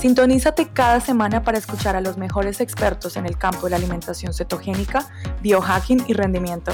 Sintonízate 0.00 0.70
cada 0.72 0.98
semana 0.98 1.42
para 1.42 1.58
escuchar 1.58 1.94
a 1.94 2.00
los 2.00 2.16
mejores 2.16 2.62
expertos 2.62 3.18
en 3.18 3.26
el 3.26 3.36
campo 3.36 3.66
de 3.66 3.70
la 3.72 3.76
alimentación 3.76 4.32
cetogénica, 4.32 5.06
biohacking 5.42 6.04
y 6.08 6.14
rendimiento. 6.14 6.72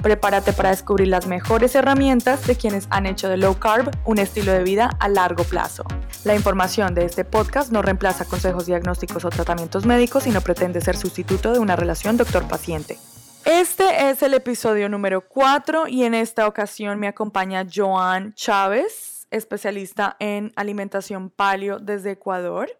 Prepárate 0.00 0.52
para 0.52 0.70
descubrir 0.70 1.08
las 1.08 1.26
mejores 1.26 1.74
herramientas 1.74 2.46
de 2.46 2.54
quienes 2.54 2.86
han 2.90 3.06
hecho 3.06 3.28
de 3.28 3.36
low 3.36 3.58
carb 3.58 3.90
un 4.04 4.20
estilo 4.20 4.52
de 4.52 4.62
vida 4.62 4.90
a 5.00 5.08
largo 5.08 5.42
plazo. 5.42 5.82
La 6.22 6.36
información 6.36 6.94
de 6.94 7.04
este 7.04 7.24
podcast 7.24 7.72
no 7.72 7.82
reemplaza 7.82 8.26
consejos 8.26 8.66
diagnósticos 8.66 9.24
o 9.24 9.30
tratamientos 9.30 9.84
médicos 9.84 10.28
y 10.28 10.30
no 10.30 10.40
pretende 10.40 10.80
ser 10.80 10.96
sustituto 10.96 11.52
de 11.52 11.58
una 11.58 11.74
relación 11.74 12.16
doctor-paciente. 12.16 12.96
Este 13.44 14.10
es 14.10 14.22
el 14.22 14.34
episodio 14.34 14.88
número 14.88 15.22
4 15.22 15.88
y 15.88 16.04
en 16.04 16.14
esta 16.14 16.46
ocasión 16.46 17.00
me 17.00 17.08
acompaña 17.08 17.66
Joan 17.74 18.34
Chávez, 18.34 19.17
especialista 19.30 20.16
en 20.20 20.52
alimentación 20.56 21.30
paleo 21.30 21.78
desde 21.78 22.12
Ecuador. 22.12 22.70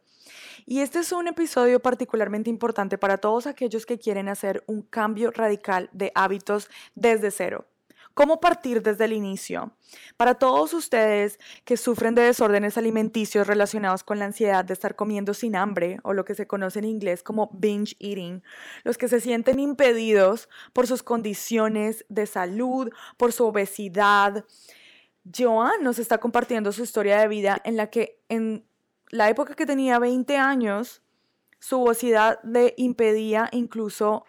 Y 0.66 0.80
este 0.80 0.98
es 1.00 1.12
un 1.12 1.28
episodio 1.28 1.80
particularmente 1.80 2.50
importante 2.50 2.98
para 2.98 3.18
todos 3.18 3.46
aquellos 3.46 3.86
que 3.86 3.98
quieren 3.98 4.28
hacer 4.28 4.62
un 4.66 4.82
cambio 4.82 5.30
radical 5.30 5.88
de 5.92 6.12
hábitos 6.14 6.68
desde 6.94 7.30
cero. 7.30 7.66
¿Cómo 8.18 8.40
partir 8.40 8.82
desde 8.82 9.04
el 9.04 9.12
inicio? 9.12 9.70
Para 10.16 10.34
todos 10.34 10.74
ustedes 10.74 11.38
que 11.64 11.76
sufren 11.76 12.16
de 12.16 12.22
desórdenes 12.22 12.76
alimenticios 12.76 13.46
relacionados 13.46 14.02
con 14.02 14.18
la 14.18 14.24
ansiedad 14.24 14.64
de 14.64 14.72
estar 14.72 14.96
comiendo 14.96 15.34
sin 15.34 15.54
hambre 15.54 16.00
o 16.02 16.12
lo 16.12 16.24
que 16.24 16.34
se 16.34 16.48
conoce 16.48 16.80
en 16.80 16.86
inglés 16.86 17.22
como 17.22 17.48
binge 17.52 17.94
eating, 18.00 18.42
los 18.82 18.98
que 18.98 19.06
se 19.06 19.20
sienten 19.20 19.60
impedidos 19.60 20.48
por 20.72 20.88
sus 20.88 21.04
condiciones 21.04 22.04
de 22.08 22.26
salud, 22.26 22.90
por 23.16 23.32
su 23.32 23.46
obesidad, 23.46 24.44
Joan 25.36 25.82
nos 25.82 25.98
está 25.98 26.18
compartiendo 26.18 26.72
su 26.72 26.82
historia 26.82 27.20
de 27.20 27.28
vida 27.28 27.60
en 27.64 27.76
la 27.76 27.88
que 27.88 28.20
en 28.28 28.64
la 29.10 29.28
época 29.28 29.54
que 29.54 29.66
tenía 29.66 29.98
20 29.98 30.36
años, 30.36 31.02
su 31.58 31.82
obesidad 31.82 32.38
le 32.44 32.74
impedía 32.76 33.48
incluso 33.52 34.24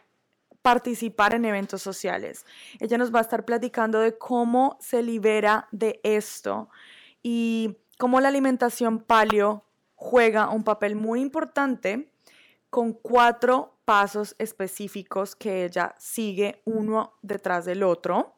participar 0.61 1.33
en 1.33 1.45
eventos 1.45 1.81
sociales. 1.81 2.45
Ella 2.79 2.97
nos 2.97 3.13
va 3.13 3.19
a 3.19 3.23
estar 3.23 3.45
platicando 3.45 3.99
de 3.99 4.17
cómo 4.17 4.77
se 4.79 5.01
libera 5.03 5.67
de 5.71 5.99
esto 6.03 6.69
y 7.23 7.77
cómo 7.97 8.19
la 8.19 8.29
alimentación 8.29 8.99
paleo 8.99 9.65
juega 9.95 10.49
un 10.49 10.63
papel 10.63 10.95
muy 10.95 11.21
importante 11.21 12.11
con 12.69 12.93
cuatro 12.93 13.77
pasos 13.85 14.35
específicos 14.37 15.35
que 15.35 15.65
ella 15.65 15.95
sigue 15.97 16.61
uno 16.65 17.13
detrás 17.21 17.65
del 17.65 17.83
otro. 17.83 18.35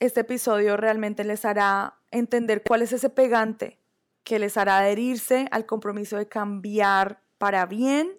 Este 0.00 0.20
episodio 0.20 0.76
realmente 0.76 1.24
les 1.24 1.44
hará 1.44 1.98
entender 2.12 2.62
cuál 2.62 2.82
es 2.82 2.92
ese 2.92 3.10
pegante 3.10 3.80
que 4.22 4.38
les 4.38 4.56
hará 4.56 4.78
adherirse 4.78 5.48
al 5.50 5.66
compromiso 5.66 6.16
de 6.16 6.28
cambiar 6.28 7.20
para 7.38 7.66
bien, 7.66 8.12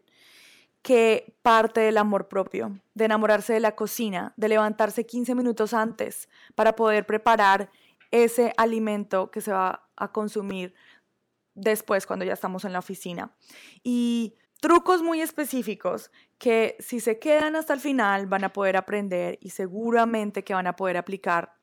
que 0.82 1.36
parte 1.42 1.82
del 1.82 1.98
amor 1.98 2.28
propio, 2.28 2.80
de 2.96 3.06
enamorarse 3.06 3.54
de 3.54 3.60
la 3.60 3.76
cocina, 3.76 4.34
de 4.36 4.50
levantarse 4.50 5.06
15 5.06 5.36
minutos 5.36 5.74
antes 5.74 6.28
para 6.56 6.76
poder 6.76 7.06
preparar 7.06 7.70
ese 8.12 8.54
alimento 8.58 9.30
que 9.32 9.40
se 9.40 9.52
va 9.52 9.88
a 9.96 10.12
consumir 10.12 10.74
después 11.54 12.06
cuando 12.06 12.26
ya 12.26 12.34
estamos 12.34 12.66
en 12.66 12.74
la 12.74 12.80
oficina. 12.80 13.32
Y 13.84 14.36
trucos 14.60 15.02
muy 15.02 15.22
específicos 15.22 16.12
que 16.38 16.76
si 16.80 17.00
se 17.00 17.20
quedan 17.20 17.56
hasta 17.56 17.74
el 17.74 17.80
final 17.80 18.26
van 18.28 18.44
a 18.44 18.54
poder 18.54 18.76
aprender 18.76 19.38
y 19.42 19.52
seguramente 19.52 20.44
que 20.44 20.54
van 20.54 20.68
a 20.68 20.76
poder 20.76 20.98
aplicar 20.98 21.59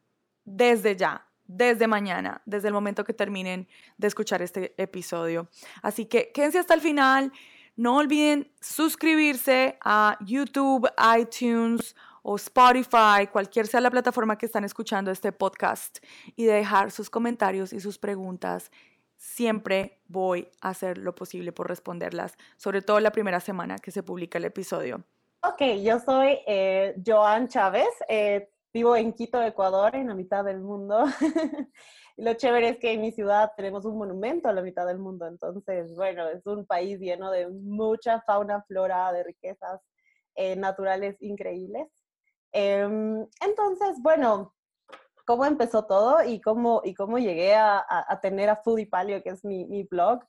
desde 0.47 0.97
ya, 0.97 1.27
desde 1.45 1.87
mañana, 1.87 2.41
desde 2.47 2.69
el 2.69 2.75
momento 2.75 3.05
que 3.05 3.13
terminen 3.13 3.69
de 3.99 4.07
escuchar 4.07 4.41
este 4.41 4.75
episodio. 4.79 5.49
Así 5.83 6.07
que 6.07 6.33
quédense 6.33 6.59
hasta 6.59 6.73
el 6.73 6.81
final. 6.81 7.33
No 7.77 7.99
olviden 7.99 8.51
suscribirse 8.59 9.79
a 9.85 10.17
YouTube, 10.25 10.89
iTunes 11.19 11.95
o 12.23 12.37
Spotify, 12.37 13.27
cualquier 13.31 13.67
sea 13.67 13.81
la 13.81 13.91
plataforma 13.91 14.39
que 14.39 14.47
están 14.47 14.65
escuchando 14.65 15.11
este 15.11 15.31
podcast 15.31 15.99
y 16.37 16.47
dejar 16.47 16.91
sus 16.91 17.11
comentarios 17.11 17.73
y 17.73 17.81
sus 17.81 17.99
preguntas. 17.99 18.73
Siempre 19.17 20.01
voy 20.09 20.49
a 20.61 20.71
hacer 20.71 20.99
lo 20.99 21.15
posible 21.15 21.53
por 21.53 21.69
responderlas, 21.69 22.37
sobre 22.57 22.83
todo 22.83 22.99
la 23.01 23.13
primera 23.13 23.41
semana 23.41 23.79
que 23.79 23.91
se 23.91 24.03
publica 24.03 24.39
el 24.39 24.45
episodio. 24.45 25.05
Ok, 25.43 25.63
yo 25.83 26.01
soy 26.01 26.39
eh, 26.47 26.97
Joan 27.07 27.49
Chávez. 27.49 27.89
Eh, 28.09 28.49
Vivo 28.73 28.97
en 28.97 29.13
Quito, 29.13 29.43
Ecuador, 29.43 29.95
en 29.95 30.09
la 30.09 30.15
mitad 30.15 30.45
del 30.45 30.61
mundo. 30.61 31.05
lo 32.17 32.35
chévere 32.35 32.71
es 32.71 32.79
que 32.79 32.93
en 32.93 33.01
mi 33.01 33.13
ciudad 33.13 33.53
tenemos 33.57 33.85
un 33.85 33.99
monumento 33.99 34.49
a 34.49 34.53
la 34.53 34.63
mitad 34.63 34.87
del 34.87 34.99
mundo. 34.99 35.27
Entonces, 35.27 35.95
bueno, 35.95 36.29
es 36.29 36.47
un 36.47 36.67
país 36.67 36.99
lleno 36.99 37.31
de 37.31 37.49
mucha 37.49 38.21
fauna, 38.23 38.63
flora, 38.63 39.13
de 39.13 39.25
riquezas 39.25 39.81
eh, 40.35 40.57
naturales 40.57 41.17
increíbles. 41.21 41.89
Em, 42.53 43.27
entonces, 43.41 44.01
bueno, 44.03 44.55
¿cómo 45.27 45.45
empezó 45.45 45.87
todo 45.87 46.23
y 46.23 46.41
cómo, 46.41 46.83
y 46.85 46.95
cómo 46.95 47.19
llegué 47.19 47.55
a, 47.55 47.85
a, 47.89 48.21
tener 48.21 48.49
a 48.49 48.57
Foodie 48.57 48.87
Paleo, 48.87 49.23
que 49.23 49.31
es 49.31 49.45
mi, 49.45 49.65
mi 49.67 49.85
blog? 49.85 50.21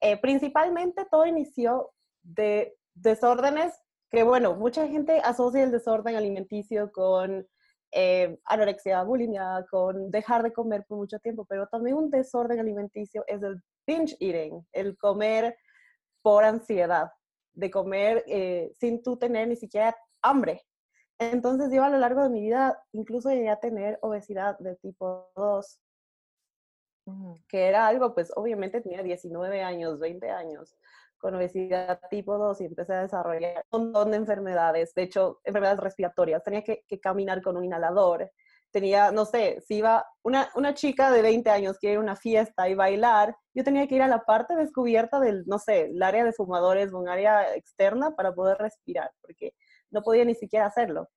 Eh, 0.00 0.16
principalmente 0.16 1.04
todo 1.10 1.26
inició 1.26 1.90
de 2.22 2.76
desórdenes 2.94 3.74
que, 4.10 4.22
bueno, 4.22 4.54
mucha 4.54 4.86
gente 4.88 5.20
asocia 5.20 5.62
el 5.62 5.70
desorden 5.70 6.16
alimenticio 6.16 6.90
con 6.92 7.46
eh, 7.92 8.38
anorexia, 8.44 9.02
bulimia, 9.02 9.64
con 9.70 10.10
dejar 10.10 10.42
de 10.42 10.52
comer 10.52 10.84
por 10.86 10.98
mucho 10.98 11.18
tiempo, 11.18 11.44
pero 11.46 11.66
también 11.66 11.96
un 11.96 12.10
desorden 12.10 12.60
alimenticio 12.60 13.24
es 13.26 13.42
el 13.42 13.62
binge 13.86 14.16
eating, 14.20 14.66
el 14.72 14.96
comer 14.96 15.56
por 16.22 16.44
ansiedad, 16.44 17.10
de 17.54 17.70
comer 17.70 18.24
eh, 18.26 18.72
sin 18.78 19.02
tú 19.02 19.16
tener 19.16 19.48
ni 19.48 19.56
siquiera 19.56 19.96
hambre. 20.22 20.64
Entonces 21.18 21.72
yo 21.72 21.82
a 21.82 21.90
lo 21.90 21.98
largo 21.98 22.22
de 22.22 22.28
mi 22.30 22.40
vida 22.40 22.80
incluso 22.92 23.30
llegué 23.30 23.48
a 23.48 23.58
tener 23.58 23.98
obesidad 24.02 24.58
de 24.58 24.76
tipo 24.76 25.30
2, 25.34 25.80
que 27.48 27.66
era 27.66 27.86
algo, 27.86 28.14
pues 28.14 28.30
obviamente 28.36 28.80
tenía 28.80 29.02
19 29.02 29.62
años, 29.62 29.98
20 29.98 30.30
años, 30.30 30.76
con 31.18 31.34
obesidad 31.34 32.00
tipo 32.10 32.38
2 32.38 32.60
y 32.60 32.64
empecé 32.66 32.94
a 32.94 33.02
desarrollar 33.02 33.64
un 33.70 33.84
montón 33.86 34.12
de 34.12 34.16
enfermedades, 34.18 34.94
de 34.94 35.02
hecho, 35.02 35.40
enfermedades 35.44 35.80
respiratorias. 35.80 36.42
Tenía 36.42 36.62
que, 36.62 36.84
caminar 37.00 37.42
con 37.42 37.56
un 37.56 37.64
inhalador. 37.64 38.30
Tenía, 38.70 39.10
no 39.12 39.24
sé, 39.24 39.62
si 39.66 39.76
iba 39.76 40.06
una, 40.22 40.50
una 40.54 40.74
chica 40.74 41.10
de 41.10 41.22
20 41.22 41.48
años 41.50 41.78
quiere 41.78 41.94
ir 41.94 41.98
a 41.98 42.02
una 42.02 42.16
fiesta 42.16 42.68
y 42.68 42.74
bailar, 42.74 43.34
yo 43.54 43.64
tenía 43.64 43.86
que 43.86 43.94
ir 43.94 44.02
a 44.02 44.08
la 44.08 44.24
parte 44.24 44.54
descubierta 44.56 45.20
del, 45.20 45.44
no 45.46 45.58
sé, 45.58 45.86
el 45.86 46.02
área 46.02 46.24
de 46.24 46.32
fumadores 46.32 46.92
un 46.92 47.08
área 47.08 47.54
externa 47.56 48.14
para 48.14 48.34
poder 48.34 48.58
respirar, 48.58 49.10
porque 49.22 49.54
no 49.90 50.02
podía 50.02 50.24
ni 50.24 50.34
siquiera 50.34 50.66
hacerlo. 50.66 51.08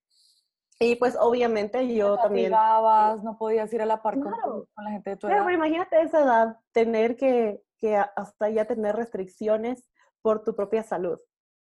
Y 0.80 0.96
pues 0.96 1.16
obviamente 1.20 1.94
yo 1.94 2.18
también... 2.18 2.52
no 2.52 3.38
podías 3.38 3.72
ir 3.72 3.84
a 3.84 3.86
la 3.86 4.02
parte 4.02 4.22
con, 4.22 4.66
la 4.84 4.92
gente 4.92 5.12
de 5.12 5.18
tu 5.18 5.28
edad. 5.28 5.38
Pero 5.38 5.52
imagínate 5.52 6.02
esa 6.02 6.22
edad, 6.22 6.58
tener 6.72 7.16
que, 7.16 7.62
que 7.78 7.96
hasta 7.98 8.50
ya 8.50 8.66
tener 8.66 8.96
restricciones 8.96 9.86
por 10.22 10.44
tu 10.44 10.56
propia 10.56 10.84
salud. 10.84 11.20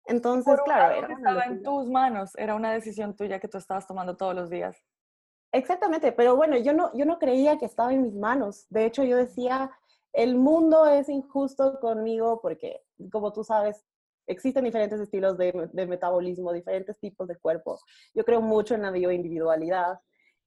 Entonces, 0.05 0.59
claro, 0.65 0.95
era 0.95 1.13
estaba 1.13 1.43
en 1.45 1.61
tus 1.61 1.87
manos, 1.87 2.31
era 2.35 2.55
una 2.55 2.73
decisión 2.73 3.15
tuya 3.15 3.39
que 3.39 3.47
tú 3.47 3.57
estabas 3.57 3.85
tomando 3.85 4.17
todos 4.17 4.33
los 4.33 4.49
días. 4.49 4.77
Exactamente, 5.51 6.11
pero 6.11 6.35
bueno, 6.35 6.57
yo 6.57 6.73
no, 6.73 6.91
yo 6.95 7.05
no 7.05 7.19
creía 7.19 7.57
que 7.57 7.65
estaba 7.65 7.93
en 7.93 8.03
mis 8.03 8.15
manos. 8.15 8.65
De 8.69 8.85
hecho, 8.85 9.03
yo 9.03 9.17
decía, 9.17 9.71
el 10.13 10.35
mundo 10.35 10.85
es 10.85 11.09
injusto 11.09 11.79
conmigo 11.79 12.39
porque, 12.41 12.81
como 13.11 13.31
tú 13.33 13.43
sabes, 13.43 13.85
existen 14.27 14.63
diferentes 14.63 14.99
estilos 14.99 15.37
de, 15.37 15.69
de 15.73 15.87
metabolismo, 15.87 16.53
diferentes 16.53 16.97
tipos 16.99 17.27
de 17.27 17.37
cuerpo. 17.37 17.79
Yo 18.13 18.23
creo 18.23 18.41
mucho 18.41 18.75
en 18.75 18.83
la 18.83 18.91
bioindividualidad. 18.91 19.99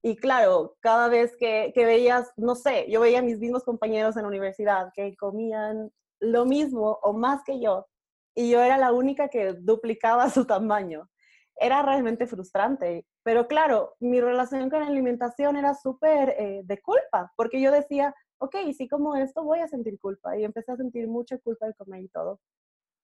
Y 0.02 0.16
claro, 0.16 0.76
cada 0.80 1.08
vez 1.08 1.36
que, 1.36 1.72
que 1.74 1.84
veías, 1.84 2.32
no 2.36 2.54
sé, 2.54 2.90
yo 2.90 3.00
veía 3.00 3.20
a 3.20 3.22
mis 3.22 3.38
mismos 3.38 3.64
compañeros 3.64 4.16
en 4.16 4.22
la 4.22 4.28
universidad 4.28 4.92
que 4.94 5.16
comían 5.16 5.92
lo 6.20 6.44
mismo 6.44 6.98
o 7.02 7.12
más 7.12 7.42
que 7.44 7.60
yo, 7.60 7.86
y 8.34 8.50
yo 8.50 8.62
era 8.62 8.78
la 8.78 8.92
única 8.92 9.28
que 9.28 9.54
duplicaba 9.54 10.28
su 10.30 10.46
tamaño. 10.46 11.08
Era 11.56 11.82
realmente 11.82 12.26
frustrante, 12.26 13.06
pero 13.22 13.46
claro, 13.46 13.94
mi 14.00 14.20
relación 14.20 14.70
con 14.70 14.80
la 14.80 14.86
alimentación 14.86 15.56
era 15.56 15.74
súper 15.74 16.30
eh, 16.30 16.62
de 16.64 16.80
culpa, 16.80 17.32
porque 17.36 17.60
yo 17.60 17.70
decía, 17.70 18.14
ok, 18.38 18.56
si 18.76 18.88
como 18.88 19.14
esto 19.16 19.44
voy 19.44 19.60
a 19.60 19.68
sentir 19.68 19.98
culpa, 20.00 20.36
y 20.36 20.44
empecé 20.44 20.72
a 20.72 20.76
sentir 20.76 21.06
mucha 21.08 21.38
culpa 21.38 21.66
de 21.66 21.74
comer 21.74 22.02
y 22.02 22.08
todo, 22.08 22.40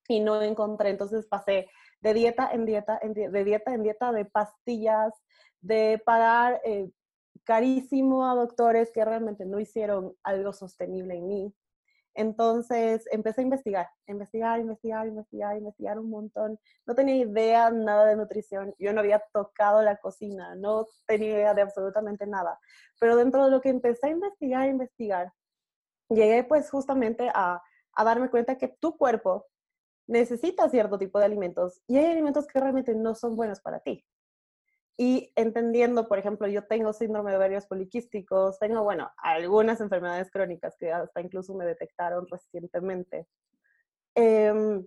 y 0.09 0.21
no 0.21 0.41
encontré, 0.43 0.91
entonces 0.91 1.27
pasé 1.27 1.69
de 2.01 2.15
dieta 2.15 2.51
en 2.53 2.65
dieta, 2.65 2.99
de 3.03 3.45
dieta 3.45 3.75
en 3.75 3.83
dieta, 3.83 4.13
de 4.13 4.25
pastillas, 4.25 5.13
de 5.61 6.01
pagar 6.05 6.61
eh, 6.65 6.91
carísimo 7.45 8.29
a 8.29 8.35
doctores 8.35 8.91
que 8.93 9.05
realmente 9.05 9.45
no 9.45 9.61
hicieron 9.61 10.15
algo 10.23 10.53
sostenible 10.53 11.17
en 11.17 11.29
mí. 11.29 11.55
Entonces 12.19 13.07
empecé 13.13 13.43
a 13.43 13.45
investigar, 13.45 13.89
investigar, 14.09 14.59
investigar, 14.59 15.07
investigar, 15.07 15.57
investigar 15.57 16.01
un 16.01 16.11
montón. 16.11 16.59
No 16.85 16.97
tenía 16.97 17.15
idea 17.15 17.71
nada 17.71 18.07
de 18.07 18.17
nutrición, 18.17 18.75
yo 18.77 18.93
no 18.93 18.99
había 18.99 19.23
tocado 19.33 19.83
la 19.83 19.99
cocina, 19.99 20.57
no 20.57 20.85
tenía 21.07 21.31
idea 21.31 21.55
de 21.55 21.63
absolutamente 21.63 22.27
nada. 22.27 22.59
Pero 22.99 23.15
dentro 23.15 23.45
de 23.45 23.53
lo 23.53 23.61
que 23.61 23.69
empecé 23.69 24.09
a 24.09 24.11
investigar, 24.11 24.69
investigar, 24.69 25.33
llegué 26.09 26.43
pues 26.43 26.69
justamente 26.69 27.31
a, 27.33 27.63
a 27.93 28.05
darme 28.05 28.31
cuenta 28.31 28.59
que 28.59 28.67
tu 28.67 28.97
cuerpo 28.97 29.47
necesita 30.09 30.69
cierto 30.69 30.99
tipo 30.99 31.21
de 31.21 31.27
alimentos 31.27 31.83
y 31.87 31.99
hay 31.99 32.07
alimentos 32.07 32.49
que 32.49 32.59
realmente 32.59 32.97
no 32.97 33.15
son 33.15 33.37
buenos 33.37 33.61
para 33.61 33.79
ti. 33.79 34.05
Y 35.01 35.33
entendiendo, 35.37 36.09
por 36.09 36.19
ejemplo, 36.19 36.49
yo 36.49 36.67
tengo 36.67 36.93
síndrome 36.93 37.31
de 37.31 37.37
ovarios 37.37 37.67
poliquísticos, 37.67 38.59
tengo, 38.59 38.83
bueno, 38.83 39.09
algunas 39.19 39.81
enfermedades 39.81 40.29
crónicas 40.29 40.77
que 40.77 40.91
hasta 40.91 41.21
incluso 41.21 41.55
me 41.55 41.65
detectaron 41.65 42.27
recientemente. 42.27 43.29
Em, 44.17 44.85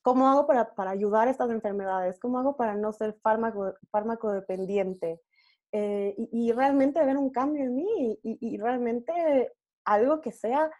¿Cómo 0.00 0.28
hago 0.28 0.46
para, 0.46 0.74
para, 0.74 0.92
ayudar 0.92 1.28
a 1.28 1.30
estas 1.30 1.50
enfermedades? 1.50 2.18
¿Cómo 2.20 2.38
hago 2.38 2.56
para 2.56 2.74
no 2.74 2.92
ser 2.94 3.18
fármaco, 3.22 3.74
fármaco 3.90 4.32
dependiente? 4.32 5.20
Eh, 5.72 6.14
y, 6.32 6.52
realmente 6.52 7.04
ver 7.04 7.18
un 7.18 7.30
cambio 7.30 7.64
en 7.64 7.74
mí 7.74 8.18
y, 8.22 8.38
y, 8.40 8.58
realmente 8.58 9.52
algo 9.84 10.22
que 10.22 10.32
sea 10.32 10.70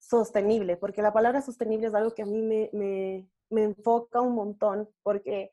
sostenible, 0.00 0.76
porque 0.76 1.02
la 1.02 1.12
palabra 1.12 1.42
sostenible 1.42 1.88
es 1.88 1.94
algo 1.94 2.14
que 2.14 2.22
a 2.22 2.26
mí 2.26 2.42
me, 2.42 2.70
me, 2.72 3.28
me 3.50 3.64
enfoca 3.64 4.20
un 4.20 4.34
montón, 4.34 4.88
porque 5.02 5.52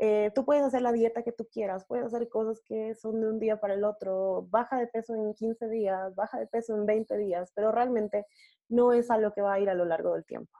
eh, 0.00 0.32
tú 0.34 0.44
puedes 0.44 0.62
hacer 0.64 0.82
la 0.82 0.92
dieta 0.92 1.22
que 1.22 1.32
tú 1.32 1.46
quieras, 1.52 1.84
puedes 1.86 2.06
hacer 2.06 2.28
cosas 2.28 2.60
que 2.66 2.94
son 2.94 3.20
de 3.20 3.28
un 3.28 3.38
día 3.38 3.60
para 3.60 3.74
el 3.74 3.84
otro, 3.84 4.46
baja 4.50 4.78
de 4.78 4.86
peso 4.88 5.14
en 5.14 5.34
15 5.34 5.68
días, 5.68 6.14
baja 6.14 6.38
de 6.38 6.46
peso 6.46 6.74
en 6.74 6.86
20 6.86 7.16
días, 7.16 7.52
pero 7.54 7.70
realmente 7.70 8.26
no 8.68 8.92
es 8.92 9.10
algo 9.10 9.32
que 9.32 9.42
va 9.42 9.54
a 9.54 9.60
ir 9.60 9.70
a 9.70 9.74
lo 9.74 9.84
largo 9.84 10.14
del 10.14 10.24
tiempo. 10.24 10.58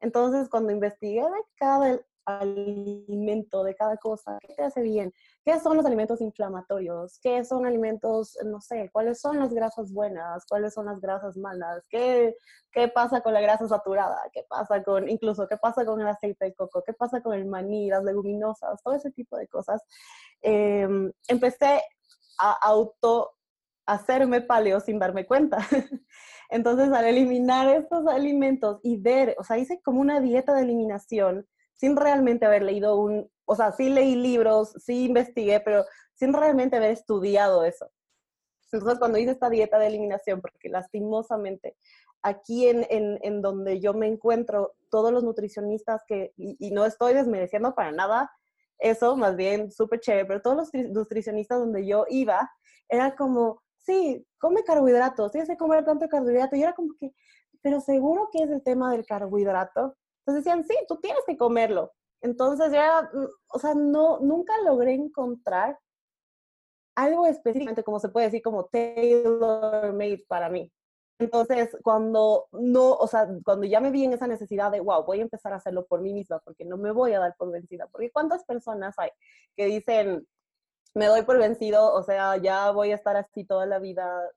Entonces, 0.00 0.48
cuando 0.48 0.72
investigué 0.72 1.22
de 1.22 1.44
cada 1.56 2.00
alimento, 2.24 3.64
de 3.64 3.74
cada 3.74 3.96
cosa, 3.96 4.38
qué 4.40 4.54
te 4.54 4.62
hace 4.62 4.82
bien, 4.82 5.12
qué 5.44 5.58
son 5.60 5.76
los 5.76 5.86
alimentos 5.86 6.20
inflamatorios, 6.20 7.18
qué 7.20 7.44
son 7.44 7.66
alimentos, 7.66 8.36
no 8.44 8.60
sé, 8.60 8.90
cuáles 8.92 9.20
son 9.20 9.38
las 9.38 9.52
grasas 9.52 9.92
buenas, 9.92 10.44
cuáles 10.46 10.74
son 10.74 10.86
las 10.86 11.00
grasas 11.00 11.36
malas, 11.36 11.86
qué, 11.88 12.36
qué 12.70 12.88
pasa 12.88 13.20
con 13.20 13.32
la 13.32 13.40
grasa 13.40 13.66
saturada, 13.68 14.18
qué 14.32 14.44
pasa 14.48 14.82
con, 14.82 15.08
incluso, 15.08 15.48
qué 15.48 15.56
pasa 15.56 15.84
con 15.84 16.00
el 16.00 16.08
aceite 16.08 16.46
de 16.46 16.54
coco, 16.54 16.82
qué 16.84 16.92
pasa 16.92 17.20
con 17.20 17.34
el 17.34 17.46
maní, 17.46 17.88
las 17.88 18.04
leguminosas, 18.04 18.82
todo 18.82 18.94
ese 18.94 19.10
tipo 19.10 19.36
de 19.36 19.48
cosas. 19.48 19.82
Em, 20.42 21.12
empecé 21.28 21.82
a 22.38 22.52
auto 22.52 23.32
hacerme 23.86 24.40
paleo 24.40 24.80
sin 24.80 24.98
darme 24.98 25.26
cuenta. 25.26 25.58
Entonces, 26.50 26.92
al 26.92 27.06
eliminar 27.06 27.68
estos 27.68 28.06
alimentos 28.06 28.78
y 28.82 28.96
ver, 28.96 29.34
o 29.38 29.44
sea, 29.44 29.58
hice 29.58 29.80
como 29.82 30.00
una 30.00 30.20
dieta 30.20 30.54
de 30.54 30.62
eliminación 30.62 31.46
sin 31.74 31.96
realmente 31.96 32.46
haber 32.46 32.62
leído 32.62 32.96
un, 32.96 33.30
o 33.44 33.56
sea, 33.56 33.72
sí 33.72 33.88
leí 33.88 34.14
libros, 34.14 34.72
sí 34.78 35.06
investigué, 35.06 35.60
pero 35.60 35.84
sin 36.14 36.32
realmente 36.32 36.76
haber 36.76 36.90
estudiado 36.90 37.64
eso. 37.64 37.90
Entonces, 38.72 38.98
cuando 38.98 39.18
hice 39.18 39.32
esta 39.32 39.50
dieta 39.50 39.78
de 39.78 39.88
eliminación, 39.88 40.40
porque 40.40 40.70
lastimosamente 40.70 41.76
aquí 42.22 42.68
en, 42.68 42.86
en, 42.88 43.18
en 43.22 43.42
donde 43.42 43.80
yo 43.80 43.92
me 43.94 44.06
encuentro, 44.06 44.74
todos 44.90 45.12
los 45.12 45.24
nutricionistas 45.24 46.02
que, 46.06 46.32
y, 46.36 46.70
no 46.70 46.86
estoy 46.86 47.14
desmereciendo 47.14 47.74
para 47.74 47.92
nada 47.92 48.30
eso, 48.78 49.16
más 49.16 49.36
bien 49.36 49.70
súper 49.70 50.00
chévere, 50.00 50.26
pero 50.26 50.42
todos 50.42 50.56
los 50.56 50.74
nutricionistas 50.90 51.58
donde 51.58 51.86
yo 51.86 52.04
iba, 52.08 52.50
era 52.88 53.14
como, 53.16 53.62
sí, 53.78 54.26
come 54.38 54.64
carbohidratos, 54.64 55.32
tienes 55.32 55.48
que 55.48 55.56
comer 55.56 55.84
tanto 55.84 56.08
carbohidrato, 56.08 56.56
y 56.56 56.62
era 56.62 56.74
como 56.74 56.94
que, 56.98 57.12
pero 57.60 57.80
seguro 57.80 58.28
que 58.32 58.42
es 58.42 58.50
el 58.50 58.62
tema 58.62 58.90
del 58.92 59.06
carbohidrato. 59.06 59.96
Entonces 60.24 60.44
decían, 60.44 60.64
sí, 60.64 60.74
tú 60.88 60.98
tienes 61.00 61.22
que 61.26 61.36
comerlo. 61.36 61.92
Entonces 62.20 62.72
ya, 62.72 63.10
o 63.48 63.58
sea, 63.58 63.74
no, 63.74 64.20
nunca 64.20 64.52
logré 64.64 64.94
encontrar 64.94 65.78
algo 66.94 67.26
específicamente, 67.26 67.82
como 67.82 67.98
se 67.98 68.08
puede 68.10 68.26
decir, 68.26 68.42
como 68.42 68.66
tailor-made 68.66 70.24
para 70.28 70.48
mí. 70.48 70.72
Entonces, 71.18 71.76
cuando 71.82 72.48
no, 72.52 72.92
o 72.94 73.06
sea, 73.06 73.28
cuando 73.44 73.66
ya 73.66 73.80
me 73.80 73.90
vi 73.90 74.04
en 74.04 74.12
esa 74.12 74.26
necesidad 74.26 74.70
de, 74.70 74.80
wow, 74.80 75.04
voy 75.04 75.20
a 75.20 75.22
empezar 75.22 75.52
a 75.52 75.56
hacerlo 75.56 75.86
por 75.86 76.00
mí 76.00 76.12
misma, 76.12 76.40
porque 76.40 76.64
no 76.64 76.76
me 76.76 76.90
voy 76.90 77.12
a 77.12 77.20
dar 77.20 77.34
por 77.36 77.50
vencida, 77.50 77.86
porque 77.88 78.10
¿cuántas 78.10 78.44
personas 78.44 78.98
hay 78.98 79.10
que 79.56 79.66
dicen, 79.66 80.26
me 80.94 81.06
doy 81.06 81.22
por 81.22 81.38
vencido, 81.38 81.92
o 81.92 82.02
sea, 82.02 82.36
ya 82.36 82.70
voy 82.72 82.92
a 82.92 82.96
estar 82.96 83.16
así 83.16 83.44
toda 83.44 83.66
la 83.66 83.78
vida, 83.78 84.30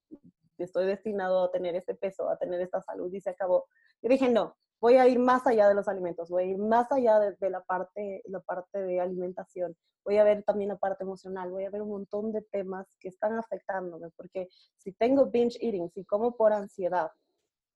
estoy 0.58 0.86
destinado 0.86 1.46
a 1.46 1.52
tener 1.52 1.76
este 1.76 1.96
peso, 1.96 2.30
a 2.30 2.38
tener 2.38 2.62
esta 2.62 2.82
salud 2.82 3.12
y 3.14 3.22
se 3.22 3.32
acabó? 3.32 3.68
Yo 4.02 4.10
dije, 4.10 4.30
no, 4.30 4.56
voy 4.86 4.98
a 4.98 5.08
ir 5.08 5.18
más 5.18 5.48
allá 5.48 5.68
de 5.68 5.74
los 5.74 5.88
alimentos, 5.88 6.30
voy 6.30 6.44
a 6.44 6.46
ir 6.46 6.60
más 6.60 6.92
allá 6.92 7.20
de, 7.20 7.50
la, 7.50 7.62
parte, 7.62 8.22
la 8.26 8.40
parte 8.40 8.84
de 8.84 9.00
alimentación, 9.00 9.76
voy 10.04 10.18
a 10.18 10.24
ver 10.24 10.44
también 10.44 10.70
la 10.70 10.78
parte 10.78 11.04
emocional, 11.04 11.50
voy 11.50 11.64
a 11.64 11.72
ver 11.72 11.82
un 11.82 11.90
montón 11.90 12.32
de 12.32 12.44
temas 12.44 12.86
que 13.00 13.08
están 13.08 13.36
afectándome, 13.36 14.10
porque 14.16 14.48
si 14.78 14.92
tengo 14.92 15.26
binge 15.26 15.58
eating, 15.60 15.90
si 15.90 16.06
como 16.06 16.38
por 16.38 16.54
ansiedad, 16.54 17.10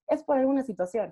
es 0.08 0.22
por 0.22 0.38
alguna 0.38 0.62
situación. 0.62 1.12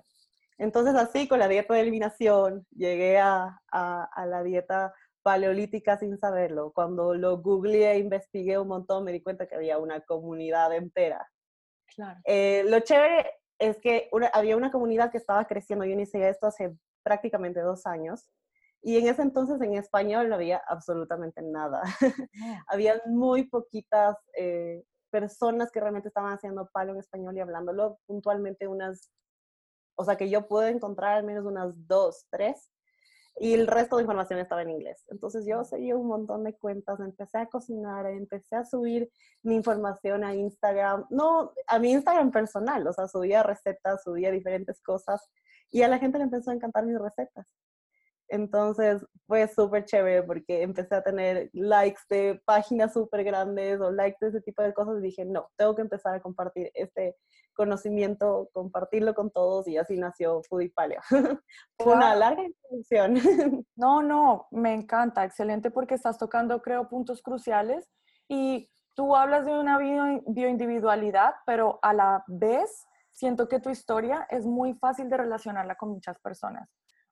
Entonces 0.56 0.94
así 0.94 1.26
con 1.26 1.40
la 1.40 1.48
dieta 1.48 1.74
de 1.74 1.80
eliminación 1.80 2.64
llegué 2.70 3.18
a, 3.18 3.60
a, 3.72 4.26
la 4.26 4.44
dieta 4.44 4.94
paleolítica 5.24 5.98
sin 5.98 6.16
saberlo. 6.16 6.70
Cuando 6.72 7.12
lo 7.14 7.38
googleé 7.38 7.98
investigué 7.98 8.56
un 8.56 8.68
montón, 8.68 9.02
me 9.02 9.10
di 9.10 9.20
cuenta 9.20 9.48
que 9.48 9.56
había 9.56 9.78
una 9.78 10.00
comunidad 10.02 10.72
entera. 10.76 11.28
Claro. 11.92 12.20
Eh, 12.24 12.62
lo 12.68 12.78
chévere 12.78 13.32
es 13.58 13.78
que 13.78 14.08
había 14.32 14.56
una 14.56 14.70
comunidad 14.70 15.10
que 15.10 15.18
estaba 15.18 15.46
creciendo, 15.46 15.84
yo 15.84 15.92
inicié 15.92 16.28
esto 16.28 16.46
hace 16.46 16.76
prácticamente 17.02 17.60
dos 17.60 17.86
años, 17.86 18.28
y 18.82 18.96
en 18.96 19.08
ese 19.08 19.22
entonces 19.22 19.60
en 19.60 19.74
español 19.74 20.28
no 20.28 20.36
había 20.36 20.62
absolutamente 20.68 21.42
nada. 21.42 21.82
Ah. 21.84 21.98
había 22.68 23.00
muy 23.06 23.44
poquitas 23.48 24.16
eh, 24.36 24.84
personas 25.10 25.70
que 25.70 25.80
realmente 25.80 26.08
estaban 26.08 26.32
haciendo 26.32 26.68
palo 26.72 26.92
en 26.92 27.00
español 27.00 27.36
y 27.36 27.40
hablándolo 27.40 27.98
puntualmente 28.06 28.68
unas, 28.68 29.10
o 29.96 30.04
sea 30.04 30.16
que 30.16 30.30
yo 30.30 30.46
pude 30.46 30.68
encontrar 30.68 31.16
al 31.16 31.24
menos 31.24 31.44
unas 31.44 31.74
dos, 31.88 32.26
tres, 32.30 32.70
y 33.40 33.54
el 33.54 33.66
resto 33.66 33.96
de 33.96 34.02
información 34.02 34.38
estaba 34.38 34.62
en 34.62 34.70
inglés. 34.70 35.04
Entonces 35.08 35.44
yo 35.46 35.64
seguí 35.64 35.92
un 35.92 36.06
montón 36.06 36.44
de 36.44 36.54
cuentas, 36.54 37.00
empecé 37.00 37.38
a 37.38 37.46
cocinar, 37.46 38.06
empecé 38.06 38.56
a 38.56 38.64
subir 38.64 39.10
mi 39.42 39.54
información 39.54 40.24
a 40.24 40.34
Instagram, 40.34 41.06
no, 41.10 41.52
a 41.66 41.78
mi 41.78 41.92
Instagram 41.92 42.30
personal, 42.30 42.86
o 42.86 42.92
sea, 42.92 43.08
subía 43.08 43.42
recetas, 43.42 44.02
subía 44.02 44.30
diferentes 44.30 44.80
cosas 44.80 45.30
y 45.70 45.82
a 45.82 45.88
la 45.88 45.98
gente 45.98 46.18
le 46.18 46.24
empezó 46.24 46.50
a 46.50 46.54
encantar 46.54 46.86
mis 46.86 46.98
recetas. 46.98 47.46
Entonces 48.28 49.04
fue 49.26 49.48
súper 49.48 49.84
chévere 49.84 50.22
porque 50.22 50.62
empecé 50.62 50.94
a 50.94 51.02
tener 51.02 51.50
likes 51.52 52.02
de 52.08 52.40
páginas 52.44 52.92
súper 52.92 53.24
grandes 53.24 53.80
o 53.80 53.90
likes 53.90 54.18
de 54.20 54.28
ese 54.28 54.40
tipo 54.42 54.62
de 54.62 54.74
cosas 54.74 54.98
y 54.98 55.02
dije, 55.02 55.24
no, 55.24 55.50
tengo 55.56 55.74
que 55.74 55.82
empezar 55.82 56.14
a 56.14 56.20
compartir 56.20 56.70
este 56.74 57.16
conocimiento, 57.54 58.48
compartirlo 58.52 59.14
con 59.14 59.30
todos 59.30 59.66
y 59.66 59.76
así 59.76 59.96
nació 59.96 60.42
Foodie 60.48 60.70
Paleo. 60.70 61.00
Fue 61.78 61.94
una 61.94 62.14
larga 62.14 62.44
introducción. 62.44 63.14
No, 63.76 64.02
no, 64.02 64.48
me 64.50 64.74
encanta, 64.74 65.24
excelente 65.24 65.70
porque 65.70 65.94
estás 65.94 66.18
tocando, 66.18 66.60
creo, 66.62 66.88
puntos 66.88 67.22
cruciales 67.22 67.88
y 68.28 68.68
tú 68.94 69.14
hablas 69.14 69.46
de 69.46 69.52
una 69.52 69.78
bioindividualidad, 69.78 71.34
pero 71.46 71.78
a 71.82 71.94
la 71.94 72.24
vez 72.26 72.86
siento 73.12 73.48
que 73.48 73.60
tu 73.60 73.70
historia 73.70 74.26
es 74.30 74.44
muy 74.46 74.74
fácil 74.74 75.08
de 75.08 75.16
relacionarla 75.16 75.76
con 75.76 75.90
muchas 75.90 76.18
personas 76.18 76.68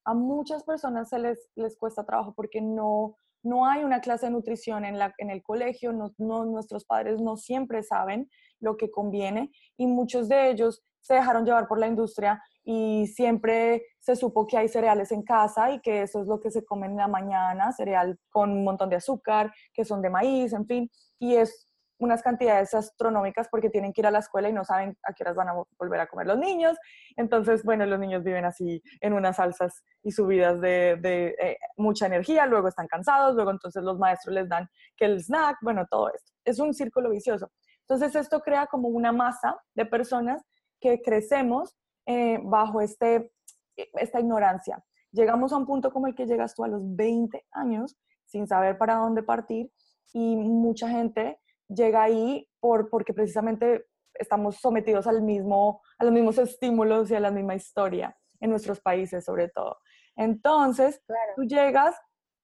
a 0.06 0.14
muchas 0.14 0.62
personas 0.62 1.08
se 1.08 1.18
les, 1.18 1.50
les 1.56 1.76
cuesta 1.76 2.06
trabajo 2.06 2.32
porque 2.34 2.60
no, 2.60 3.18
no 3.42 3.66
hay 3.66 3.84
una 3.84 4.00
clase 4.00 4.26
de 4.26 4.32
nutrición 4.32 4.84
en, 4.84 4.98
la, 4.98 5.14
en 5.18 5.30
el 5.30 5.42
colegio, 5.42 5.92
no, 5.92 6.44
nuestros 6.44 6.84
padres 6.84 7.20
no 7.20 7.36
siempre 7.36 7.82
saben 7.82 8.30
lo 8.60 8.76
que 8.76 8.90
conviene 8.90 9.50
y 9.76 9.86
muchos 9.86 10.28
de 10.28 10.50
ellos 10.50 10.84
se 11.00 11.14
dejaron 11.14 11.44
llevar 11.44 11.68
por 11.68 11.78
la 11.78 11.88
industria 11.88 12.42
y 12.64 13.06
siempre 13.08 13.84
se 14.00 14.16
supo 14.16 14.46
que 14.46 14.56
hay 14.56 14.68
cereales 14.68 15.12
en 15.12 15.22
casa 15.22 15.70
y 15.70 15.80
que 15.80 16.02
eso 16.02 16.20
es 16.20 16.26
lo 16.26 16.40
que 16.40 16.50
se 16.50 16.64
come 16.64 16.86
en 16.86 16.96
la 16.96 17.08
mañana, 17.08 17.72
cereal 17.72 18.18
con 18.30 18.50
un 18.50 18.64
montón 18.64 18.90
de 18.90 18.96
azúcar, 18.96 19.52
que 19.72 19.84
son 19.84 20.02
de 20.02 20.10
maíz, 20.10 20.52
en 20.52 20.66
fin, 20.66 20.90
y 21.18 21.34
es 21.34 21.68
unas 21.98 22.22
cantidades 22.22 22.74
astronómicas 22.74 23.48
porque 23.48 23.70
tienen 23.70 23.92
que 23.92 24.00
ir 24.00 24.06
a 24.06 24.10
la 24.10 24.18
escuela 24.18 24.48
y 24.48 24.52
no 24.52 24.64
saben 24.64 24.96
a 25.02 25.12
qué 25.12 25.22
horas 25.22 25.36
van 25.36 25.48
a 25.48 25.54
volver 25.78 26.00
a 26.00 26.06
comer 26.06 26.26
los 26.26 26.38
niños. 26.38 26.76
Entonces, 27.16 27.62
bueno, 27.64 27.86
los 27.86 27.98
niños 27.98 28.22
viven 28.22 28.44
así 28.44 28.82
en 29.00 29.12
unas 29.12 29.36
salsas 29.36 29.82
y 30.02 30.12
subidas 30.12 30.60
de, 30.60 30.92
eh, 31.40 31.58
mucha 31.76 32.06
energía, 32.06 32.46
luego 32.46 32.68
están 32.68 32.86
cansados, 32.86 33.34
luego 33.34 33.50
entonces 33.50 33.82
los 33.82 33.98
maestros 33.98 34.34
les 34.34 34.48
dan 34.48 34.68
que 34.96 35.06
el 35.06 35.20
snack, 35.20 35.58
bueno, 35.62 35.86
todo 35.90 36.12
esto. 36.12 36.32
Es 36.44 36.58
un 36.58 36.74
círculo 36.74 37.10
vicioso. 37.10 37.50
Entonces, 37.80 38.14
esto 38.16 38.40
crea 38.40 38.66
como 38.66 38.88
una 38.88 39.12
masa 39.12 39.56
de 39.74 39.86
personas 39.86 40.42
que 40.80 41.00
crecemos 41.00 41.76
eh, 42.06 42.40
bajo 42.42 42.80
este, 42.80 43.32
esta 43.76 44.20
ignorancia. 44.20 44.84
Llegamos 45.12 45.52
a 45.52 45.56
un 45.56 45.66
punto 45.66 45.92
como 45.92 46.06
el 46.06 46.14
que 46.14 46.26
llegas 46.26 46.54
tú 46.54 46.64
a 46.64 46.68
los 46.68 46.82
20 46.84 47.46
años 47.52 47.96
sin 48.26 48.46
saber 48.46 48.76
para 48.76 48.96
dónde 48.96 49.22
partir 49.22 49.70
y 50.12 50.36
mucha 50.36 50.88
gente 50.88 51.38
llega 51.68 52.02
ahí 52.02 52.48
por, 52.60 52.88
porque 52.88 53.14
precisamente 53.14 53.86
estamos 54.14 54.56
sometidos 54.56 55.06
al 55.06 55.22
mismo, 55.22 55.82
a 55.98 56.04
los 56.04 56.12
mismos 56.12 56.38
estímulos 56.38 57.10
y 57.10 57.14
a 57.14 57.20
la 57.20 57.30
misma 57.30 57.54
historia 57.54 58.16
en 58.40 58.50
nuestros 58.50 58.80
países 58.80 59.24
sobre 59.24 59.48
todo. 59.48 59.78
Entonces, 60.16 61.02
tú 61.36 61.44
llegas 61.44 61.94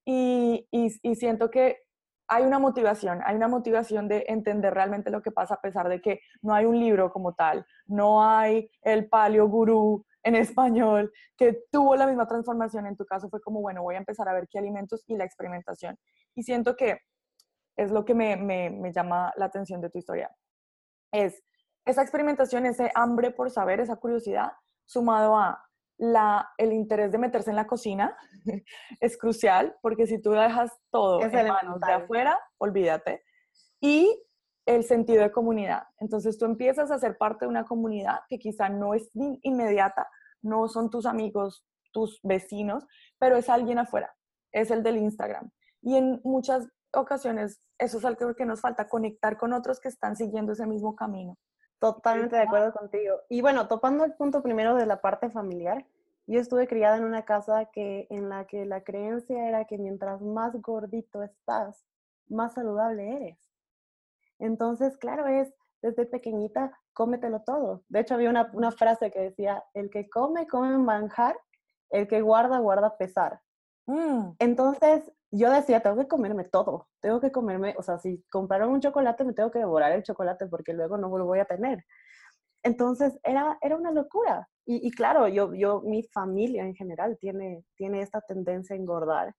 y, 0.05 0.67
y, 0.71 1.15
siento 1.15 1.49
que 1.49 1.79
hay 2.27 2.43
una 2.43 2.59
motivación, 2.59 3.21
hay 3.25 3.35
una 3.35 3.47
motivación 3.47 4.07
de 4.07 4.25
entender 4.27 4.73
realmente 4.73 5.09
lo 5.09 5.21
que 5.21 5.31
pasa 5.31 5.55
a 5.55 5.61
pesar 5.61 5.89
de 5.89 6.01
que 6.01 6.19
no 6.41 6.53
hay 6.53 6.65
un 6.65 6.79
libro 6.79 7.11
como 7.11 7.33
tal, 7.33 7.65
no 7.85 8.23
hay 8.23 8.69
el 8.81 9.07
palio 9.07 9.47
gurú 9.47 10.05
en 10.23 10.35
español 10.35 11.11
que 11.37 11.63
tuvo 11.71 11.95
la 11.95 12.07
misma 12.07 12.27
transformación. 12.27 12.85
En 12.85 12.95
tu 12.95 13.05
caso 13.05 13.29
fue 13.29 13.41
como, 13.41 13.61
bueno, 13.61 13.83
voy 13.83 13.95
a 13.95 13.99
empezar 13.99 14.27
a 14.27 14.33
ver 14.33 14.47
qué 14.49 14.59
alimentos 14.59 15.03
y 15.07 15.15
la 15.15 15.25
experimentación. 15.25 15.97
Y 16.35 16.43
siento 16.43 16.75
que 16.75 16.99
es 17.75 17.91
lo 17.91 18.05
que 18.05 18.13
me, 18.13 18.35
me, 18.35 18.69
me 18.69 18.91
llama 18.91 19.33
la 19.37 19.45
atención 19.45 19.81
de 19.81 19.89
tu 19.89 19.97
historia. 19.97 20.35
Es 21.11 21.43
esa 21.85 22.01
experimentación, 22.01 22.65
ese 22.65 22.91
hambre 22.95 23.31
por 23.31 23.49
saber, 23.49 23.79
esa 23.79 23.97
curiosidad, 23.97 24.53
sumado 24.85 25.37
a 25.37 25.63
la, 25.97 26.49
el 26.57 26.73
interés 26.73 27.11
de 27.11 27.17
meterse 27.17 27.49
en 27.49 27.55
la 27.55 27.67
cocina 27.67 28.17
es 28.99 29.17
crucial, 29.17 29.75
porque 29.81 30.07
si 30.07 30.21
tú 30.21 30.31
dejas 30.31 30.71
todo 30.91 31.21
en 31.21 31.47
manos 31.47 31.79
de 31.79 31.93
afuera, 31.93 32.39
olvídate. 32.57 33.23
Y 33.79 34.23
el 34.65 34.83
sentido 34.83 35.21
de 35.23 35.31
comunidad. 35.31 35.83
Entonces 35.99 36.37
tú 36.37 36.45
empiezas 36.45 36.89
a 36.89 36.99
ser 36.99 37.17
parte 37.17 37.45
de 37.45 37.49
una 37.49 37.65
comunidad 37.65 38.21
que 38.29 38.39
quizá 38.39 38.69
no 38.69 38.93
es 38.93 39.09
inmediata, 39.13 40.07
no 40.41 40.67
son 40.67 40.89
tus 40.89 41.05
amigos, 41.05 41.65
tus 41.91 42.19
vecinos, 42.23 42.85
pero 43.19 43.35
es 43.35 43.49
alguien 43.49 43.77
afuera, 43.77 44.13
es 44.51 44.71
el 44.71 44.83
del 44.83 44.97
Instagram. 44.97 45.51
Y 45.81 45.97
en 45.97 46.21
muchas 46.23 46.67
ocasiones 46.93 47.61
eso 47.77 47.97
es 47.97 48.05
algo 48.05 48.33
que 48.35 48.45
nos 48.45 48.61
falta, 48.61 48.87
conectar 48.87 49.37
con 49.37 49.53
otros 49.53 49.79
que 49.79 49.89
están 49.89 50.15
siguiendo 50.15 50.53
ese 50.53 50.65
mismo 50.65 50.95
camino. 50.95 51.37
Totalmente 51.79 52.37
de 52.37 52.43
acuerdo 52.43 52.71
contigo. 52.71 53.17
Y 53.29 53.41
bueno, 53.41 53.67
topando 53.67 54.05
el 54.05 54.13
punto 54.13 54.41
primero 54.41 54.75
de 54.75 54.85
la 54.85 55.01
parte 55.01 55.29
familiar, 55.29 55.85
yo 56.27 56.39
estuve 56.39 56.67
criada 56.67 56.97
en 56.97 57.03
una 57.03 57.25
casa 57.25 57.65
que, 57.65 58.07
en 58.09 58.29
la 58.29 58.45
que 58.45 58.65
la 58.65 58.83
creencia 58.83 59.49
era 59.49 59.65
que 59.65 59.77
mientras 59.77 60.21
más 60.21 60.53
gordito 60.61 61.23
estás, 61.23 61.85
más 62.29 62.53
saludable 62.53 63.17
eres. 63.17 63.37
Entonces, 64.39 64.97
claro, 64.97 65.27
es 65.27 65.53
desde 65.81 66.05
pequeñita, 66.05 66.79
cómetelo 66.93 67.41
todo. 67.41 67.83
De 67.89 67.99
hecho, 67.99 68.13
había 68.13 68.29
una, 68.29 68.49
una 68.53 68.71
frase 68.71 69.11
que 69.11 69.19
decía, 69.19 69.65
el 69.73 69.89
que 69.89 70.09
come, 70.09 70.47
come 70.47 70.77
manjar, 70.77 71.37
el 71.89 72.07
que 72.07 72.21
guarda, 72.21 72.59
guarda 72.59 72.97
pesar. 72.97 73.41
Mm. 73.85 74.35
Entonces, 74.39 75.11
yo 75.35 75.51
decía, 75.51 75.81
tengo 75.81 75.97
que 75.97 76.07
comerme 76.07 76.43
todo, 76.43 76.87
tengo 77.01 77.19
que 77.19 77.31
comerme, 77.31 77.73
o 77.77 77.81
sea, 77.81 77.97
si 77.97 78.23
compraron 78.29 78.69
un 78.69 78.81
chocolate, 78.81 79.23
me 79.23 79.33
tengo 79.33 79.49
que 79.49 79.57
devorar 79.59 79.91
el 79.91 80.03
chocolate 80.03 80.45
porque 80.45 80.73
luego 80.73 80.97
no 80.97 81.17
lo 81.17 81.25
voy 81.25 81.39
a 81.39 81.45
tener. 81.45 81.83
Entonces, 82.61 83.19
era, 83.23 83.57
era 83.61 83.75
una 83.75 83.91
locura. 83.91 84.47
Y, 84.65 84.91
claro, 84.91 85.27
yo, 85.27 85.53
yo, 85.53 85.81
mi 85.81 86.03
familia 86.03 86.63
en 86.63 86.75
general 86.75 87.17
tiene, 87.19 87.65
tiene 87.75 88.01
esta 88.01 88.21
tendencia 88.21 88.75
a 88.75 88.79
engordar. 88.79 89.33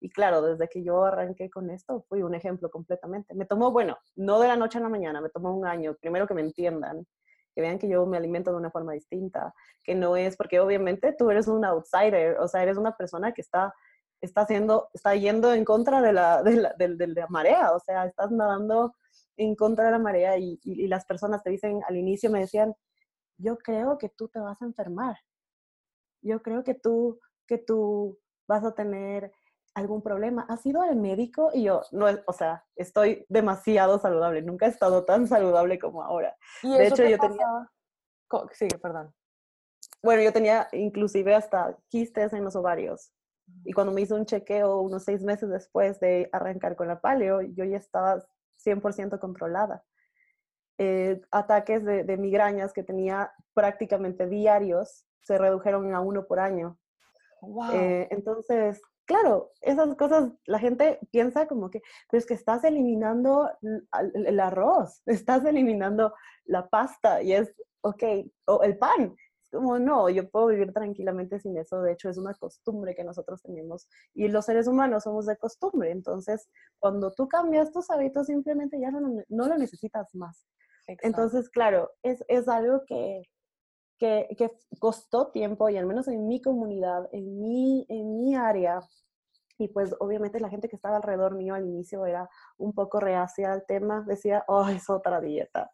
Y 0.00 0.08
claro, 0.08 0.40
desde 0.40 0.68
que 0.68 0.82
yo 0.82 1.04
arranqué 1.04 1.50
con 1.50 1.68
esto, 1.68 2.04
fui 2.08 2.22
un 2.22 2.34
ejemplo 2.34 2.70
completamente. 2.70 3.34
Me 3.34 3.44
tomó, 3.44 3.72
bueno, 3.72 3.98
no 4.16 4.40
de 4.40 4.48
la 4.48 4.56
noche 4.56 4.78
a 4.78 4.82
la 4.82 4.88
mañana, 4.88 5.20
me 5.20 5.28
tomó 5.30 5.54
un 5.54 5.66
año. 5.66 5.96
Primero 6.00 6.26
que 6.26 6.32
me 6.34 6.40
entiendan, 6.40 7.06
que 7.54 7.60
vean 7.60 7.78
que 7.78 7.88
yo 7.88 8.06
me 8.06 8.16
alimento 8.16 8.52
de 8.52 8.56
una 8.56 8.70
forma 8.70 8.92
distinta, 8.92 9.52
que 9.84 9.94
no 9.94 10.16
es, 10.16 10.36
porque 10.36 10.60
obviamente 10.60 11.12
tú 11.12 11.30
eres 11.30 11.48
un 11.48 11.64
outsider, 11.64 12.38
o 12.38 12.48
sea, 12.48 12.62
eres 12.62 12.78
una 12.78 12.96
persona 12.96 13.32
que 13.32 13.42
está 13.42 13.74
está 14.20 14.42
haciendo, 14.42 14.88
está 14.92 15.14
yendo 15.14 15.52
en 15.52 15.64
contra 15.64 16.02
de 16.02 16.12
la, 16.12 16.42
de 16.42 16.56
la, 16.56 16.74
de, 16.74 17.06
la 17.06 17.26
marea, 17.28 17.72
o 17.72 17.80
sea, 17.80 18.06
estás 18.06 18.30
nadando 18.30 18.94
en 19.36 19.54
contra 19.54 19.86
de 19.86 19.90
la 19.92 19.98
marea 19.98 20.36
y, 20.38 20.58
y, 20.62 20.86
las 20.86 21.06
personas 21.06 21.42
te 21.42 21.50
dicen, 21.50 21.80
al 21.88 21.96
inicio 21.96 22.30
me 22.30 22.40
decían, 22.40 22.74
yo 23.38 23.56
creo 23.58 23.96
que 23.98 24.10
tú 24.10 24.28
te 24.28 24.38
vas 24.38 24.60
a 24.60 24.66
enfermar, 24.66 25.16
yo 26.22 26.42
creo 26.42 26.62
que 26.62 26.74
tú, 26.74 27.18
que 27.46 27.58
tú 27.58 28.18
vas 28.46 28.64
a 28.64 28.74
tener 28.74 29.32
algún 29.74 30.02
problema. 30.02 30.46
¿Has 30.48 30.64
ido 30.66 30.82
al 30.82 30.96
médico? 30.96 31.50
Y 31.54 31.64
yo, 31.64 31.82
no, 31.92 32.06
o 32.26 32.32
sea, 32.32 32.64
estoy 32.76 33.24
demasiado 33.28 33.98
saludable, 33.98 34.42
nunca 34.42 34.66
he 34.66 34.68
estado 34.68 35.04
tan 35.04 35.26
saludable 35.26 35.78
como 35.78 36.02
ahora. 36.02 36.36
de 36.62 36.86
hecho, 36.86 37.04
yo 37.04 37.18
tenía... 37.18 37.46
Sigue, 38.52 38.78
perdón. 38.78 39.12
Bueno, 40.02 40.22
yo 40.22 40.32
tenía 40.32 40.68
inclusive 40.72 41.34
hasta 41.34 41.76
quistes 41.88 42.32
en 42.32 42.44
los 42.44 42.54
ovarios. 42.54 43.12
Y 43.64 43.72
cuando 43.72 43.92
me 43.92 44.00
hizo 44.00 44.16
un 44.16 44.26
chequeo 44.26 44.80
unos 44.80 45.04
seis 45.04 45.22
meses 45.22 45.48
después 45.48 46.00
de 46.00 46.28
arrancar 46.32 46.76
con 46.76 46.88
la 46.88 47.00
paleo, 47.00 47.42
yo 47.42 47.64
ya 47.64 47.76
estaba 47.76 48.22
100% 48.64 49.18
controlada. 49.18 49.84
Eh, 50.78 51.20
ataques 51.30 51.84
de, 51.84 52.16
migrañas 52.16 52.72
que 52.72 52.82
tenía 52.82 53.32
prácticamente 53.52 54.26
diarios 54.26 55.04
se 55.20 55.36
redujeron 55.36 55.94
a 55.94 56.00
uno 56.00 56.26
por 56.26 56.40
año. 56.40 56.78
Eh, 57.74 58.08
entonces, 58.10 58.80
claro, 59.04 59.52
esas 59.60 59.94
cosas 59.96 60.32
la 60.46 60.58
gente 60.58 60.98
piensa 61.10 61.46
como 61.46 61.68
que, 61.68 61.82
pero 62.10 62.18
es 62.18 62.26
que 62.26 62.34
estás 62.34 62.64
eliminando 62.64 63.50
el 63.92 64.40
arroz, 64.40 65.02
estás 65.06 65.44
eliminando 65.44 66.14
la 66.44 66.68
pasta 66.68 67.22
y 67.22 67.34
es, 67.34 67.54
ok, 67.82 68.02
o 68.46 68.62
el 68.62 68.78
pan, 68.78 69.14
como, 69.50 69.78
no, 69.78 70.08
yo 70.08 70.28
puedo 70.28 70.46
vivir 70.46 70.72
tranquilamente 70.72 71.40
sin 71.40 71.56
eso. 71.56 71.82
De 71.82 71.92
hecho, 71.92 72.08
es 72.08 72.18
una 72.18 72.34
costumbre 72.34 72.94
que 72.94 73.04
nosotros 73.04 73.42
tenemos 73.42 73.88
y 74.14 74.28
los 74.28 74.44
seres 74.44 74.66
humanos 74.66 75.04
somos 75.04 75.26
de 75.26 75.36
costumbre. 75.36 75.90
Entonces, 75.90 76.48
cuando 76.78 77.10
tú 77.12 77.28
cambias 77.28 77.72
tus 77.72 77.90
hábitos, 77.90 78.26
simplemente 78.26 78.80
ya 78.80 78.90
no, 78.90 79.00
no 79.28 79.46
lo 79.46 79.58
necesitas 79.58 80.14
más. 80.14 80.46
Entonces, 80.86 81.48
claro, 81.48 81.90
es, 82.02 82.24
es 82.26 82.48
algo 82.48 82.82
que, 82.86 83.22
que, 83.98 84.28
que, 84.36 84.50
costó 84.80 85.30
tiempo 85.30 85.68
y 85.68 85.76
al 85.76 85.86
menos 85.86 86.08
en 86.08 86.26
mi 86.26 86.40
comunidad, 86.42 87.08
en 87.12 87.40
mi, 87.40 87.86
en 87.88 88.16
mi 88.16 88.34
área, 88.34 88.80
y 89.58 89.68
pues 89.68 89.94
obviamente 90.00 90.40
la 90.40 90.48
gente 90.48 90.68
que 90.68 90.76
estaba 90.76 90.96
alrededor 90.96 91.34
mío 91.34 91.54
al 91.54 91.66
inicio 91.66 92.06
era 92.06 92.28
un 92.56 92.72
poco 92.72 92.98
reacia 92.98 93.52
al 93.52 93.64
tema, 93.66 94.02
decía, 94.06 94.44
oh, 94.48 94.68
es 94.68 94.88
otra 94.90 95.20
dieta 95.20 95.70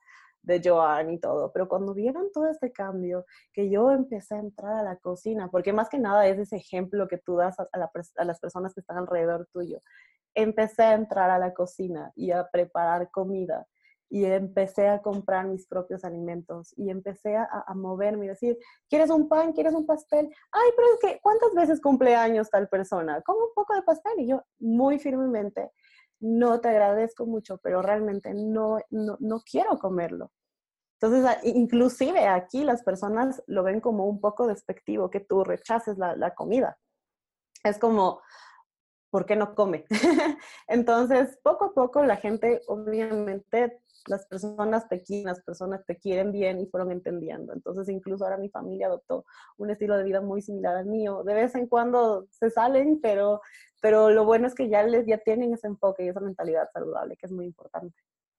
de 0.47 0.62
Joan 0.65 1.11
y 1.11 1.19
todo, 1.19 1.53
pero 1.53 1.69
cuando 1.69 1.93
vieron 1.93 2.31
todo 2.33 2.49
este 2.49 2.73
cambio, 2.73 3.26
que 3.53 3.69
yo 3.69 3.91
empecé 3.91 4.37
a 4.37 4.38
entrar 4.38 4.76
a 4.76 4.83
la 4.83 4.97
cocina, 4.97 5.50
porque 5.50 5.73
más 5.73 5.88
que 5.88 5.99
nada 5.99 6.26
es 6.26 6.38
ese 6.38 6.57
ejemplo 6.57 7.09
que 7.09 7.19
tú 7.19 7.37
das 7.37 7.57
a, 7.59 8.25
las 8.25 8.41
personas 8.41 8.73
que 8.73 8.81
están 8.81 8.97
alrededor 8.97 9.49
tuyo, 9.53 9.81
empecé 10.35 10.85
a 10.85 10.95
entrar 10.95 11.31
a 11.31 11.38
la 11.38 11.53
cocina 11.53 12.12
y 12.15 12.31
a 12.31 12.49
preparar 12.49 13.11
comida 13.11 13.67
y 14.09 14.25
empecé 14.25 14.88
a 14.88 15.03
comprar 15.03 15.49
mis 15.49 15.67
propios 15.67 16.05
alimentos 16.05 16.73
y 16.76 16.91
empecé 16.91 17.35
a, 17.37 17.49
a, 17.67 17.75
moverme 17.75 18.26
y 18.26 18.29
decir, 18.29 18.57
¿quieres 18.88 19.11
un 19.11 19.29
pan? 19.29 19.53
¿Quieres 19.53 19.75
un 19.75 19.85
pastel? 19.85 20.33
Ay, 20.53 20.71
pero 20.76 20.88
es 20.95 21.00
que, 21.00 21.21
¿cuántas 21.21 21.53
veces 21.55 21.81
cumpleaños 21.81 22.49
tal 22.49 22.69
persona? 22.69 23.21
Como 23.23 23.47
un 23.47 23.55
poco 23.55 23.75
de 23.75 23.83
pastel 23.83 24.12
y 24.19 24.29
yo 24.29 24.45
muy 24.61 25.00
firmemente 25.00 25.73
no 26.20 26.61
te 26.61 26.68
agradezco 26.68 27.26
mucho, 27.26 27.58
pero 27.58 27.82
realmente 27.82 28.32
no, 28.35 28.78
no, 28.90 29.40
quiero 29.40 29.78
comerlo. 29.78 30.32
Entonces, 31.00 31.38
inclusive 31.44 32.26
aquí 32.26 32.64
las 32.64 32.82
personas 32.82 33.42
lo 33.46 33.62
ven 33.62 33.80
como 33.80 34.06
un 34.06 34.20
poco 34.20 34.46
despectivo 34.46 35.11
que 35.11 35.20
tú 35.20 35.44
rechaces 35.44 35.99
la, 35.99 36.16
la 36.16 36.35
comida. 36.35 36.78
Es 37.62 37.78
como, 37.78 38.23
¿por 39.11 39.26
qué 39.26 39.37
no 39.37 39.54
come? 39.54 39.85
Entonces, 40.68 41.38
poco 41.42 41.66
a 41.66 41.75
poco 41.75 42.02
la 42.02 42.16
gente 42.16 42.62
obviamente 42.66 43.82
las 44.06 44.26
personas 44.26 44.88
te 44.88 45.02
quieren, 45.02 45.34
personas 45.44 45.84
te 45.84 45.98
bien 46.30 46.60
y 46.60 46.66
fueron 46.66 46.92
entendiendo. 46.92 47.52
Entonces, 47.52 47.88
incluso 47.88 48.25
ahora 48.25 48.36
mi 48.36 48.48
familia 48.48 48.86
adoptó 48.86 49.25
un 49.56 49.70
estilo 49.70 49.96
de 49.96 50.04
vida 50.04 50.20
muy 50.20 50.42
similar 50.42 50.76
al 50.76 50.86
mío. 50.86 51.22
De 51.25 51.34
vez 51.34 51.54
en 51.54 51.66
cuando 51.66 52.26
se 52.30 52.50
salen, 52.50 53.00
pero, 53.00 53.40
pero 53.80 54.10
lo 54.10 54.25
bueno 54.25 54.46
es 54.46 54.54
que 54.54 54.68
ya, 54.68 54.82
les, 54.82 55.06
ya 55.06 55.18
tienen 55.18 55.52
ese 55.52 55.66
enfoque 55.66 56.04
y 56.04 56.08
esa 56.08 56.20
mentalidad 56.20 56.68
saludable, 56.72 57.16
que 57.16 57.26
es 57.26 57.32
muy 57.32 57.46
importante. 57.46 57.96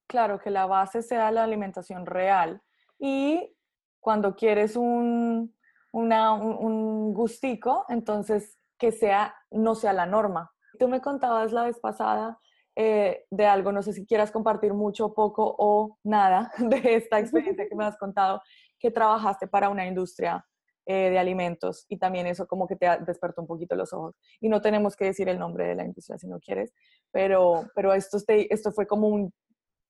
Claro, 0.07 0.39
que 0.39 0.49
la 0.49 0.65
base 0.65 1.01
sea 1.01 1.31
la 1.31 1.43
alimentación 1.43 2.05
real. 2.05 2.61
Y 2.99 3.55
cuando 3.99 4.35
quieres 4.35 4.75
un, 4.75 5.55
una, 5.91 6.33
un 6.33 7.13
gustico, 7.13 7.85
entonces 7.89 8.57
que 8.77 8.91
sea, 8.91 9.35
no 9.51 9.75
sea 9.75 9.93
la 9.93 10.05
norma. 10.05 10.51
Tú 10.79 10.87
me 10.87 11.01
contabas 11.01 11.51
la 11.51 11.63
vez 11.63 11.79
pasada 11.79 12.39
eh, 12.79 13.25
de 13.31 13.45
algo, 13.47 13.71
no 13.71 13.81
sé 13.81 13.91
si 13.91 14.05
quieras 14.05 14.29
compartir 14.29 14.71
mucho, 14.71 15.11
poco 15.15 15.55
o 15.57 15.97
nada 16.03 16.51
de 16.59 16.95
esta 16.95 17.19
experiencia 17.19 17.67
que 17.67 17.75
me 17.75 17.83
has 17.83 17.97
contado, 17.97 18.39
que 18.77 18.91
trabajaste 18.91 19.47
para 19.47 19.69
una 19.69 19.87
industria 19.87 20.45
eh, 20.85 21.09
de 21.09 21.17
alimentos 21.17 21.87
y 21.89 21.97
también 21.97 22.27
eso 22.27 22.45
como 22.45 22.67
que 22.67 22.75
te 22.75 22.85
despertó 22.99 23.41
un 23.41 23.47
poquito 23.47 23.75
los 23.75 23.91
ojos. 23.93 24.15
Y 24.39 24.47
no 24.47 24.61
tenemos 24.61 24.95
que 24.95 25.05
decir 25.05 25.27
el 25.27 25.39
nombre 25.39 25.65
de 25.65 25.73
la 25.73 25.85
industria 25.85 26.19
si 26.19 26.27
no 26.27 26.39
quieres, 26.39 26.71
pero, 27.11 27.67
pero 27.73 27.93
esto, 27.95 28.19
esto 28.27 28.71
fue 28.71 28.85
como, 28.85 29.07
un, 29.07 29.33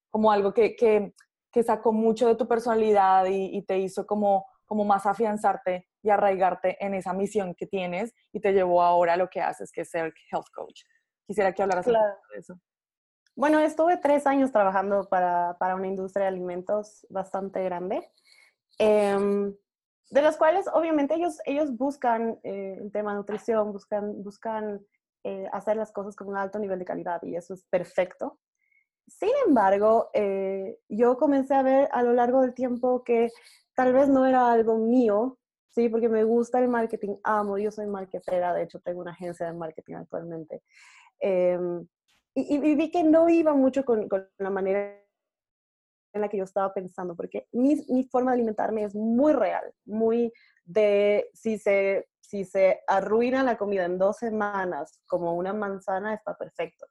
como 0.10 0.32
algo 0.32 0.53
que, 0.53 0.77
que, 0.77 1.13
que 1.51 1.63
sacó 1.63 1.91
mucho 1.91 2.25
de 2.25 2.36
tu 2.36 2.48
personalidad 2.48 3.25
y, 3.25 3.58
y, 3.58 3.63
te 3.63 3.79
hizo 3.79 4.06
como, 4.06 4.46
como 4.65 4.86
más 4.86 5.06
afianzarte 5.06 5.89
y 6.01 6.10
arraigarte 6.10 6.77
en 6.79 6.94
esa 6.94 7.12
misión 7.12 7.53
que 7.53 7.67
tienes 7.67 8.13
y 8.32 8.39
te 8.39 8.53
llevó 8.53 8.82
ahora 8.82 9.15
a 9.15 9.17
lo 9.17 9.27
que 9.27 9.41
haces, 9.41 9.74
que 9.74 9.82
es 9.82 9.89
ser 9.89 10.13
health 10.32 10.48
coach. 10.56 10.84
Quisiera 11.27 11.51
que 11.51 11.62
hablaras 11.62 11.86
de 11.86 11.94
eso. 12.38 12.58
Bueno, 13.38 13.60
estuve 13.60 13.98
tres 13.98 14.25
años 14.25 14.51
trabajando 14.51 15.08
para, 15.10 15.56
para 15.60 15.75
una 15.75 15.86
industria 15.86 16.24
de 16.24 16.29
alimentos 16.29 17.06
bastante 17.08 17.63
grande, 17.63 18.01
eh, 18.79 19.53
de 20.10 20.22
los 20.24 20.38
cuales 20.38 20.65
obviamente 20.74 21.13
ellos, 21.13 21.38
ellos 21.46 21.77
buscan 21.77 22.39
eh, 22.41 22.79
el 22.82 22.91
tema 22.91 23.12
de 23.12 23.17
nutrición, 23.17 23.72
buscan, 23.72 24.24
buscan 24.24 24.84
eh, 25.24 25.48
hacer 25.53 25.77
las 25.77 25.91
cosas 25.91 26.15
con 26.15 26.29
un 26.29 26.38
alto 26.38 26.58
nivel 26.58 26.79
de 26.79 26.86
calidad 26.86 27.22
y 27.22 27.36
eso 27.36 27.53
es 27.53 27.63
perfecto. 27.65 28.39
Sin 29.06 29.29
embargo, 29.46 30.10
eh, 30.15 30.79
yo 30.89 31.20
comencé 31.20 31.53
a 31.53 31.62
ver 31.62 31.89
a 31.91 32.01
lo 32.01 32.13
largo 32.13 32.41
del 32.41 32.56
tiempo 32.56 33.03
que 33.03 33.29
tal 33.75 33.94
vez 33.94 34.10
no 34.10 34.25
era 34.25 34.51
algo 34.51 34.79
mío, 34.79 35.38
¿sí? 35.70 35.89
Porque 35.89 36.10
me 36.10 36.24
gusta 36.24 36.58
el 36.60 36.70
marketing, 36.70 37.17
amo, 37.24 37.60
yo 37.60 37.70
soy 37.70 37.86
marketera, 37.86 38.51
de 38.56 38.63
hecho 38.63 38.79
tengo 38.79 39.01
una 39.01 39.12
agencia 39.12 39.46
de 39.46 39.53
marketing 39.53 39.94
actualmente. 39.94 40.63
Em, 41.20 41.88
y, 42.39 42.75
vi 42.75 42.91
que 42.91 43.03
no 43.03 43.29
iba 43.29 43.53
mucho 43.53 43.84
con, 43.84 44.08
con, 44.08 44.29
la 44.38 44.50
manera 44.50 44.96
en 46.13 46.22
la 46.22 46.29
que 46.29 46.38
yo 46.38 46.44
estaba 46.44 46.74
pensando, 46.74 47.15
porque 47.15 47.48
mi, 47.51 47.84
mi, 47.89 48.03
forma 48.03 48.32
de 48.32 48.36
alimentarme 48.36 48.84
es 48.84 48.96
muy 48.96 49.34
real, 49.34 49.74
muy 49.86 50.32
de 50.65 51.29
si 51.34 51.58
se, 51.58 52.08
si 52.22 52.46
se 52.46 52.82
arruina 52.88 53.44
la 53.44 53.58
comida 53.58 53.86
en 53.86 53.98
dos 53.98 54.17
semanas 54.17 55.01
como 55.08 55.36
una 55.36 55.53
manzana, 55.53 56.13
está 56.13 56.36
perfecto. 56.38 56.86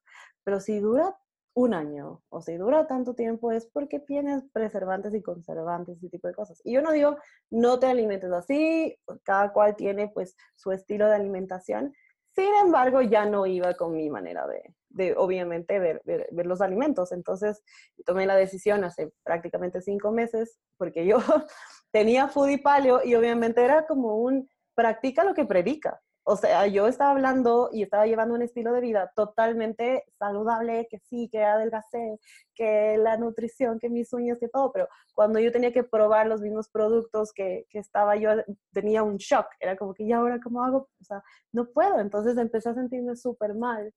Pero 0.44 0.60
si 0.60 0.80
dura 0.80 1.16
un 1.54 1.74
año 1.74 2.22
o 2.28 2.42
si 2.42 2.56
dura 2.56 2.86
tanto 2.86 3.14
tiempo 3.14 3.50
es 3.50 3.66
porque 3.66 3.98
tienes 3.98 4.44
preservantes 4.52 5.14
y 5.14 5.22
conservantes 5.22 6.02
y 6.02 6.10
tipo 6.10 6.28
de 6.28 6.34
cosas. 6.34 6.60
Y 6.64 6.72
yo 6.72 6.82
no 6.82 6.92
digo 6.92 7.16
no 7.50 7.78
te 7.78 7.86
alimentes 7.86 8.30
así, 8.32 8.98
cada 9.22 9.52
cual 9.52 9.74
tiene 9.76 10.08
pues 10.08 10.36
su 10.54 10.72
estilo 10.72 11.06
de 11.08 11.14
alimentación. 11.14 11.94
Sin 12.34 12.54
embargo, 12.62 13.00
ya 13.00 13.24
no 13.24 13.46
iba 13.46 13.72
con 13.74 13.94
mi 13.94 14.10
manera 14.10 14.46
de, 14.46 14.74
de 14.96 15.14
obviamente, 15.16 15.78
ver, 15.78 16.02
ver, 16.04 16.46
los 16.46 16.60
alimentos. 16.60 17.12
Entonces, 17.12 17.62
tomé 18.04 18.26
la 18.26 18.36
decisión 18.36 18.84
hace 18.84 19.12
prácticamente 19.22 19.80
cinco 19.80 20.10
meses, 20.10 20.58
porque 20.78 21.06
yo 21.06 21.18
tenía 21.92 22.28
foodie 22.28 22.58
paleo 22.58 23.00
y 23.04 23.14
obviamente 23.14 23.62
era 23.62 23.86
como 23.86 24.16
un, 24.16 24.48
practica 24.74 25.24
lo 25.24 25.34
que 25.34 25.44
predica 25.44 26.00
o 26.28 26.36
sea, 26.36 26.66
yo 26.66 26.88
estaba 26.88 27.12
hablando 27.12 27.70
y 27.72 27.84
estaba 27.84 28.04
llevando 28.04 28.34
un 28.34 28.42
estilo 28.42 28.72
de 28.72 28.80
vida 28.80 29.12
totalmente 29.14 30.04
saludable, 30.18 30.88
que 30.90 30.98
sí, 30.98 31.28
que 31.30 31.44
adelgacé, 31.44 32.18
que 32.52 32.98
la 32.98 33.16
nutrición, 33.16 33.78
que 33.78 33.88
mis 33.88 34.12
uñas, 34.12 34.36
que 34.40 34.48
todo, 34.48 34.72
pero 34.72 34.88
cuando 35.14 35.38
yo 35.38 35.52
tenía 35.52 35.72
que 35.72 35.84
probar 35.84 36.26
los 36.26 36.40
mismos 36.40 36.68
productos 36.68 37.32
que, 37.32 37.66
que 37.70 37.78
estaba 37.78 38.16
yo, 38.16 38.30
tenía 38.72 39.04
un 39.04 39.18
shock, 39.18 39.46
era 39.60 39.76
como 39.76 39.94
que, 39.94 40.02
¿y 40.02 40.10
ahora 40.10 40.40
cómo 40.42 40.64
hago? 40.64 40.88
O 41.00 41.04
sea, 41.04 41.22
no 41.52 41.68
puedo, 41.70 42.00
entonces 42.00 42.36
empecé 42.38 42.70
a 42.70 42.74
sentirme 42.74 43.14
súper 43.14 43.54
mal, 43.54 43.94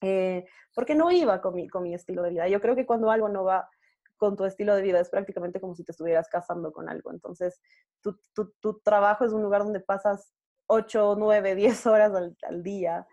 eh, 0.00 0.44
porque 0.74 0.94
no 0.94 1.10
iba 1.10 1.40
con 1.40 1.54
mi, 1.54 1.68
con 1.68 1.82
mi 1.82 1.94
estilo 1.94 2.22
de 2.22 2.30
vida. 2.30 2.48
Yo 2.48 2.60
creo 2.60 2.76
que 2.76 2.86
cuando 2.86 3.10
algo 3.10 3.28
no 3.28 3.44
va 3.44 3.68
con 4.16 4.36
tu 4.36 4.44
estilo 4.44 4.74
de 4.74 4.82
vida 4.82 5.00
es 5.00 5.10
prácticamente 5.10 5.60
como 5.60 5.74
si 5.74 5.84
te 5.84 5.92
estuvieras 5.92 6.28
casando 6.28 6.72
con 6.72 6.88
algo, 6.88 7.12
entonces 7.12 7.60
tu, 8.02 8.18
tu, 8.34 8.52
tu 8.60 8.80
trabajo 8.80 9.24
es 9.24 9.32
un 9.32 9.42
lugar 9.42 9.62
donde 9.62 9.80
pasas 9.80 10.32
8, 10.66 11.16
9, 11.18 11.54
10 11.54 11.86
horas 11.86 12.12
al, 12.42 12.62
día 12.62 13.06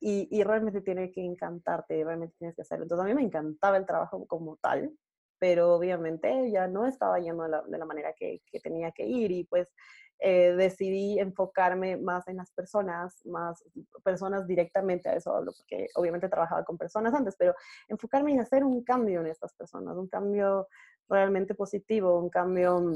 y, 0.00 0.28
y, 0.30 0.42
realmente 0.42 0.80
tiene 0.80 1.10
que 1.10 1.24
encantarte, 1.24 2.04
realmente 2.04 2.34
tienes 2.38 2.54
que 2.54 2.62
hacerlo. 2.62 2.84
Entonces 2.84 3.04
a 3.04 3.08
mí 3.08 3.14
me 3.14 3.22
encantaba 3.22 3.76
el 3.76 3.86
trabajo 3.86 4.26
como 4.26 4.56
tal, 4.56 4.92
pero 5.38 5.74
obviamente 5.74 6.50
ya 6.50 6.66
no 6.66 6.86
estaba 6.86 7.18
yendo 7.18 7.44
de 7.44 7.50
la, 7.50 7.62
de 7.62 7.78
la 7.78 7.84
manera 7.84 8.12
que, 8.14 8.42
que, 8.50 8.60
tenía 8.60 8.92
que 8.92 9.06
ir 9.06 9.30
y 9.30 9.44
pues 9.44 9.72
eh, 10.18 10.54
decidí 10.56 11.18
enfocarme 11.18 11.96
más 11.96 12.26
en 12.28 12.36
las 12.36 12.50
personas, 12.52 13.24
más 13.26 13.62
personas 14.02 14.46
directamente 14.46 15.08
a 15.08 15.14
eso 15.14 15.34
hablo, 15.34 15.52
porque 15.56 15.88
obviamente 15.94 16.28
trabajaba 16.28 16.64
con 16.64 16.78
personas 16.78 17.12
antes, 17.14 17.36
pero 17.38 17.54
enfocarme 17.88 18.32
en 18.32 18.40
hacer 18.40 18.64
un 18.64 18.82
cambio 18.82 19.20
en 19.20 19.26
estas 19.26 19.54
personas, 19.54 19.96
un 19.96 20.08
cambio 20.08 20.68
realmente 21.08 21.54
positivo, 21.54 22.18
un 22.18 22.30
cambio 22.30 22.92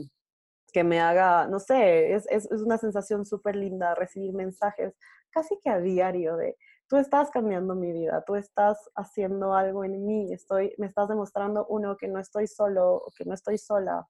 que 0.72 0.84
me 0.84 1.00
haga, 1.00 1.46
no 1.46 1.58
sé, 1.58 2.14
es, 2.14 2.26
es, 2.30 2.50
es 2.50 2.62
una 2.62 2.78
sensación 2.78 3.26
súper 3.26 3.56
linda 3.56 3.94
recibir 3.94 4.32
mensajes 4.32 4.94
casi 5.30 5.58
que 5.60 5.70
a 5.70 5.80
diario 5.80 6.36
de, 6.36 6.56
tú 6.88 6.96
estás 6.96 7.30
cambiando 7.30 7.74
mi 7.74 7.92
vida, 7.92 8.24
tú 8.26 8.34
estás 8.34 8.90
haciendo 8.96 9.54
algo 9.54 9.84
en 9.84 10.04
mí, 10.06 10.32
estoy, 10.32 10.74
me 10.78 10.86
estás 10.86 11.08
demostrando, 11.08 11.66
uno, 11.68 11.96
que 11.96 12.08
no 12.08 12.18
estoy 12.18 12.46
solo, 12.46 13.04
que 13.16 13.24
no 13.24 13.34
estoy 13.34 13.58
sola, 13.58 14.08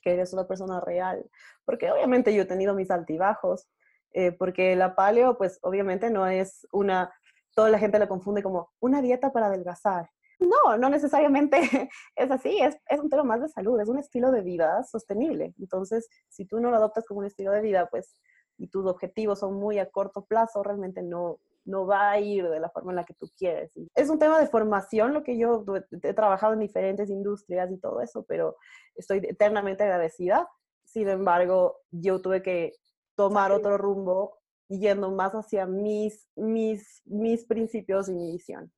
que 0.00 0.12
eres 0.12 0.32
una 0.32 0.46
persona 0.46 0.80
real. 0.80 1.28
Porque 1.64 1.90
obviamente 1.90 2.34
yo 2.34 2.42
he 2.42 2.46
tenido 2.46 2.74
mis 2.74 2.90
altibajos, 2.90 3.68
eh, 4.12 4.32
porque 4.32 4.74
la 4.76 4.94
paleo, 4.94 5.36
pues 5.36 5.58
obviamente 5.62 6.10
no 6.10 6.26
es 6.26 6.66
una, 6.72 7.12
toda 7.54 7.70
la 7.70 7.78
gente 7.78 7.98
la 7.98 8.08
confunde 8.08 8.42
como 8.42 8.70
una 8.80 9.02
dieta 9.02 9.32
para 9.32 9.46
adelgazar. 9.46 10.10
No, 10.38 10.76
no 10.78 10.88
necesariamente 10.88 11.60
es 12.16 12.30
así, 12.30 12.58
es, 12.60 12.76
es 12.88 13.00
un 13.00 13.10
tema 13.10 13.24
más 13.24 13.40
de 13.40 13.48
salud, 13.48 13.80
es 13.80 13.88
un 13.88 13.98
estilo 13.98 14.30
de 14.30 14.42
vida 14.42 14.82
sostenible. 14.84 15.54
Entonces, 15.58 16.08
si 16.28 16.44
tú 16.46 16.60
no 16.60 16.70
lo 16.70 16.76
adoptas 16.76 17.06
como 17.06 17.20
un 17.20 17.26
estilo 17.26 17.50
de 17.52 17.60
vida, 17.60 17.88
pues, 17.90 18.20
y 18.56 18.68
tus 18.68 18.86
objetivos 18.86 19.40
son 19.40 19.54
muy 19.54 19.78
a 19.78 19.90
corto 19.90 20.24
plazo, 20.24 20.62
realmente 20.62 21.02
no, 21.02 21.38
no 21.68 21.86
va 21.86 22.10
a 22.10 22.18
ir 22.18 22.48
de 22.48 22.60
la 22.60 22.70
forma 22.70 22.92
en 22.92 22.96
la 22.96 23.04
que 23.04 23.14
tú 23.14 23.30
quieres. 23.36 23.72
Es 23.94 24.08
un 24.08 24.18
tema 24.18 24.40
de 24.40 24.46
formación, 24.46 25.12
lo 25.12 25.22
que 25.22 25.38
yo 25.38 25.64
he 26.02 26.14
trabajado 26.14 26.54
en 26.54 26.60
diferentes 26.60 27.10
industrias 27.10 27.70
y 27.70 27.78
todo 27.78 28.00
eso, 28.00 28.24
pero 28.26 28.56
estoy 28.94 29.18
eternamente 29.18 29.84
agradecida. 29.84 30.48
Sin 30.84 31.08
embargo, 31.08 31.76
yo 31.90 32.22
tuve 32.22 32.42
que 32.42 32.72
tomar 33.14 33.52
otro 33.52 33.76
rumbo 33.76 34.38
yendo 34.68 35.10
más 35.10 35.32
hacia 35.32 35.66
mis, 35.66 36.28
mis, 36.36 37.02
mis 37.04 37.44
principios 37.44 38.08
y 38.08 38.14
mi 38.14 38.32
visión. 38.32 38.72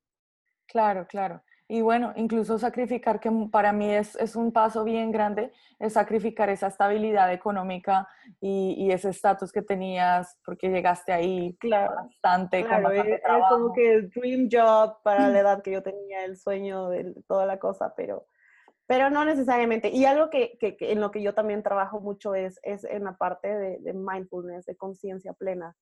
Claro, 0.67 1.07
claro. 1.07 1.41
Y 1.71 1.79
bueno, 1.79 2.11
incluso 2.17 2.59
sacrificar, 2.59 3.21
que 3.21 3.31
para 3.49 3.71
mí 3.71 3.89
es, 3.89 4.17
es 4.17 4.35
un 4.35 4.51
paso 4.51 4.83
bien 4.83 5.09
grande, 5.09 5.53
es 5.79 5.93
sacrificar 5.93 6.49
esa 6.49 6.67
estabilidad 6.67 7.31
económica 7.31 8.09
y, 8.41 8.75
y 8.77 8.91
ese 8.91 9.07
estatus 9.07 9.53
que 9.53 9.61
tenías 9.61 10.37
porque 10.43 10.67
llegaste 10.67 11.13
ahí 11.13 11.55
claro, 11.61 11.95
bastante. 11.95 12.65
Claro, 12.65 12.89
con 12.89 13.07
es, 13.07 13.21
como 13.49 13.71
que 13.71 13.93
el 13.93 14.09
dream 14.09 14.49
job 14.51 15.01
para 15.01 15.29
la 15.29 15.39
edad 15.39 15.61
que 15.61 15.71
yo 15.71 15.81
tenía, 15.81 16.25
el 16.25 16.35
sueño 16.35 16.89
de 16.89 17.15
toda 17.25 17.45
la 17.45 17.57
cosa, 17.57 17.93
pero, 17.95 18.27
pero 18.85 19.09
no 19.09 19.23
necesariamente. 19.23 19.91
Y 19.91 20.03
algo 20.03 20.29
que, 20.29 20.57
que, 20.59 20.75
que 20.75 20.91
en 20.91 20.99
lo 20.99 21.09
que 21.09 21.21
yo 21.21 21.33
también 21.33 21.63
trabajo 21.63 22.01
mucho 22.01 22.35
es, 22.35 22.59
es 22.63 22.83
en 22.83 23.05
la 23.05 23.15
parte 23.15 23.47
de, 23.47 23.79
de 23.79 23.93
mindfulness, 23.93 24.65
de 24.65 24.75
conciencia 24.75 25.31
plena. 25.31 25.77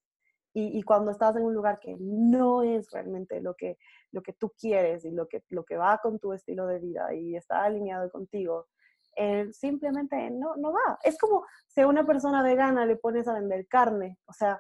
Y, 0.54 0.80
y, 0.80 0.82
cuando 0.84 1.12
estás 1.12 1.36
en 1.36 1.44
un 1.44 1.54
lugar 1.54 1.80
que 1.80 1.96
no 2.00 2.64
es 2.64 2.90
realmente 2.92 3.40
lo 3.40 3.54
que, 3.56 3.78
lo 4.12 4.24
que 4.24 4.34
tú 4.34 4.52
quieres 4.60 5.06
y 5.06 5.12
lo 5.12 5.28
que, 5.28 5.44
lo 5.50 5.64
que 5.64 5.78
va 5.78 6.00
con 6.02 6.18
tu 6.18 6.34
estilo 6.34 6.66
de 6.66 6.80
vida 6.80 7.14
y 7.14 7.36
está 7.36 7.64
alineado 7.64 8.10
contigo, 8.10 8.68
eh, 9.16 9.52
simplemente 9.52 10.30
no, 10.32 10.56
no 10.56 10.72
va. 10.72 10.98
Es 11.04 11.18
como 11.18 11.46
si 11.68 11.82
a 11.82 11.88
una 11.88 12.06
persona 12.06 12.42
vegana 12.42 12.86
le 12.86 12.96
pones 12.96 13.28
a 13.28 13.34
vender 13.34 13.68
carne, 13.68 14.18
o 14.26 14.34
sea, 14.34 14.60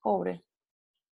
pobre. 0.00 0.44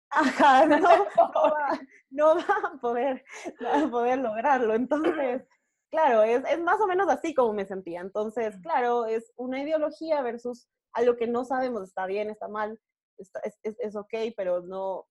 Ajá, 0.09 0.65
no, 0.65 0.77
no, 1.17 1.31
va, 1.33 1.79
no 2.11 2.35
va, 2.35 2.69
a 2.73 2.77
poder, 2.79 3.23
no 3.59 3.69
va 3.69 3.81
a 3.81 3.89
poder 3.89 4.19
lograrlo. 4.19 4.73
Entonces, 4.75 5.43
claro, 5.89 6.23
es, 6.23 6.43
es 6.49 6.61
más 6.61 6.79
o 6.81 6.87
menos 6.87 7.09
así 7.09 7.33
como 7.33 7.53
me 7.53 7.65
sentía. 7.65 8.01
Entonces, 8.01 8.57
claro, 8.61 9.05
es 9.05 9.31
una 9.37 9.61
ideología 9.61 10.21
versus 10.21 10.67
algo 10.93 11.15
que 11.15 11.27
no 11.27 11.45
sabemos, 11.45 11.83
está 11.83 12.05
bien, 12.05 12.29
está 12.29 12.47
mal, 12.47 12.79
es, 13.43 13.59
es, 13.63 13.79
es, 13.79 13.95
ok, 13.95 14.13
pero 14.35 14.61
no, 14.61 15.07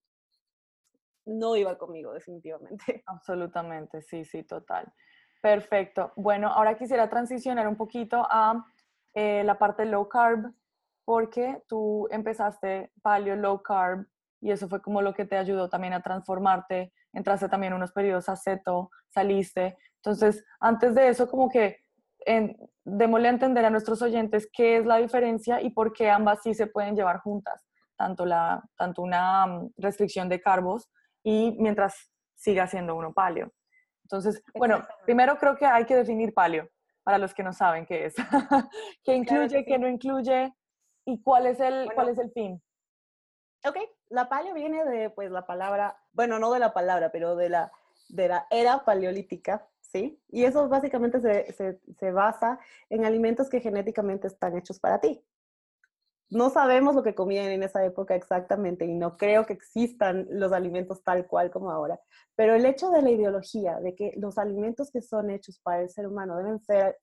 no 1.26 1.56
iba 1.56 1.76
conmigo 1.78 2.12
definitivamente. 2.12 3.02
Absolutamente, 3.06 4.02
sí, 4.02 4.24
sí, 4.24 4.42
total. 4.42 4.92
Perfecto. 5.40 6.12
Bueno, 6.16 6.48
ahora 6.48 6.76
quisiera 6.76 7.08
transicionar 7.10 7.66
un 7.66 7.76
poquito 7.76 8.26
a 8.30 8.64
eh, 9.14 9.42
la 9.44 9.58
parte 9.58 9.84
low 9.84 10.08
carb, 10.08 10.52
porque 11.04 11.62
tú 11.68 12.06
empezaste 12.10 12.92
paleo 13.02 13.36
low 13.36 13.60
carb 13.62 14.06
y 14.40 14.52
eso 14.52 14.68
fue 14.68 14.80
como 14.80 15.02
lo 15.02 15.14
que 15.14 15.24
te 15.24 15.36
ayudó 15.36 15.68
también 15.68 15.94
a 15.94 16.02
transformarte. 16.02 16.92
Entraste 17.12 17.48
también 17.48 17.72
unos 17.72 17.92
periodos 17.92 18.28
a 18.28 18.36
ceto, 18.36 18.90
saliste. 19.08 19.76
Entonces, 19.96 20.44
antes 20.60 20.94
de 20.94 21.08
eso, 21.08 21.28
como 21.28 21.48
que 21.48 21.78
en, 22.20 22.56
démosle 22.84 23.28
a 23.28 23.32
entender 23.32 23.64
a 23.64 23.70
nuestros 23.70 24.00
oyentes 24.00 24.48
qué 24.52 24.76
es 24.76 24.86
la 24.86 24.96
diferencia 24.96 25.60
y 25.60 25.70
por 25.70 25.92
qué 25.92 26.08
ambas 26.08 26.40
sí 26.42 26.54
se 26.54 26.66
pueden 26.66 26.96
llevar 26.96 27.18
juntas 27.18 27.64
tanto, 27.96 28.26
la, 28.26 28.62
tanto 28.76 29.02
una 29.02 29.46
mm, 29.46 29.72
restricción 29.76 30.28
de 30.28 30.40
carbos 30.40 30.90
y 31.22 31.56
mientras 31.58 32.10
siga 32.34 32.66
siendo 32.66 32.96
uno 32.96 33.12
paleo. 33.12 33.52
Entonces, 34.04 34.42
bueno, 34.54 34.82
primero 35.04 35.38
creo 35.38 35.56
que 35.56 35.66
hay 35.66 35.84
que 35.84 35.96
definir 35.96 36.34
paleo 36.34 36.68
para 37.02 37.18
los 37.18 37.32
que 37.34 37.42
no 37.42 37.52
saben 37.52 37.86
qué 37.86 38.06
es. 38.06 38.14
¿Qué 39.04 39.14
incluye, 39.14 39.64
qué 39.64 39.78
no 39.78 39.88
incluye 39.88 40.52
y 41.04 41.22
cuál 41.22 41.46
es 41.46 41.60
el, 41.60 41.92
cuál 41.94 42.08
es 42.08 42.18
el 42.18 42.30
fin? 42.32 42.62
Ok, 43.64 43.76
la 44.08 44.28
paleo 44.28 44.54
viene 44.54 44.84
de 44.84 45.10
pues 45.10 45.30
la 45.30 45.46
palabra, 45.46 45.96
bueno, 46.12 46.38
no 46.38 46.52
de 46.52 46.58
la 46.58 46.72
palabra, 46.72 47.10
pero 47.12 47.36
de 47.36 47.48
la, 47.48 47.72
de 48.08 48.28
la 48.28 48.46
era 48.50 48.84
paleolítica, 48.84 49.68
¿sí? 49.80 50.20
Y 50.28 50.44
eso 50.44 50.68
básicamente 50.68 51.20
se, 51.20 51.52
se, 51.52 51.80
se 51.96 52.10
basa 52.10 52.58
en 52.90 53.04
alimentos 53.04 53.48
que 53.48 53.60
genéticamente 53.60 54.26
están 54.26 54.56
hechos 54.56 54.80
para 54.80 55.00
ti 55.00 55.24
no 56.32 56.48
sabemos 56.48 56.94
lo 56.94 57.02
que 57.02 57.14
comían 57.14 57.50
en 57.50 57.62
esa 57.62 57.84
época 57.84 58.14
exactamente 58.14 58.86
y 58.86 58.94
no 58.94 59.18
creo 59.18 59.44
que 59.44 59.52
existan 59.52 60.26
los 60.30 60.52
alimentos 60.52 61.02
tal 61.04 61.26
cual 61.26 61.50
como 61.50 61.70
ahora. 61.70 62.00
Pero 62.34 62.54
el 62.54 62.64
hecho 62.64 62.90
de 62.90 63.02
la 63.02 63.10
ideología, 63.10 63.78
de 63.80 63.94
que 63.94 64.14
los 64.16 64.38
alimentos 64.38 64.90
que 64.90 65.02
son 65.02 65.30
hechos 65.30 65.60
para 65.62 65.82
el 65.82 65.90
ser 65.90 66.06
humano 66.06 66.36
deben 66.38 66.58
ser 66.60 66.98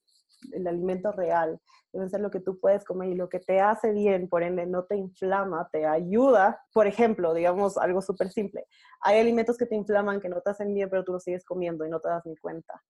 el 0.53 0.67
alimento 0.67 1.11
real, 1.11 1.59
deben 1.93 2.09
ser 2.09 2.21
lo 2.21 2.31
que 2.31 2.39
tú 2.39 2.59
puedes 2.59 2.83
comer 2.83 3.09
y 3.09 3.15
lo 3.15 3.29
que 3.29 3.39
te 3.39 3.59
hace 3.59 3.91
bien, 3.91 4.27
por 4.27 4.41
ende 4.41 4.65
no 4.65 4.85
te 4.85 4.95
inflama, 4.95 5.69
te 5.71 5.85
ayuda. 5.85 6.63
Por 6.73 6.87
ejemplo, 6.87 7.33
digamos 7.35 7.77
algo 7.77 8.01
súper 8.01 8.31
simple. 8.31 8.65
Hay 9.01 9.19
alimentos 9.19 9.57
que 9.57 9.67
te 9.67 9.75
inflaman, 9.75 10.21
que 10.21 10.29
no 10.29 10.41
te 10.41 10.49
hacen 10.49 10.73
bien, 10.73 10.89
pero 10.89 11.03
tú 11.03 11.11
los 11.11 11.23
sigues 11.23 11.45
comiendo 11.45 11.85
y 11.85 11.89
no 11.89 11.99
te 11.99 12.09
das 12.09 12.25
ni 12.25 12.35
cuenta 12.37 12.81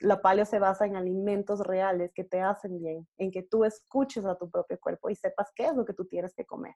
la 0.00 0.22
paleo 0.22 0.44
se 0.44 0.58
basa 0.58 0.86
en 0.86 0.96
alimentos 0.96 1.60
reales 1.60 2.12
que 2.14 2.24
te 2.24 2.40
hacen 2.40 2.78
bien, 2.80 3.06
en 3.18 3.30
que 3.30 3.42
tú 3.42 3.64
escuches 3.64 4.24
a 4.24 4.36
tu 4.36 4.50
propio 4.50 4.78
cuerpo 4.80 5.10
y 5.10 5.14
sepas 5.14 5.52
qué 5.54 5.66
es 5.66 5.74
lo 5.74 5.84
que 5.84 5.92
tú 5.92 6.06
tienes 6.06 6.34
que 6.34 6.46
comer. 6.46 6.74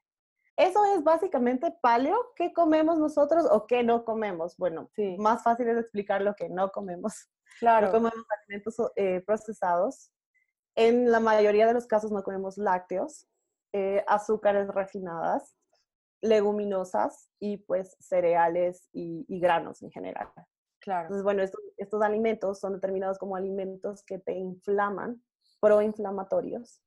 Eso 0.56 0.84
es 0.94 1.02
básicamente 1.02 1.74
paleo, 1.82 2.32
qué 2.36 2.52
comemos 2.52 2.98
nosotros 2.98 3.46
o 3.50 3.66
qué 3.66 3.82
no 3.82 4.04
comemos. 4.04 4.56
Bueno, 4.56 4.88
sí. 4.94 5.16
más 5.18 5.42
fácil 5.42 5.68
es 5.68 5.78
explicar 5.78 6.22
lo 6.22 6.34
que 6.34 6.48
no 6.48 6.70
comemos. 6.70 7.12
Claro. 7.60 7.86
No 7.86 7.92
comemos 7.92 8.24
alimentos 8.42 8.74
eh, 8.96 9.22
procesados. 9.24 10.10
En 10.74 11.12
la 11.12 11.20
mayoría 11.20 11.68
de 11.68 11.74
los 11.74 11.86
casos 11.86 12.10
no 12.10 12.24
comemos 12.24 12.58
lácteos, 12.58 13.28
eh, 13.72 14.04
azúcares 14.08 14.66
refinadas, 14.66 15.54
leguminosas 16.20 17.30
y 17.38 17.58
pues 17.58 17.96
cereales 18.00 18.88
y 18.92 19.24
granos 19.38 19.82
en 19.82 19.92
general. 19.92 20.32
Entonces, 20.86 21.22
bueno, 21.22 21.42
estos, 21.76 22.02
alimentos 22.02 22.60
son 22.60 22.74
determinados 22.74 23.18
como 23.18 23.36
alimentos 23.36 24.02
que 24.04 24.18
te 24.18 24.32
inflaman, 24.32 25.22
proinflamatorios. 25.60 26.82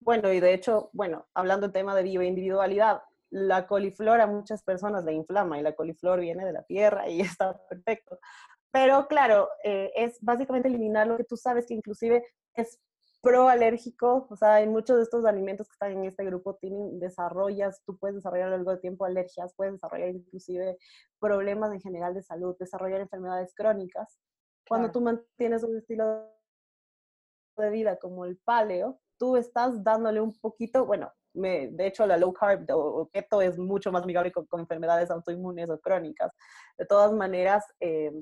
Bueno, 0.00 0.32
y 0.32 0.40
de 0.40 0.54
hecho, 0.54 0.90
bueno, 0.92 1.26
hablando 1.34 1.66
del 1.66 1.72
tema 1.72 1.94
de 1.94 2.02
bioindividualidad, 2.02 3.02
la 3.30 3.66
coliflor 3.66 4.20
a 4.20 4.26
muchas 4.26 4.62
personas 4.62 5.04
le 5.04 5.12
inflama 5.12 5.58
y 5.58 5.62
la 5.62 5.74
coliflor 5.74 6.20
viene 6.20 6.44
de 6.44 6.52
la 6.52 6.62
tierra 6.64 7.08
y 7.08 7.20
está 7.40 7.56
perfecto. 7.68 8.18
Pero 8.70 9.06
claro, 9.06 9.48
eh, 9.64 9.92
es 9.94 10.18
básicamente 10.20 10.68
eliminar 10.68 11.06
lo 11.06 11.16
que 11.16 11.24
tú 11.24 11.36
sabes 11.36 11.66
que 11.66 11.74
inclusive 11.74 12.24
es 12.54 12.80
proalérgico, 13.22 14.26
o 14.28 14.36
sea, 14.36 14.60
en 14.60 14.72
muchos 14.72 14.96
de 14.96 15.04
estos 15.04 15.24
alimentos 15.24 15.68
que 15.68 15.74
están 15.74 15.92
en 15.92 16.04
este 16.04 16.24
grupo 16.24 16.56
tienen, 16.56 16.98
desarrollas, 16.98 17.80
tú 17.86 17.96
puedes 17.96 18.16
desarrollar 18.16 18.48
a 18.48 18.50
lo 18.50 18.56
largo 18.56 18.72
de 18.72 18.78
tiempo 18.78 19.04
alergias, 19.04 19.54
puedes 19.56 19.74
desarrollar 19.74 20.08
inclusive 20.08 20.76
problemas 21.20 21.72
en 21.72 21.80
general 21.80 22.14
de 22.14 22.22
salud, 22.22 22.56
desarrollar 22.58 23.00
enfermedades 23.00 23.54
crónicas. 23.54 24.18
Cuando 24.68 24.90
tú 24.90 25.00
mantienes 25.00 25.62
un 25.62 25.76
estilo 25.76 26.28
de 27.56 27.70
vida 27.70 27.96
como 27.96 28.24
el 28.24 28.38
paleo, 28.38 29.00
tú 29.18 29.36
estás 29.36 29.84
dándole 29.84 30.20
un 30.20 30.32
poquito, 30.40 30.84
bueno, 30.84 31.12
me, 31.32 31.68
de 31.68 31.86
hecho 31.86 32.04
la 32.06 32.16
low 32.16 32.32
carb 32.32 32.66
o, 32.74 33.08
keto 33.12 33.40
es 33.40 33.56
mucho 33.56 33.92
más 33.92 34.02
amigable 34.02 34.32
con, 34.32 34.46
enfermedades 34.58 35.12
autoinmunes 35.12 35.70
o 35.70 35.78
crónicas. 35.78 36.32
De 36.76 36.86
todas 36.86 37.12
maneras, 37.12 37.64
eh, 37.78 38.12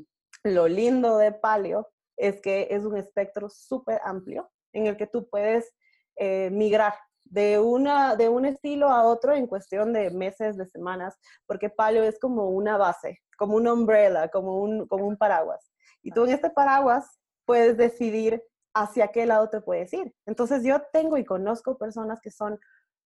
lo 0.45 0.69
lindo 0.69 1.17
de 1.17 1.33
paleo 1.33 1.89
es 2.19 2.43
que 2.43 2.69
es 2.71 2.85
un 2.85 2.99
espectro 2.99 3.49
súper 3.49 3.99
amplio 4.05 4.51
en 4.73 4.87
el 4.87 4.97
que 4.97 5.07
tú 5.07 5.29
puedes 5.29 5.75
eh, 6.17 6.51
migrar 6.51 6.95
de, 7.25 7.59
una, 7.59 8.17
de 8.17 8.29
un 8.29 8.45
estilo 8.45 8.89
a 8.89 9.05
otro 9.05 9.35
en 9.35 9.47
cuestión 9.47 9.93
de 9.93 10.11
meses, 10.11 10.57
de 10.57 10.67
semanas, 10.67 11.17
porque 11.47 11.71
paleo 11.71 12.03
es 12.05 12.19
como 12.19 12.51
una 12.51 12.77
base, 12.77 13.21
como 13.39 13.57
una 13.57 13.73
umbrella, 13.73 14.29
como 14.29 14.61
un, 14.61 14.87
como 14.87 15.07
un 15.07 15.17
paraguas. 15.17 15.73
Y 16.03 16.11
tú 16.11 16.25
en 16.25 16.31
este 16.31 16.51
paraguas 16.51 17.19
puedes 17.45 17.77
decidir 17.77 18.43
hacia 18.75 19.09
qué 19.09 19.27
lado 19.27 19.49
te 19.49 19.61
puedes 19.61 19.93
ir. 19.93 20.15
Entonces 20.27 20.65
yo 20.65 20.81
tengo 20.93 21.17
y 21.17 21.25
conozco 21.25 21.79
personas 21.79 22.21
que 22.21 22.31
son 22.31 22.59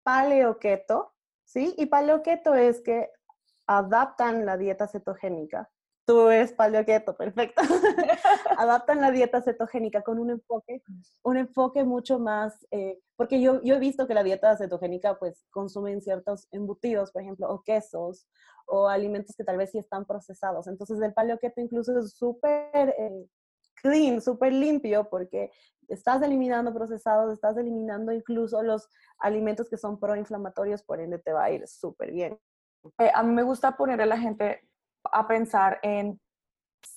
paleo 0.03 0.59
keto, 0.59 1.13
¿sí? 1.45 1.73
Y 1.77 1.85
paleo 1.87 2.23
keto 2.23 2.53
es 2.55 2.81
que 2.81 3.09
adaptan 3.67 4.45
la 4.45 4.57
dieta 4.57 4.87
cetogénica 4.87 5.69
tú 6.05 6.29
eres 6.29 6.55
keto, 6.85 7.15
perfecto. 7.15 7.61
Adaptan 8.57 9.01
la 9.01 9.11
dieta 9.11 9.41
cetogénica 9.41 10.01
con 10.01 10.19
un 10.19 10.31
enfoque, 10.31 10.81
un 11.23 11.37
enfoque 11.37 11.83
mucho 11.83 12.19
más, 12.19 12.65
eh, 12.71 12.99
porque 13.15 13.41
yo, 13.41 13.61
yo 13.63 13.75
he 13.75 13.79
visto 13.79 14.07
que 14.07 14.13
la 14.13 14.23
dieta 14.23 14.55
cetogénica 14.57 15.17
pues 15.17 15.45
consumen 15.51 16.01
ciertos 16.01 16.47
embutidos, 16.51 17.11
por 17.11 17.21
ejemplo, 17.21 17.49
o 17.49 17.63
quesos, 17.63 18.27
o 18.65 18.87
alimentos 18.87 19.35
que 19.35 19.43
tal 19.43 19.57
vez 19.57 19.71
sí 19.71 19.77
están 19.77 20.05
procesados. 20.05 20.67
Entonces 20.67 20.99
el 21.01 21.13
keto 21.39 21.61
incluso 21.61 21.97
es 21.97 22.13
súper 22.13 22.95
eh, 22.97 23.25
clean, 23.81 24.21
súper 24.21 24.53
limpio, 24.53 25.09
porque 25.09 25.51
estás 25.87 26.21
eliminando 26.21 26.73
procesados, 26.73 27.33
estás 27.33 27.57
eliminando 27.57 28.11
incluso 28.11 28.61
los 28.63 28.87
alimentos 29.19 29.69
que 29.69 29.77
son 29.77 29.99
proinflamatorios, 29.99 30.83
por 30.83 30.99
ende 30.99 31.19
te 31.19 31.33
va 31.33 31.45
a 31.45 31.51
ir 31.51 31.67
súper 31.67 32.11
bien. 32.11 32.39
Eh, 32.99 33.11
a 33.13 33.23
mí 33.23 33.33
me 33.33 33.43
gusta 33.43 33.77
poner 33.77 34.01
a 34.01 34.05
la 34.05 34.17
gente 34.17 34.61
a 35.11 35.27
pensar 35.27 35.79
en 35.83 36.19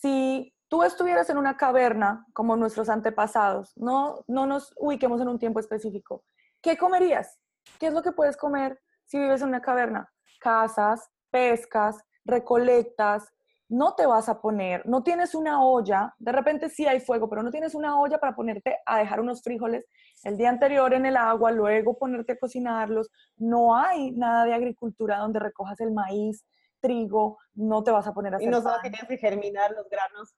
si 0.00 0.54
tú 0.68 0.82
estuvieras 0.82 1.30
en 1.30 1.38
una 1.38 1.56
caverna 1.56 2.26
como 2.32 2.56
nuestros 2.56 2.88
antepasados, 2.88 3.72
no, 3.76 4.24
no 4.26 4.46
nos 4.46 4.72
ubiquemos 4.78 5.20
en 5.20 5.28
un 5.28 5.38
tiempo 5.38 5.60
específico, 5.60 6.24
¿qué 6.60 6.76
comerías? 6.76 7.38
¿Qué 7.78 7.86
es 7.86 7.92
lo 7.92 8.02
que 8.02 8.12
puedes 8.12 8.36
comer 8.36 8.80
si 9.04 9.18
vives 9.18 9.42
en 9.42 9.48
una 9.48 9.62
caverna? 9.62 10.12
Cazas, 10.40 11.10
pescas, 11.30 11.96
recolectas, 12.24 13.32
no 13.68 13.94
te 13.94 14.06
vas 14.06 14.28
a 14.28 14.40
poner, 14.40 14.86
no 14.86 15.02
tienes 15.02 15.34
una 15.34 15.64
olla, 15.64 16.14
de 16.18 16.32
repente 16.32 16.68
sí 16.68 16.86
hay 16.86 17.00
fuego, 17.00 17.28
pero 17.28 17.42
no 17.42 17.50
tienes 17.50 17.74
una 17.74 17.98
olla 17.98 18.18
para 18.18 18.34
ponerte 18.34 18.78
a 18.86 18.98
dejar 18.98 19.20
unos 19.20 19.42
frijoles 19.42 19.86
el 20.22 20.36
día 20.36 20.50
anterior 20.50 20.94
en 20.94 21.04
el 21.04 21.16
agua, 21.16 21.50
luego 21.50 21.98
ponerte 21.98 22.32
a 22.32 22.38
cocinarlos. 22.38 23.10
No 23.36 23.76
hay 23.76 24.12
nada 24.12 24.44
de 24.44 24.54
agricultura 24.54 25.18
donde 25.18 25.40
recojas 25.40 25.80
el 25.80 25.92
maíz, 25.92 26.44
trigo, 26.80 27.38
no 27.54 27.82
te 27.82 27.90
vas 27.90 28.06
a 28.06 28.12
poner 28.12 28.34
a 28.34 28.36
hacer 28.36 28.48
Y 28.48 28.50
no 28.50 28.60
sabes 28.60 28.82
que 28.82 28.90
tienes 28.90 29.08
que 29.08 29.18
germinar 29.18 29.72
los 29.72 29.88
granos. 29.88 30.34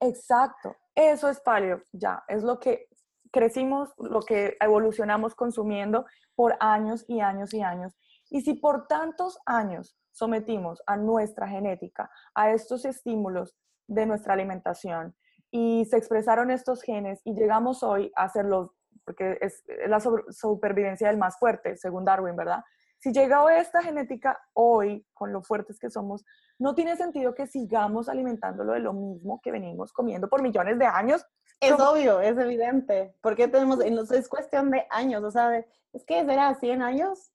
Exacto, 0.00 0.76
eso 0.94 1.28
es 1.28 1.40
paleo, 1.40 1.82
ya, 1.92 2.22
es 2.28 2.42
lo 2.42 2.58
que 2.58 2.88
crecimos, 3.32 3.90
lo 3.98 4.20
que 4.20 4.56
evolucionamos 4.60 5.34
consumiendo 5.34 6.06
por 6.36 6.56
años 6.60 7.04
y 7.08 7.20
años 7.20 7.52
y 7.52 7.62
años. 7.62 7.92
Y 8.30 8.42
si 8.42 8.54
por 8.54 8.86
tantos 8.86 9.38
años 9.44 9.96
sometimos 10.12 10.82
a 10.86 10.96
nuestra 10.96 11.48
genética 11.48 12.10
a 12.34 12.52
estos 12.52 12.84
estímulos 12.84 13.56
de 13.88 14.06
nuestra 14.06 14.34
alimentación 14.34 15.14
y 15.50 15.84
se 15.86 15.96
expresaron 15.96 16.50
estos 16.50 16.82
genes 16.82 17.20
y 17.24 17.34
llegamos 17.34 17.82
hoy 17.82 18.12
a 18.16 18.24
hacerlos, 18.24 18.70
porque 19.04 19.38
es 19.40 19.64
la 19.88 20.00
supervivencia 20.00 21.08
del 21.08 21.18
más 21.18 21.38
fuerte, 21.38 21.76
según 21.76 22.04
Darwin, 22.04 22.36
¿verdad? 22.36 22.62
Si 23.04 23.12
llegado 23.12 23.50
esta 23.50 23.82
genética 23.82 24.40
hoy, 24.54 25.06
con 25.12 25.30
lo 25.30 25.42
fuertes 25.42 25.78
que 25.78 25.90
somos, 25.90 26.24
no 26.58 26.74
tiene 26.74 26.96
sentido 26.96 27.34
que 27.34 27.46
sigamos 27.46 28.08
alimentándolo 28.08 28.72
de 28.72 28.80
lo 28.80 28.94
mismo 28.94 29.42
que 29.42 29.52
venimos 29.52 29.92
comiendo 29.92 30.30
por 30.30 30.40
millones 30.40 30.78
de 30.78 30.86
años. 30.86 31.22
Es 31.60 31.78
obvio, 31.78 32.22
es 32.22 32.38
evidente. 32.38 33.14
Porque 33.20 33.46
tenemos, 33.46 33.78
es 33.82 34.26
cuestión 34.26 34.70
de 34.70 34.86
años, 34.88 35.22
o 35.22 35.30
sea, 35.30 35.54
es 35.92 36.04
que 36.06 36.24
será 36.24 36.54
100 36.54 36.80
años 36.80 37.30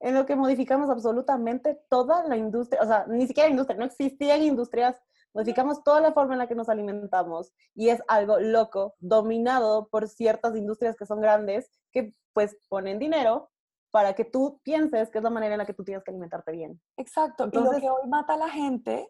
en 0.00 0.14
lo 0.14 0.24
que 0.24 0.34
modificamos 0.34 0.88
absolutamente 0.88 1.78
toda 1.90 2.26
la 2.26 2.38
industria, 2.38 2.80
o 2.80 2.86
sea, 2.86 3.04
ni 3.06 3.26
siquiera 3.26 3.50
industria, 3.50 3.78
no 3.78 3.84
existían 3.84 4.42
industrias, 4.42 4.96
modificamos 5.34 5.84
toda 5.84 6.00
la 6.00 6.14
forma 6.14 6.32
en 6.32 6.38
la 6.38 6.46
que 6.46 6.54
nos 6.54 6.70
alimentamos 6.70 7.52
y 7.74 7.90
es 7.90 8.02
algo 8.08 8.40
loco, 8.40 8.94
dominado 8.98 9.88
por 9.88 10.08
ciertas 10.08 10.56
industrias 10.56 10.96
que 10.96 11.04
son 11.04 11.20
grandes, 11.20 11.70
que 11.92 12.14
pues 12.32 12.56
ponen 12.70 12.98
dinero 12.98 13.51
para 13.92 14.14
que 14.14 14.24
tú 14.24 14.58
pienses 14.64 15.10
que 15.10 15.18
es 15.18 15.24
la 15.24 15.30
manera 15.30 15.54
en 15.54 15.58
la 15.58 15.66
que 15.66 15.74
tú 15.74 15.84
tienes 15.84 16.02
que 16.02 16.10
alimentarte 16.10 16.50
bien. 16.50 16.80
Exacto. 16.96 17.44
Entonces, 17.44 17.74
lo 17.74 17.80
que 17.80 17.90
hoy 17.90 18.08
mata 18.08 18.34
a 18.34 18.38
la 18.38 18.48
gente 18.48 19.08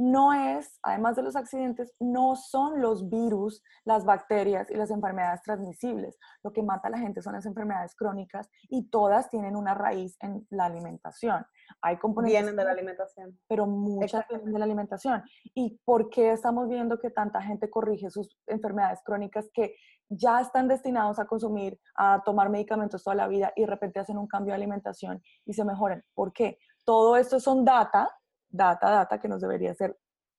no 0.00 0.32
es, 0.32 0.78
además 0.82 1.14
de 1.14 1.22
los 1.22 1.36
accidentes, 1.36 1.92
no 2.00 2.34
son 2.34 2.80
los 2.80 3.10
virus, 3.10 3.62
las 3.84 4.06
bacterias 4.06 4.70
y 4.70 4.74
las 4.74 4.90
enfermedades 4.90 5.42
transmisibles. 5.42 6.18
Lo 6.42 6.54
que 6.54 6.62
mata 6.62 6.88
a 6.88 6.90
la 6.90 6.98
gente 6.98 7.20
son 7.20 7.34
las 7.34 7.44
enfermedades 7.44 7.94
crónicas 7.94 8.48
y 8.70 8.88
todas 8.88 9.28
tienen 9.28 9.56
una 9.56 9.74
raíz 9.74 10.16
en 10.20 10.46
la 10.48 10.64
alimentación. 10.64 11.44
Hay 11.82 11.98
componentes. 11.98 12.40
Vienen 12.40 12.56
de 12.56 12.64
la 12.64 12.70
alimentación. 12.70 13.38
Pero 13.46 13.66
muchas 13.66 14.26
vienen 14.26 14.50
de 14.50 14.58
la 14.58 14.64
alimentación. 14.64 15.22
¿Y 15.54 15.78
por 15.84 16.08
qué 16.08 16.32
estamos 16.32 16.66
viendo 16.66 16.98
que 16.98 17.10
tanta 17.10 17.42
gente 17.42 17.68
corrige 17.68 18.08
sus 18.08 18.38
enfermedades 18.46 19.02
crónicas 19.04 19.50
que 19.52 19.76
ya 20.08 20.40
están 20.40 20.66
destinados 20.66 21.18
a 21.18 21.26
consumir, 21.26 21.78
a 21.94 22.22
tomar 22.24 22.48
medicamentos 22.48 23.04
toda 23.04 23.16
la 23.16 23.28
vida 23.28 23.52
y 23.54 23.60
de 23.60 23.66
repente 23.66 24.00
hacen 24.00 24.16
un 24.16 24.26
cambio 24.26 24.52
de 24.52 24.56
alimentación 24.56 25.20
y 25.44 25.52
se 25.52 25.62
mejoran? 25.62 26.02
¿Por 26.14 26.32
qué? 26.32 26.58
Todo 26.86 27.16
esto 27.16 27.38
son 27.38 27.66
data 27.66 28.10
data, 28.50 28.90
data, 28.90 29.20
que 29.20 29.28
nos 29.28 29.40
debería 29.40 29.74
ser 29.74 29.96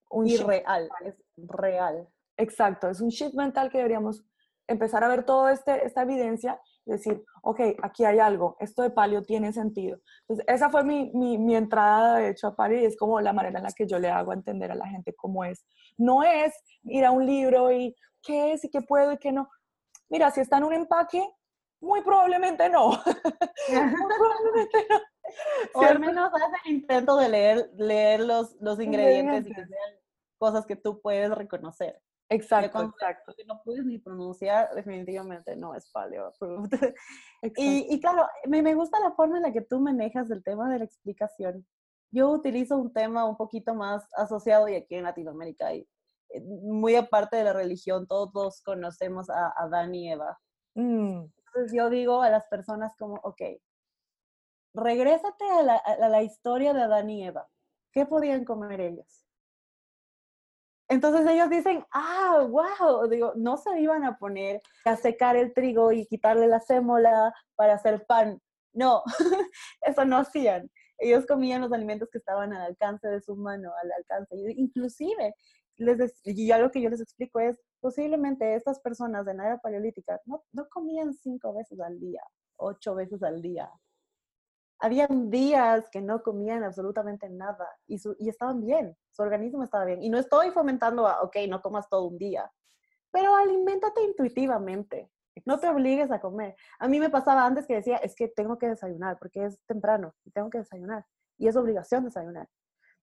un 0.09 0.27
real, 0.45 0.89
es 1.05 1.15
real. 1.37 2.07
Exacto, 2.37 2.89
es 2.89 3.01
un 3.01 3.09
shift 3.09 3.33
mental 3.33 3.69
que 3.69 3.77
deberíamos 3.77 4.23
empezar 4.67 5.03
a 5.03 5.07
ver 5.07 5.23
toda 5.23 5.51
este, 5.51 5.85
esta 5.85 6.03
evidencia 6.03 6.59
y 6.85 6.91
decir, 6.91 7.23
ok, 7.43 7.59
aquí 7.81 8.05
hay 8.05 8.19
algo, 8.19 8.55
esto 8.59 8.81
de 8.81 8.89
palio 8.89 9.21
tiene 9.21 9.53
sentido. 9.53 9.99
Entonces, 10.21 10.45
esa 10.47 10.69
fue 10.69 10.83
mi, 10.83 11.11
mi, 11.13 11.37
mi, 11.37 11.55
entrada, 11.55 12.17
de 12.17 12.29
hecho, 12.29 12.47
a 12.47 12.55
palio 12.55 12.79
y 12.79 12.85
es 12.85 12.97
como 12.97 13.19
la 13.21 13.33
manera 13.33 13.59
en 13.59 13.65
la 13.65 13.71
que 13.71 13.87
yo 13.87 13.99
le 13.99 14.09
hago 14.09 14.33
entender 14.33 14.71
a 14.71 14.75
la 14.75 14.87
gente 14.87 15.13
cómo 15.13 15.43
es. 15.43 15.65
No 15.97 16.23
es 16.23 16.53
ir 16.83 17.05
a 17.05 17.11
un 17.11 17.25
libro 17.25 17.71
y 17.71 17.95
qué 18.21 18.53
es 18.53 18.63
y 18.63 18.69
qué 18.69 18.81
puedo 18.81 19.11
y 19.11 19.17
qué 19.17 19.31
no. 19.31 19.49
Mira, 20.09 20.31
si 20.31 20.41
está 20.41 20.57
en 20.57 20.65
un 20.65 20.73
empaque, 20.73 21.23
Muy 21.81 22.01
probablemente 22.01 22.69
no. 22.69 22.89
Muy 23.69 24.17
probablemente 24.17 24.87
no. 24.89 24.99
O 25.75 25.81
al 25.81 25.99
menos 25.99 26.31
haz 26.33 26.51
el 26.65 26.73
intento 26.73 27.15
de 27.17 27.29
leer, 27.29 27.71
leer 27.77 28.21
los, 28.21 28.55
los 28.59 28.79
ingredientes 28.79 29.47
y 29.47 29.53
que 29.53 29.65
sean 29.65 29.99
cosas 30.37 30.65
que 30.65 30.75
tú 30.75 30.99
puedes 31.01 31.29
reconocer. 31.31 32.01
Exacto, 32.29 32.81
exacto. 32.83 33.33
Que 33.35 33.43
no 33.43 33.61
puedes 33.63 33.85
ni 33.85 33.97
pronunciar, 33.99 34.73
definitivamente 34.73 35.55
no 35.57 35.75
es 35.75 35.89
paleo 35.91 36.27
approved. 36.27 36.71
Y, 37.57 37.93
y, 37.93 37.99
claro, 37.99 38.25
me, 38.47 38.61
me 38.61 38.73
gusta 38.73 38.99
la 38.99 39.11
forma 39.11 39.37
en 39.37 39.43
la 39.43 39.51
que 39.51 39.61
tú 39.61 39.79
manejas 39.79 40.31
el 40.31 40.43
tema 40.43 40.71
de 40.71 40.79
la 40.79 40.85
explicación. 40.85 41.67
Yo 42.09 42.29
utilizo 42.29 42.77
un 42.77 42.93
tema 42.93 43.25
un 43.25 43.35
poquito 43.35 43.73
más 43.73 44.07
asociado 44.15 44.69
y 44.69 44.75
aquí 44.75 44.95
en 44.95 45.03
Latinoamérica 45.03 45.67
hay 45.67 45.87
eh, 46.29 46.41
muy 46.41 46.95
aparte 46.95 47.35
de 47.35 47.43
la 47.43 47.53
religión, 47.53 48.07
todos 48.07 48.61
conocemos 48.63 49.29
a 49.29 49.53
Adán 49.57 49.93
y 49.93 50.11
Eva. 50.11 50.39
Mm. 50.75 51.25
Entonces 51.47 51.73
yo 51.73 51.89
digo 51.89 52.21
a 52.21 52.29
las 52.29 52.47
personas 52.47 52.95
como, 52.97 53.15
ok, 53.23 53.41
regrésate 54.73 55.45
a 55.45 55.63
la, 55.63 55.75
a 55.77 56.09
la 56.09 56.23
historia 56.23 56.73
de 56.73 56.81
Adán 56.81 57.09
y 57.09 57.25
Eva. 57.25 57.47
¿Qué 57.91 58.05
podían 58.05 58.45
comer 58.45 58.81
ellos? 58.81 59.25
Entonces 60.91 61.25
ellos 61.25 61.49
dicen, 61.49 61.85
ah, 61.93 62.45
wow, 62.49 63.07
digo, 63.07 63.31
no 63.37 63.55
se 63.55 63.79
iban 63.79 64.03
a 64.03 64.17
poner 64.17 64.61
a 64.83 64.97
secar 64.97 65.37
el 65.37 65.53
trigo 65.53 65.93
y 65.93 66.05
quitarle 66.05 66.47
la 66.47 66.59
sémola 66.59 67.33
para 67.55 67.75
hacer 67.75 68.05
pan. 68.05 68.41
No, 68.73 69.03
eso 69.81 70.03
no 70.03 70.17
hacían. 70.17 70.69
Ellos 70.97 71.25
comían 71.25 71.61
los 71.61 71.71
alimentos 71.71 72.09
que 72.11 72.17
estaban 72.17 72.51
al 72.53 72.63
alcance 72.63 73.07
de 73.07 73.21
su 73.21 73.37
mano, 73.37 73.71
al 73.81 73.89
alcance. 73.93 74.35
Inclusive, 74.57 75.33
les 75.77 76.21
y 76.25 76.47
ya 76.47 76.57
lo 76.57 76.69
que 76.71 76.81
yo 76.81 76.89
les 76.89 76.99
explico 76.99 77.39
es, 77.39 77.57
posiblemente 77.79 78.53
estas 78.55 78.81
personas 78.81 79.25
de 79.25 79.33
la 79.33 79.45
era 79.45 79.57
paleolítica 79.59 80.19
no, 80.25 80.43
no 80.51 80.67
comían 80.69 81.13
cinco 81.13 81.53
veces 81.53 81.79
al 81.79 82.01
día, 82.01 82.21
ocho 82.57 82.95
veces 82.95 83.23
al 83.23 83.41
día. 83.41 83.71
Habían 84.81 85.29
días 85.29 85.89
que 85.91 86.01
no 86.01 86.21
comían 86.23 86.63
absolutamente 86.63 87.29
nada 87.29 87.67
y, 87.87 87.99
su, 87.99 88.15
y 88.19 88.29
estaban 88.29 88.61
bien, 88.61 88.97
su 89.11 89.21
organismo 89.21 89.63
estaba 89.63 89.85
bien. 89.85 90.01
Y 90.01 90.09
no 90.09 90.17
estoy 90.17 90.51
fomentando 90.51 91.07
a, 91.07 91.21
ok, 91.21 91.37
no 91.47 91.61
comas 91.61 91.87
todo 91.87 92.07
un 92.07 92.17
día, 92.17 92.51
pero 93.11 93.35
aliméntate 93.35 94.01
intuitivamente. 94.03 95.11
No 95.45 95.59
te 95.59 95.69
obligues 95.69 96.11
a 96.11 96.19
comer. 96.19 96.55
A 96.79 96.87
mí 96.87 96.99
me 96.99 97.09
pasaba 97.09 97.45
antes 97.45 97.65
que 97.65 97.75
decía, 97.75 97.97
es 97.97 98.15
que 98.15 98.27
tengo 98.27 98.57
que 98.57 98.67
desayunar 98.67 99.17
porque 99.17 99.45
es 99.45 99.59
temprano 99.65 100.13
y 100.25 100.31
tengo 100.31 100.49
que 100.49 100.57
desayunar. 100.57 101.05
Y 101.37 101.47
es 101.47 101.55
obligación 101.55 102.03
desayunar. 102.03 102.49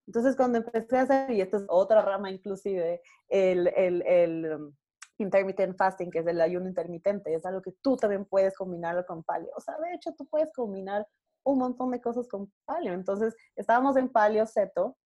Entonces, 0.07 0.37
cuando 0.37 0.59
empecé 0.59 0.97
a 0.99 1.03
hacer, 1.03 1.31
y 1.33 1.41
esta 1.41 1.59
es 1.59 1.65
otra 1.69 2.03
rama 2.03 2.31
inclusive, 2.31 3.03
el, 3.29 3.69
el, 3.77 4.03
el 4.07 4.55
um, 4.55 4.75
intermittent 5.19 5.77
fasting, 5.77 6.11
que 6.11 6.21
es 6.21 6.27
el 6.27 6.41
ayuno 6.41 6.67
intermitente, 6.67 7.35
es 7.35 7.45
algo 7.45 7.61
que 7.61 7.73
tú 7.83 7.97
también 7.97 8.25
puedes 8.25 8.57
combinarlo 8.57 9.05
con 9.05 9.23
paleo. 9.23 9.53
O 9.57 9.61
sea, 9.61 9.77
de 9.79 9.95
hecho, 9.95 10.15
tú 10.17 10.27
puedes 10.27 10.51
combinar 10.53 11.07
un 11.53 11.59
montón 11.59 11.91
de 11.91 12.01
cosas 12.01 12.29
con 12.29 12.53
paleo. 12.65 12.95
Entonces, 12.95 13.35
estábamos 13.57 13.97
en 13.97 14.09
paleo 14.09 14.47
seto, 14.47 14.97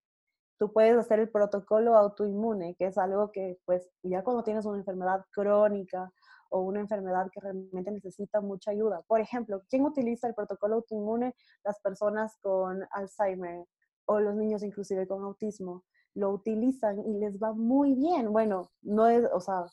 tú 0.58 0.72
puedes 0.72 0.96
hacer 0.96 1.18
el 1.20 1.30
protocolo 1.30 1.96
autoinmune, 1.96 2.74
que 2.76 2.86
es 2.86 2.98
algo 2.98 3.32
que, 3.32 3.58
pues, 3.64 3.90
ya 4.02 4.22
cuando 4.24 4.42
tienes 4.42 4.64
una 4.66 4.78
enfermedad 4.78 5.24
crónica 5.32 6.12
o 6.50 6.60
una 6.60 6.80
enfermedad 6.80 7.28
que 7.32 7.40
realmente 7.40 7.90
necesita 7.90 8.40
mucha 8.40 8.70
ayuda. 8.70 9.02
Por 9.06 9.20
ejemplo, 9.20 9.62
¿quién 9.68 9.84
utiliza 9.84 10.28
el 10.28 10.34
protocolo 10.34 10.76
autoinmune? 10.76 11.34
Las 11.64 11.80
personas 11.80 12.36
con 12.42 12.82
Alzheimer, 12.90 13.64
o 14.06 14.20
los 14.20 14.34
niños 14.34 14.62
inclusive 14.62 15.06
con 15.06 15.22
autismo 15.22 15.84
lo 16.14 16.30
utilizan 16.30 17.00
y 17.06 17.18
les 17.18 17.38
va 17.38 17.52
muy 17.52 17.94
bien. 17.94 18.32
Bueno, 18.32 18.70
no 18.82 19.08
es, 19.08 19.24
o 19.32 19.40
sea, 19.40 19.64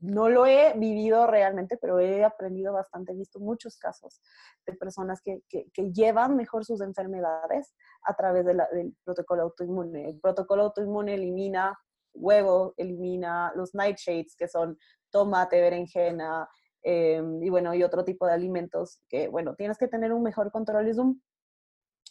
no 0.00 0.28
lo 0.28 0.46
he 0.46 0.74
vivido 0.78 1.26
realmente, 1.26 1.78
pero 1.80 1.98
he 2.00 2.24
aprendido 2.24 2.72
bastante, 2.72 3.12
he 3.12 3.16
visto 3.16 3.40
muchos 3.40 3.78
casos 3.78 4.20
de 4.66 4.74
personas 4.74 5.20
que, 5.22 5.42
que, 5.48 5.92
llevan 5.92 6.36
mejor 6.36 6.64
sus 6.64 6.80
enfermedades 6.80 7.74
a 8.02 8.14
través 8.14 8.44
del 8.44 8.60
protocolo 9.04 9.42
autoinmune. 9.42 10.10
El 10.10 10.20
protocolo 10.20 10.64
autoinmune 10.64 11.14
elimina 11.14 11.78
huevo, 12.14 12.74
elimina 12.76 13.52
los 13.54 13.74
nightshades, 13.74 14.36
que 14.36 14.48
son 14.48 14.78
tomate, 15.10 15.60
berenjena, 15.60 16.48
em, 16.82 17.42
y 17.42 17.50
bueno, 17.50 17.74
y 17.74 17.82
otro 17.82 18.04
tipo 18.04 18.26
de 18.26 18.32
alimentos 18.32 19.00
que, 19.08 19.28
bueno, 19.28 19.54
tienes 19.54 19.78
que 19.78 19.88
tener 19.88 20.12
un 20.12 20.22
mejor 20.22 20.50
control. 20.50 20.88
Es 20.88 20.98
un 20.98 21.22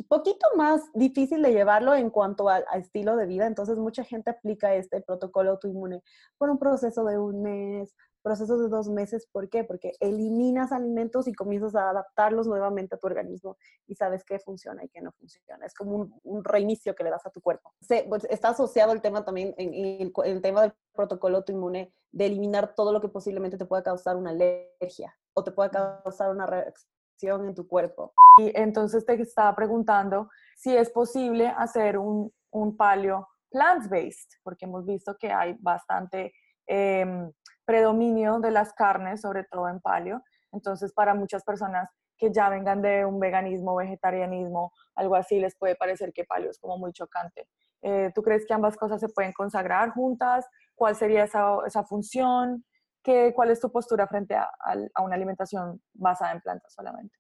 poquito 0.08 0.48
más 0.56 0.82
difícil 0.94 1.42
de 1.42 1.52
llevarlo 1.52 1.94
en 1.94 2.10
cuanto 2.10 2.50
a, 2.50 2.60
estilo 2.76 3.16
de 3.16 3.28
vida, 3.28 3.46
entonces 3.46 3.78
mucha 3.78 4.04
gente 4.04 4.32
aplica 4.32 4.74
este 4.74 5.02
protocolo 5.02 5.52
autoinmune 5.52 6.04
por 6.38 6.50
un 6.50 6.58
proceso 6.58 7.04
de 7.06 7.18
un 7.20 7.44
mes, 7.44 7.94
proceso 8.24 8.58
de 8.58 8.70
dos 8.70 8.90
meses. 8.90 9.28
¿Por 9.32 9.50
qué? 9.50 9.64
Porque 9.64 9.92
eliminas 10.00 10.72
alimentos 10.72 11.28
y 11.28 11.34
comienzas 11.34 11.76
a 11.76 11.92
adaptarlos 11.92 12.48
nuevamente 12.48 12.96
a 12.96 12.98
tu 12.98 13.06
organismo 13.06 13.58
y 13.86 13.96
sabes 13.96 14.24
qué 14.24 14.40
funciona 14.40 14.84
y 14.84 14.90
qué 14.90 15.02
no 15.02 15.12
funciona. 15.12 15.66
Es 15.66 15.76
como 15.76 16.10
un, 16.24 16.44
reinicio 16.44 16.96
que 16.96 17.04
le 17.04 17.10
das 17.10 17.26
a 17.26 17.30
tu 17.30 17.42
cuerpo. 17.42 17.74
Pues, 18.10 18.26
está 18.30 18.50
asociado 18.50 18.94
el 18.94 19.02
tema 19.02 19.24
también, 19.24 19.54
en, 19.58 20.12
el, 20.26 20.42
tema 20.42 20.62
del 20.62 20.74
protocolo 20.94 21.38
autoinmune, 21.38 21.94
de 22.12 22.26
eliminar 22.26 22.74
todo 22.76 22.92
lo 22.92 23.02
que 23.02 23.10
posiblemente 23.10 23.58
te 23.58 23.66
pueda 23.66 23.84
causar 23.84 24.16
una 24.16 24.32
alergia 24.32 25.16
o 25.34 25.44
te 25.44 25.52
pueda 25.52 25.70
causar 25.70 26.32
una 26.32 26.46
reacción 26.46 26.93
en 27.30 27.56
tu 27.56 27.68
cuerpo. 27.68 28.14
Y 28.38 28.52
entonces 28.56 29.06
te 29.06 29.14
estaba 29.22 29.56
preguntando 29.56 30.30
si 30.56 30.76
es 30.76 30.90
posible 30.90 31.48
hacer 31.48 31.98
un, 31.98 32.32
un 32.52 32.76
paleo 32.78 33.28
plant-based, 33.52 34.40
porque 34.44 34.66
hemos 34.66 34.86
visto 34.86 35.16
que 35.20 35.32
hay 35.32 35.56
bastante 35.60 36.34
em, 36.68 37.32
predominio 37.66 38.40
de 38.40 38.52
las 38.52 38.74
carnes, 38.74 39.22
sobre 39.22 39.44
todo 39.46 39.68
en 39.70 39.80
paleo. 39.80 40.22
Entonces, 40.52 40.92
para 40.94 41.14
muchas 41.14 41.44
personas 41.44 41.90
que 42.18 42.32
ya 42.32 42.50
vengan 42.50 42.82
de 42.82 43.06
un 43.06 43.20
veganismo, 43.20 43.76
vegetarianismo, 43.76 44.72
algo 44.96 45.16
así, 45.16 45.40
les 45.40 45.56
puede 45.58 45.76
parecer 45.76 46.14
que 46.14 46.26
paleo 46.26 46.50
es 46.50 46.60
como 46.60 46.78
muy 46.78 46.92
chocante. 46.92 47.48
Eh, 47.82 48.12
¿Tú 48.16 48.24
crees 48.24 48.46
que 48.46 48.54
ambas 48.54 48.78
cosas 48.78 49.00
se 49.00 49.10
pueden 49.10 49.34
consagrar 49.34 49.92
juntas? 49.92 50.46
¿Cuál 50.76 50.96
sería 50.96 51.26
esa, 51.26 51.58
esa 51.68 51.84
función? 51.84 52.66
¿Qué, 53.04 53.34
¿Cuál 53.36 53.52
es 53.52 53.60
tu 53.60 53.72
postura 53.72 54.08
frente 54.08 54.36
a, 54.36 54.50
a, 54.94 55.02
una 55.02 55.16
alimentación 55.16 55.82
basada 55.94 56.32
en 56.32 56.42
plantas 56.42 56.74
solamente? 56.74 57.16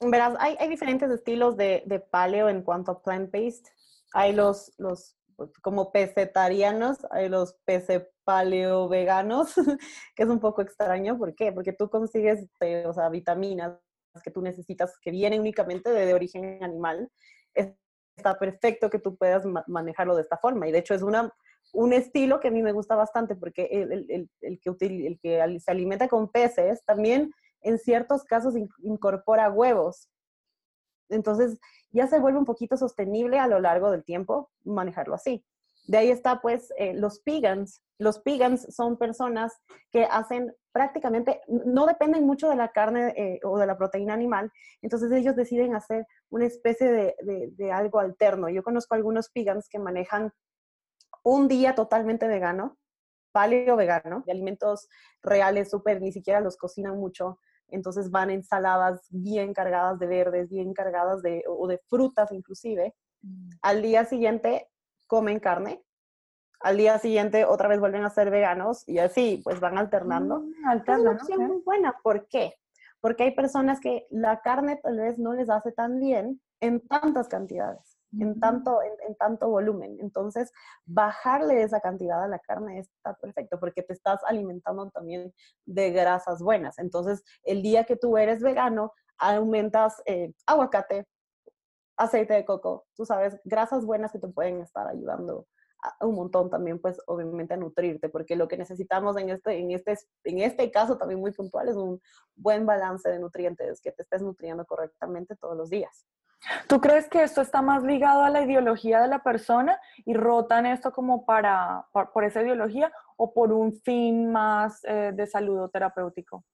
Verás, 0.00 0.34
hay, 0.38 0.56
hay 0.58 0.68
diferentes 0.68 1.10
estilos 1.10 1.56
de, 1.56 1.82
de, 1.86 2.00
paleo 2.00 2.48
en 2.48 2.62
cuanto 2.62 2.92
a 2.92 3.02
plant-based. 3.02 3.66
Hay 4.14 4.32
los, 4.32 4.72
los 4.78 5.16
pues, 5.36 5.50
como 5.62 5.92
pesetarianos, 5.92 6.98
hay 7.10 7.28
los 7.28 7.54
pece 7.64 8.10
paleo 8.24 8.88
veganos, 8.88 9.54
que 10.14 10.22
es 10.22 10.28
un 10.28 10.38
poco 10.38 10.62
extraño. 10.62 11.18
¿Por 11.18 11.34
qué? 11.34 11.52
Porque 11.52 11.72
tú 11.72 11.90
consigues 11.90 12.46
eh, 12.60 12.84
o 12.86 12.92
sea, 12.92 13.08
vitaminas 13.08 13.78
que 14.24 14.30
tú 14.30 14.42
necesitas 14.42 14.98
que 15.00 15.10
vienen 15.10 15.40
únicamente 15.40 15.90
de, 15.90 16.06
de 16.06 16.14
origen 16.14 16.62
animal. 16.62 17.10
está 17.54 18.38
perfecto 18.38 18.90
que 18.90 18.98
tú 18.98 19.16
puedas 19.16 19.44
manejarlo 19.66 20.14
de 20.14 20.22
esta 20.22 20.36
forma. 20.36 20.68
Y 20.68 20.72
de 20.72 20.78
hecho 20.78 20.94
es 20.94 21.02
una 21.02 21.32
un 21.72 21.92
estilo 21.92 22.40
que 22.40 22.48
a 22.48 22.50
mí 22.50 22.62
me 22.62 22.72
gusta 22.72 22.96
bastante 22.96 23.36
porque 23.36 23.68
el, 23.70 24.28
el, 24.40 24.60
que, 24.60 25.06
el 25.06 25.18
que 25.20 25.60
se 25.60 25.70
alimenta 25.70 26.08
con 26.08 26.28
peces 26.28 26.84
también 26.84 27.32
en 27.62 27.78
ciertos 27.78 28.24
casos 28.24 28.54
incorpora 28.82 29.50
huevos. 29.50 30.08
Entonces 31.08 31.58
ya 31.90 32.06
se 32.06 32.20
vuelve 32.20 32.38
un 32.38 32.44
poquito 32.44 32.76
sostenible 32.76 33.38
a 33.38 33.48
lo 33.48 33.60
largo 33.60 33.90
del 33.90 34.04
tiempo 34.04 34.50
manejarlo 34.64 35.14
así. 35.14 35.44
De 35.86 35.98
ahí 35.98 36.10
está 36.10 36.40
pues 36.40 36.72
eh, 36.76 36.94
los 36.94 37.20
pigans. 37.20 37.82
Los 37.98 38.20
pigans 38.20 38.66
son 38.74 38.96
personas 38.96 39.60
que 39.90 40.04
hacen 40.04 40.54
prácticamente, 40.72 41.40
no 41.48 41.84
dependen 41.86 42.24
mucho 42.24 42.48
de 42.48 42.56
la 42.56 42.68
carne 42.68 43.12
eh, 43.16 43.40
o 43.42 43.58
de 43.58 43.66
la 43.66 43.76
proteína 43.76 44.14
animal, 44.14 44.50
entonces 44.82 45.10
ellos 45.12 45.34
deciden 45.34 45.74
hacer 45.74 46.06
una 46.30 46.46
especie 46.46 46.90
de, 46.90 47.14
de, 47.22 47.50
de 47.56 47.72
algo 47.72 47.98
alterno. 47.98 48.48
Yo 48.48 48.62
conozco 48.62 48.94
algunos 48.94 49.30
pigans 49.30 49.68
que 49.68 49.80
manejan 49.80 50.32
un 51.22 51.48
día 51.48 51.74
totalmente 51.74 52.26
vegano, 52.26 52.78
paleo 53.32 53.76
vegano, 53.76 54.22
de 54.26 54.32
alimentos 54.32 54.88
reales, 55.22 55.70
súper, 55.70 56.00
ni 56.00 56.12
siquiera 56.12 56.40
los 56.40 56.56
cocinan 56.56 56.98
mucho. 56.98 57.38
Entonces 57.68 58.10
van 58.10 58.30
ensaladas 58.30 59.06
bien 59.10 59.54
cargadas 59.54 59.98
de 59.98 60.06
verdes, 60.06 60.48
bien 60.48 60.74
cargadas 60.74 61.22
de, 61.22 61.44
o 61.46 61.68
de 61.68 61.78
frutas 61.88 62.32
inclusive. 62.32 62.94
Mm. 63.22 63.50
Al 63.62 63.82
día 63.82 64.04
siguiente 64.04 64.68
comen 65.06 65.38
carne. 65.38 65.84
Al 66.60 66.76
día 66.76 66.98
siguiente 66.98 67.44
otra 67.44 67.68
vez 67.68 67.80
vuelven 67.80 68.04
a 68.04 68.10
ser 68.10 68.30
veganos 68.30 68.86
y 68.88 68.98
así 68.98 69.40
pues 69.44 69.60
van 69.60 69.78
alternando. 69.78 70.40
Mm, 70.40 70.76
es 70.76 70.98
una 70.98 71.10
opción 71.12 71.46
muy 71.46 71.62
buena. 71.62 71.96
¿Por 72.02 72.26
qué? 72.26 72.54
Porque 73.00 73.22
hay 73.22 73.34
personas 73.34 73.80
que 73.80 74.06
la 74.10 74.40
carne 74.40 74.78
tal 74.82 74.98
vez 74.98 75.18
no 75.18 75.32
les 75.32 75.48
hace 75.48 75.72
tan 75.72 76.00
bien 76.00 76.42
en 76.60 76.86
tantas 76.86 77.28
cantidades 77.28 77.99
en 78.18 78.40
tanto, 78.40 78.80
en, 78.82 79.14
tanto 79.16 79.48
volumen. 79.48 79.96
Entonces, 80.00 80.52
bajarle 80.84 81.62
esa 81.62 81.80
cantidad 81.80 82.22
a 82.22 82.28
la 82.28 82.38
carne 82.38 82.78
está 82.78 83.14
perfecto 83.14 83.58
porque 83.60 83.82
te 83.82 83.92
estás 83.92 84.20
alimentando 84.26 84.90
también 84.90 85.32
de 85.66 85.90
grasas 85.92 86.42
buenas. 86.42 86.78
Entonces, 86.78 87.22
el 87.44 87.62
día 87.62 87.84
que 87.84 87.96
tú 87.96 88.16
eres 88.16 88.42
vegano, 88.42 88.92
aumentas 89.18 90.02
eh, 90.06 90.32
aguacate, 90.46 91.06
aceite 91.96 92.34
de 92.34 92.44
coco, 92.44 92.86
tú 92.96 93.04
sabes, 93.04 93.38
grasas 93.44 93.84
buenas 93.84 94.12
que 94.12 94.18
te 94.18 94.28
pueden 94.28 94.60
estar 94.60 94.88
ayudando 94.88 95.46
un 96.00 96.14
montón 96.14 96.50
también, 96.50 96.78
pues 96.78 96.98
obviamente 97.06 97.54
a 97.54 97.56
nutrirte, 97.56 98.08
porque 98.08 98.36
lo 98.36 98.48
que 98.48 98.56
necesitamos 98.56 99.16
en 99.16 99.30
este, 99.30 99.58
en, 99.58 99.70
este, 99.70 99.96
en 100.24 100.40
este 100.40 100.70
caso 100.70 100.98
también 100.98 101.20
muy 101.20 101.32
puntual 101.32 101.68
es 101.68 101.76
un 101.76 102.00
buen 102.34 102.66
balance 102.66 103.08
de 103.08 103.18
nutrientes, 103.18 103.80
que 103.80 103.92
te 103.92 104.02
estés 104.02 104.22
nutriendo 104.22 104.64
correctamente 104.66 105.36
todos 105.36 105.56
los 105.56 105.70
días. 105.70 106.06
¿Tú 106.68 106.80
crees 106.80 107.08
que 107.08 107.22
esto 107.22 107.40
está 107.40 107.62
más 107.62 107.82
ligado 107.82 108.22
a 108.22 108.30
la 108.30 108.42
ideología 108.42 109.00
de 109.00 109.08
la 109.08 109.22
persona 109.22 109.78
y 110.04 110.14
rotan 110.14 110.66
esto 110.66 110.92
como 110.92 111.24
para, 111.24 111.86
por, 111.92 112.24
esa 112.24 112.42
ideología 112.42 112.92
o 113.16 113.32
por 113.32 113.52
un 113.52 113.74
fin 113.74 114.32
más 114.32 114.82
eh, 114.84 115.12
de 115.14 115.26
salud 115.26 115.68
terapéutico? 115.70 116.44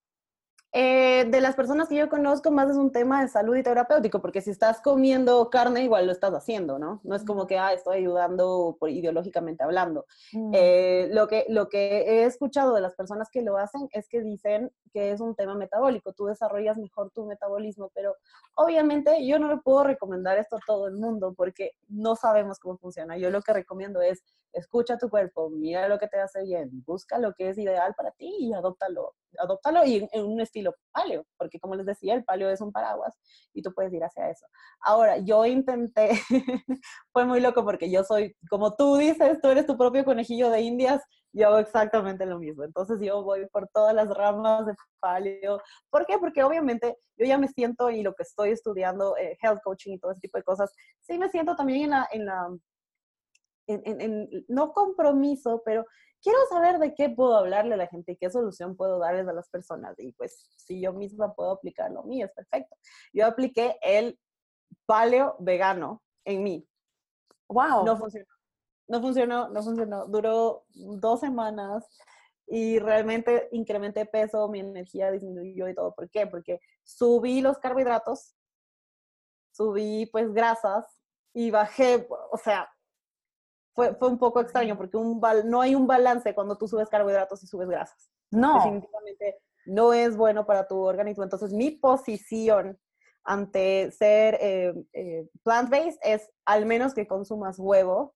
Eh, 0.79 1.25
de 1.31 1.41
las 1.41 1.55
personas 1.55 1.89
que 1.89 1.97
yo 1.97 2.11
conozco, 2.11 2.51
más 2.51 2.69
es 2.69 2.77
un 2.77 2.93
tema 2.93 3.23
de 3.23 3.29
salud 3.29 3.57
y 3.57 3.63
terapéutico, 3.63 4.21
porque 4.21 4.43
si 4.43 4.51
estás 4.51 4.83
comiendo 4.83 5.49
carne, 5.49 5.83
igual 5.83 6.05
lo 6.05 6.13
estás 6.13 6.35
haciendo, 6.35 6.79
¿no? 6.79 7.01
No 7.03 7.17
es 7.17 7.25
como 7.25 7.47
que, 7.47 7.57
ah, 7.57 7.73
estoy 7.73 7.97
ayudando 7.97 8.77
por, 8.79 8.91
ideológicamente 8.91 9.65
hablando. 9.65 10.05
Mm. 10.35 10.51
Eh, 10.53 11.09
lo, 11.13 11.29
que, 11.29 11.47
lo 11.49 11.71
que 11.71 12.01
he 12.03 12.25
escuchado 12.25 12.75
de 12.75 12.83
las 12.83 12.95
personas 12.95 13.31
que 13.31 13.41
lo 13.41 13.57
hacen 13.57 13.89
es 13.91 14.07
que 14.07 14.21
dicen 14.21 14.71
que 14.93 15.13
es 15.13 15.23
un 15.23 15.35
tema 15.35 15.55
metabólico, 15.55 16.13
tú 16.13 16.27
desarrollas 16.27 16.77
mejor 16.77 17.11
tu 17.11 17.25
metabolismo, 17.25 17.91
pero 17.95 18.15
obviamente 18.55 19.27
yo 19.27 19.39
no 19.39 19.49
le 19.49 19.57
puedo 19.57 19.83
recomendar 19.83 20.37
esto 20.37 20.57
a 20.57 20.61
todo 20.67 20.89
el 20.89 20.97
mundo 20.97 21.33
porque 21.35 21.71
no 21.89 22.17
sabemos 22.17 22.59
cómo 22.59 22.77
funciona. 22.77 23.17
Yo 23.17 23.31
lo 23.31 23.41
que 23.41 23.55
recomiendo 23.55 24.03
es 24.03 24.23
escucha 24.57 24.97
tu 24.97 25.09
cuerpo, 25.11 25.51
mira 25.51 25.89
lo 25.89 25.99
que 25.99 26.09
te 26.09 26.19
hace 26.19 26.43
bien, 26.43 26.83
busca 26.85 27.19
lo 27.19 27.35
que 27.35 27.51
es 27.51 27.59
ideal 27.59 27.95
para 27.95 28.11
ti 28.13 28.35
y 28.39 28.53
adóptalo, 28.55 29.15
adóptalo 29.39 29.85
y 29.85 30.09
en, 30.11 30.25
un 30.25 30.41
estilo 30.41 30.66
paleo, 30.93 31.25
porque 31.39 31.59
como 31.61 31.75
les 31.75 31.87
decía, 31.87 32.15
el 32.15 32.25
paleo 32.25 32.51
es 32.51 32.61
un 32.61 32.73
paraguas 32.73 33.15
y 33.53 33.63
tú 33.63 33.73
puedes 33.75 33.93
ir 33.93 34.03
hacia 34.03 34.31
eso. 34.31 34.47
Ahora, 34.81 35.19
yo 35.19 35.45
intenté, 35.47 36.11
fue 37.13 37.25
muy 37.25 37.41
loco 37.41 37.65
porque 37.65 37.91
yo 37.91 38.05
soy, 38.05 38.35
como 38.49 38.75
tú 38.75 38.97
dices, 38.97 39.41
tú 39.41 39.49
eres 39.49 39.67
tu 39.67 39.77
propio 39.77 40.05
conejillo 40.05 40.51
de 40.51 40.61
indias, 40.61 41.03
yo 41.33 41.59
exactamente 41.59 42.25
lo 42.27 42.39
mismo. 42.39 42.65
Entonces 42.65 42.99
yo 43.01 43.23
voy 43.23 43.47
por 43.53 43.69
todas 43.69 43.95
las 43.95 44.09
ramas 44.09 44.67
de 44.67 44.75
paleo. 45.01 45.61
¿Por 45.91 46.07
qué? 46.07 46.19
Porque 46.19 46.43
obviamente 46.43 46.97
yo 47.17 47.27
ya 47.27 47.39
me 47.39 47.49
siento 47.49 47.91
y 47.91 48.03
lo 48.03 48.15
que 48.15 48.23
estoy 48.23 48.51
estudiando, 48.51 49.17
eh, 49.17 49.37
health 49.43 49.61
coaching 49.63 49.93
y 49.93 49.99
todo 49.99 50.13
ese 50.13 50.21
tipo 50.21 50.39
de 50.39 50.45
cosas, 50.45 50.73
sí 51.01 51.19
me 51.19 51.29
siento 51.29 51.55
también 51.55 51.85
en 51.85 51.91
la, 51.91 52.09
en 52.11 52.27
la 52.27 52.49
en, 53.69 54.29
no 54.49 54.73
compromiso, 54.73 55.63
pero 55.65 55.85
quiero 56.27 56.41
saber 56.49 56.81
de 56.81 56.93
qué 56.93 57.09
puedo 57.09 57.37
hablarle 57.37 57.75
a 57.75 57.77
la 57.77 57.87
gente 57.87 58.11
y 58.11 58.17
qué 58.17 58.29
solución 58.29 58.77
puedo 58.77 58.99
darles 58.99 59.29
a 59.29 59.33
las 59.33 59.49
personas. 59.49 59.95
Y 59.99 60.11
pues 60.11 60.51
si 60.57 60.81
yo 60.81 60.93
misma 60.93 61.33
puedo 61.33 61.53
aplicar 61.53 61.93
lo 61.93 62.03
mío, 62.03 62.27
es 62.27 62.33
perfecto. 62.33 62.77
Yo 63.13 63.27
apliqué 63.27 63.79
el 63.81 64.19
paleo 64.87 65.37
vegano 65.39 66.03
en 66.25 66.43
mí. 66.43 66.69
¡Wow! 67.49 67.85
No 67.85 67.97
funcionó. 67.97 68.27
No 68.89 69.01
funcionó, 69.01 69.49
no 69.51 69.63
funcionó. 69.63 70.07
Duró 70.09 70.65
dos 70.75 71.21
semanas 71.21 71.89
y 72.49 72.81
realmente 72.81 73.49
incrementé 73.53 74.05
peso, 74.05 74.49
mi 74.49 74.59
energía 74.59 75.13
disminuyó 75.13 75.69
y 75.69 75.77
todo. 75.77 75.95
¿Por 75.95 76.11
qué? 76.11 76.27
Porque 76.27 76.59
subí 76.83 77.41
los 77.41 77.59
carbohidratos, 77.59 78.35
subí 79.53 80.07
pues 80.07 80.33
grasas 80.33 80.87
y 81.33 81.53
bajé, 81.53 82.09
o 82.33 82.37
sea, 82.37 82.69
fue, 83.77 83.95
fue 83.95 84.09
un 84.09 84.19
poco 84.19 84.41
extraño 84.41 84.77
porque 84.77 84.97
un 84.97 85.21
no 85.45 85.61
hay 85.61 85.75
un 85.75 85.87
balance 85.87 86.35
cuando 86.35 86.57
tú 86.57 86.67
subes 86.67 86.89
carbohidratos 86.89 87.45
y 87.45 87.47
subes 87.47 87.69
grasas. 87.69 88.11
No. 88.33 88.55
Definitivamente 88.55 89.39
no 89.67 89.93
es 89.93 90.17
bueno 90.17 90.47
para 90.47 90.67
tu 90.67 90.81
organismo. 90.81 91.23
Entonces, 91.23 91.53
mi 91.53 91.71
posición 91.73 92.79
ante 93.25 93.91
ser 93.91 94.39
eh, 94.41 94.73
eh, 94.93 95.29
plant-based 95.45 95.99
es 96.03 96.31
al 96.47 96.65
menos 96.65 96.95
que 96.95 97.07
consumas 97.07 97.59
huevo, 97.59 98.15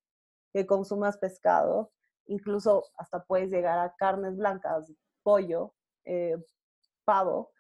que 0.53 0.66
consumas 0.66 1.18
pescado, 1.18 1.92
incluso 2.27 2.85
hasta 2.96 3.25
puedes 3.25 3.51
llegar 3.51 3.79
a 3.79 3.94
carnes 3.96 4.37
blancas, 4.37 4.90
pollo, 5.23 5.75
eh, 6.05 6.37
pavo, 7.05 7.51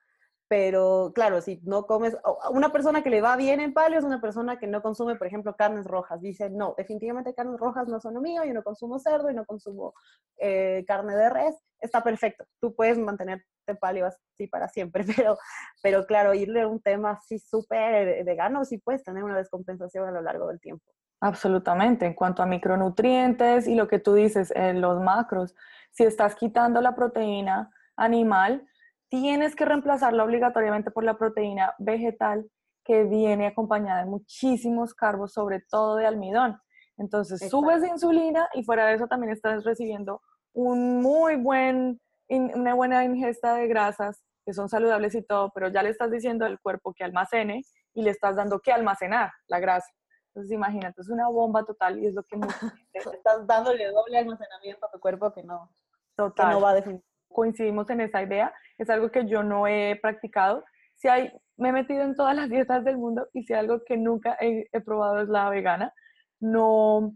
pero 0.50 1.12
claro, 1.14 1.40
si 1.40 1.60
no 1.62 1.86
comes, 1.86 2.16
una 2.50 2.72
persona 2.72 3.04
que 3.04 3.10
le 3.10 3.20
va 3.20 3.36
bien 3.36 3.60
en 3.60 3.72
paleo 3.72 4.00
es 4.00 4.04
una 4.04 4.20
persona 4.20 4.58
que 4.58 4.66
no 4.66 4.82
consume, 4.82 5.14
por 5.14 5.28
ejemplo, 5.28 5.54
carnes 5.54 5.86
rojas. 5.86 6.20
Dice, 6.20 6.50
no, 6.50 6.74
definitivamente 6.76 7.34
carnes 7.34 7.60
rojas 7.60 7.86
no 7.86 8.00
son 8.00 8.14
lo 8.14 8.20
mío, 8.20 8.42
yo 8.44 8.52
no 8.52 8.64
consumo 8.64 8.98
cerdo 8.98 9.30
y 9.30 9.34
no 9.34 9.46
consumo 9.46 9.94
eh, 10.38 10.84
carne 10.88 11.14
de 11.14 11.30
res. 11.30 11.54
Está 11.78 12.02
perfecto, 12.02 12.46
tú 12.60 12.74
puedes 12.74 12.98
mantenerte 12.98 13.46
paleo 13.80 14.06
así 14.06 14.48
para 14.48 14.66
siempre, 14.66 15.04
pero, 15.16 15.38
pero 15.84 16.04
claro, 16.04 16.34
irle 16.34 16.62
a 16.62 16.66
un 16.66 16.80
tema 16.80 17.12
así 17.12 17.38
súper 17.38 18.24
vegano, 18.24 18.64
sí 18.64 18.78
puedes 18.78 19.04
tener 19.04 19.22
una 19.22 19.36
descompensación 19.36 20.08
a 20.08 20.10
lo 20.10 20.20
largo 20.20 20.48
del 20.48 20.58
tiempo. 20.58 20.84
Absolutamente, 21.20 22.06
en 22.06 22.14
cuanto 22.14 22.42
a 22.42 22.46
micronutrientes 22.46 23.68
y 23.68 23.76
lo 23.76 23.86
que 23.86 24.00
tú 24.00 24.14
dices, 24.14 24.52
en 24.56 24.80
los 24.80 25.00
macros, 25.00 25.54
si 25.92 26.02
estás 26.02 26.34
quitando 26.34 26.80
la 26.80 26.96
proteína 26.96 27.70
animal, 27.94 28.66
tienes 29.10 29.56
que 29.56 29.64
reemplazarla 29.64 30.24
obligatoriamente 30.24 30.90
por 30.90 31.04
la 31.04 31.18
proteína 31.18 31.74
vegetal 31.78 32.48
que 32.84 33.04
viene 33.04 33.48
acompañada 33.48 34.04
de 34.04 34.10
muchísimos 34.10 34.94
carbos, 34.94 35.32
sobre 35.32 35.60
todo 35.68 35.96
de 35.96 36.06
almidón. 36.06 36.58
Entonces 36.96 37.50
subes 37.50 37.82
de 37.82 37.88
insulina 37.88 38.48
y 38.54 38.62
fuera 38.62 38.86
de 38.86 38.94
eso 38.94 39.06
también 39.08 39.32
estás 39.32 39.64
recibiendo 39.64 40.22
un 40.52 41.02
muy 41.02 41.36
buen, 41.36 42.00
una 42.28 42.74
buena 42.74 43.04
ingesta 43.04 43.54
de 43.54 43.66
grasas 43.68 44.22
que 44.44 44.54
son 44.54 44.68
saludables 44.68 45.14
y 45.14 45.22
todo, 45.22 45.50
pero 45.54 45.68
ya 45.68 45.82
le 45.82 45.90
estás 45.90 46.10
diciendo 46.10 46.46
al 46.46 46.60
cuerpo 46.60 46.94
que 46.94 47.04
almacene 47.04 47.62
y 47.94 48.02
le 48.02 48.10
estás 48.10 48.36
dando 48.36 48.60
que 48.60 48.72
almacenar 48.72 49.30
la 49.48 49.60
grasa. 49.60 49.88
Entonces 50.28 50.52
imagínate, 50.52 51.00
es 51.00 51.08
una 51.08 51.28
bomba 51.28 51.64
total 51.64 51.98
y 51.98 52.06
es 52.06 52.14
lo 52.14 52.22
que 52.22 52.38
estás 52.92 53.46
dándole 53.46 53.86
doble 53.86 54.18
almacenamiento 54.18 54.86
a 54.86 54.90
tu 54.90 55.00
cuerpo 55.00 55.32
que 55.32 55.42
no, 55.42 55.70
total. 56.16 56.48
Que 56.48 56.54
no 56.54 56.60
va 56.60 56.70
a 56.70 56.74
definir 56.74 57.02
coincidimos 57.32 57.88
en 57.90 58.00
esa 58.00 58.22
idea, 58.22 58.52
es 58.78 58.90
algo 58.90 59.10
que 59.10 59.26
yo 59.26 59.42
no 59.42 59.66
he 59.66 59.98
practicado. 60.00 60.64
Si 60.96 61.08
hay, 61.08 61.32
me 61.56 61.70
he 61.70 61.72
metido 61.72 62.02
en 62.02 62.14
todas 62.14 62.36
las 62.36 62.48
dietas 62.48 62.84
del 62.84 62.98
mundo 62.98 63.28
y 63.32 63.44
si 63.44 63.54
algo 63.54 63.82
que 63.84 63.96
nunca 63.96 64.36
he, 64.40 64.66
probado 64.84 65.20
es 65.20 65.28
la 65.28 65.48
vegana, 65.48 65.92
no, 66.40 67.14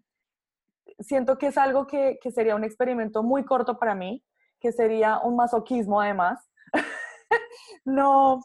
siento 0.98 1.38
que 1.38 1.48
es 1.48 1.58
algo 1.58 1.86
que, 1.86 2.18
que, 2.22 2.30
sería 2.30 2.56
un 2.56 2.64
experimento 2.64 3.22
muy 3.22 3.44
corto 3.44 3.78
para 3.78 3.94
mí, 3.94 4.24
que 4.60 4.72
sería 4.72 5.18
un 5.18 5.36
masoquismo 5.36 6.00
además. 6.00 6.48
no, 7.84 8.40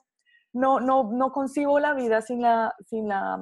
no, 0.54 0.80
no, 0.80 1.12
no 1.12 1.32
concibo 1.32 1.80
la 1.80 1.94
vida 1.94 2.22
sin, 2.22 2.42
la, 2.42 2.74
sin 2.86 3.08
la, 3.08 3.40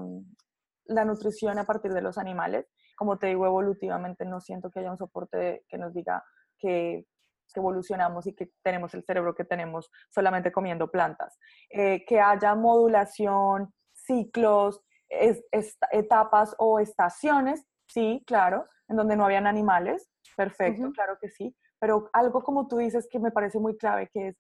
la 0.86 1.06
nutrición 1.06 1.58
a 1.60 1.66
partir 1.66 1.94
de 1.94 2.02
los 2.02 2.18
animales. 2.18 2.68
Como 2.96 3.18
te 3.18 3.28
digo, 3.28 3.46
evolutivamente 3.46 4.26
no 4.26 4.42
siento 4.42 4.72
que 4.72 4.80
haya 4.80 4.92
un 4.92 4.98
soporte 4.98 5.64
que 5.68 5.78
nos 5.78 5.94
diga 5.94 6.24
que 6.60 7.06
que 7.54 7.60
evolucionamos 7.60 8.28
y 8.28 8.34
que 8.34 8.52
tenemos 8.64 8.94
el 8.94 9.04
cerebro 9.04 9.36
que 9.36 9.46
tenemos 9.46 9.90
solamente 10.10 10.52
comiendo 10.52 10.90
plantas. 10.90 11.38
Eh, 11.70 12.06
que 12.06 12.20
haya 12.20 12.56
modulación, 12.56 13.74
ciclos, 13.94 14.82
etapas 15.10 16.56
o 16.58 16.80
estaciones, 16.80 17.66
sí, 17.88 18.24
claro, 18.28 18.68
en 18.88 18.98
donde 18.98 19.16
no 19.16 19.26
habían 19.26 19.48
animales, 19.48 20.10
perfecto, 20.36 20.92
claro 20.92 21.18
que 21.22 21.30
sí, 21.30 21.56
pero 21.80 22.10
algo 22.14 22.44
como 22.44 22.68
tú 22.68 22.78
dices 22.78 23.08
que 23.10 23.20
me 23.20 23.32
parece 23.32 23.60
muy 23.60 23.78
clave, 23.78 24.10
que 24.14 24.30
es 24.30 24.38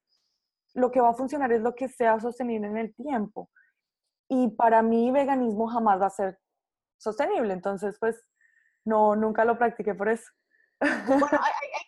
lo 0.74 0.91
que 0.91 1.02
va 1.02 1.10
a 1.10 1.13
funcionar 1.13 1.52
es 1.52 1.62
lo 1.62 1.76
que 1.76 1.88
sea 1.88 2.20
sostenible 2.20 2.67
en 2.67 2.78
el 2.78 2.93
tiempo. 2.93 3.50
Y 4.30 4.50
para 4.50 4.82
mí 4.82 5.12
veganismo 5.12 5.67
jamás 5.67 6.02
va 6.02 6.08
a 6.08 6.12
ser 6.12 6.39
sostenible, 6.98 7.54
entonces 7.54 7.98
pues 8.00 8.22
no, 8.86 9.15
nunca 9.15 9.46
lo 9.46 9.58
practiqué 9.58 9.96
por 9.96 10.10
eso. 10.10 10.32
Bueno, 11.08 11.39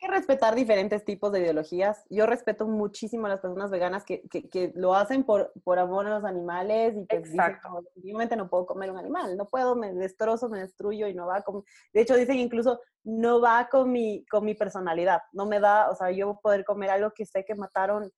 respetar 0.09 0.55
diferentes 0.55 1.05
tipos 1.05 1.31
de 1.31 1.39
ideologías. 1.39 2.05
Yo 2.09 2.25
respeto 2.25 2.67
muchísimo 2.67 3.25
a 3.25 3.29
las 3.29 3.39
personas 3.39 3.71
veganas 3.71 4.03
que, 4.03 4.21
que, 4.29 4.71
lo 4.75 4.95
hacen 4.95 5.23
por, 5.23 5.51
por 5.63 5.79
amor 5.79 6.07
a 6.07 6.09
los 6.11 6.23
animales 6.23 6.95
y 6.97 7.05
que 7.07 7.17
Exacto. 7.17 7.83
dicen, 7.95 8.37
no 8.37 8.49
puedo 8.49 8.65
comer 8.65 8.91
un 8.91 8.97
animal, 8.97 9.37
no 9.37 9.47
puedo, 9.47 9.75
me 9.75 9.93
destrozo, 9.93 10.49
me 10.49 10.59
destruyo 10.59 11.07
y 11.07 11.13
no 11.13 11.27
va 11.27 11.41
con... 11.41 11.63
De 11.93 12.01
hecho, 12.01 12.15
dicen 12.15 12.37
incluso, 12.37 12.81
no 13.03 13.41
va 13.41 13.67
con 13.69 13.91
mi, 13.91 14.25
con 14.25 14.45
mi 14.45 14.55
personalidad, 14.55 15.21
no 15.33 15.45
me 15.45 15.59
da, 15.59 15.89
o 15.89 15.95
sea, 15.95 16.11
yo 16.11 16.39
poder 16.41 16.65
comer 16.65 16.89
algo 16.89 17.11
que 17.11 17.25
sé 17.25 17.45
que 17.45 17.55
mataron 17.55 18.11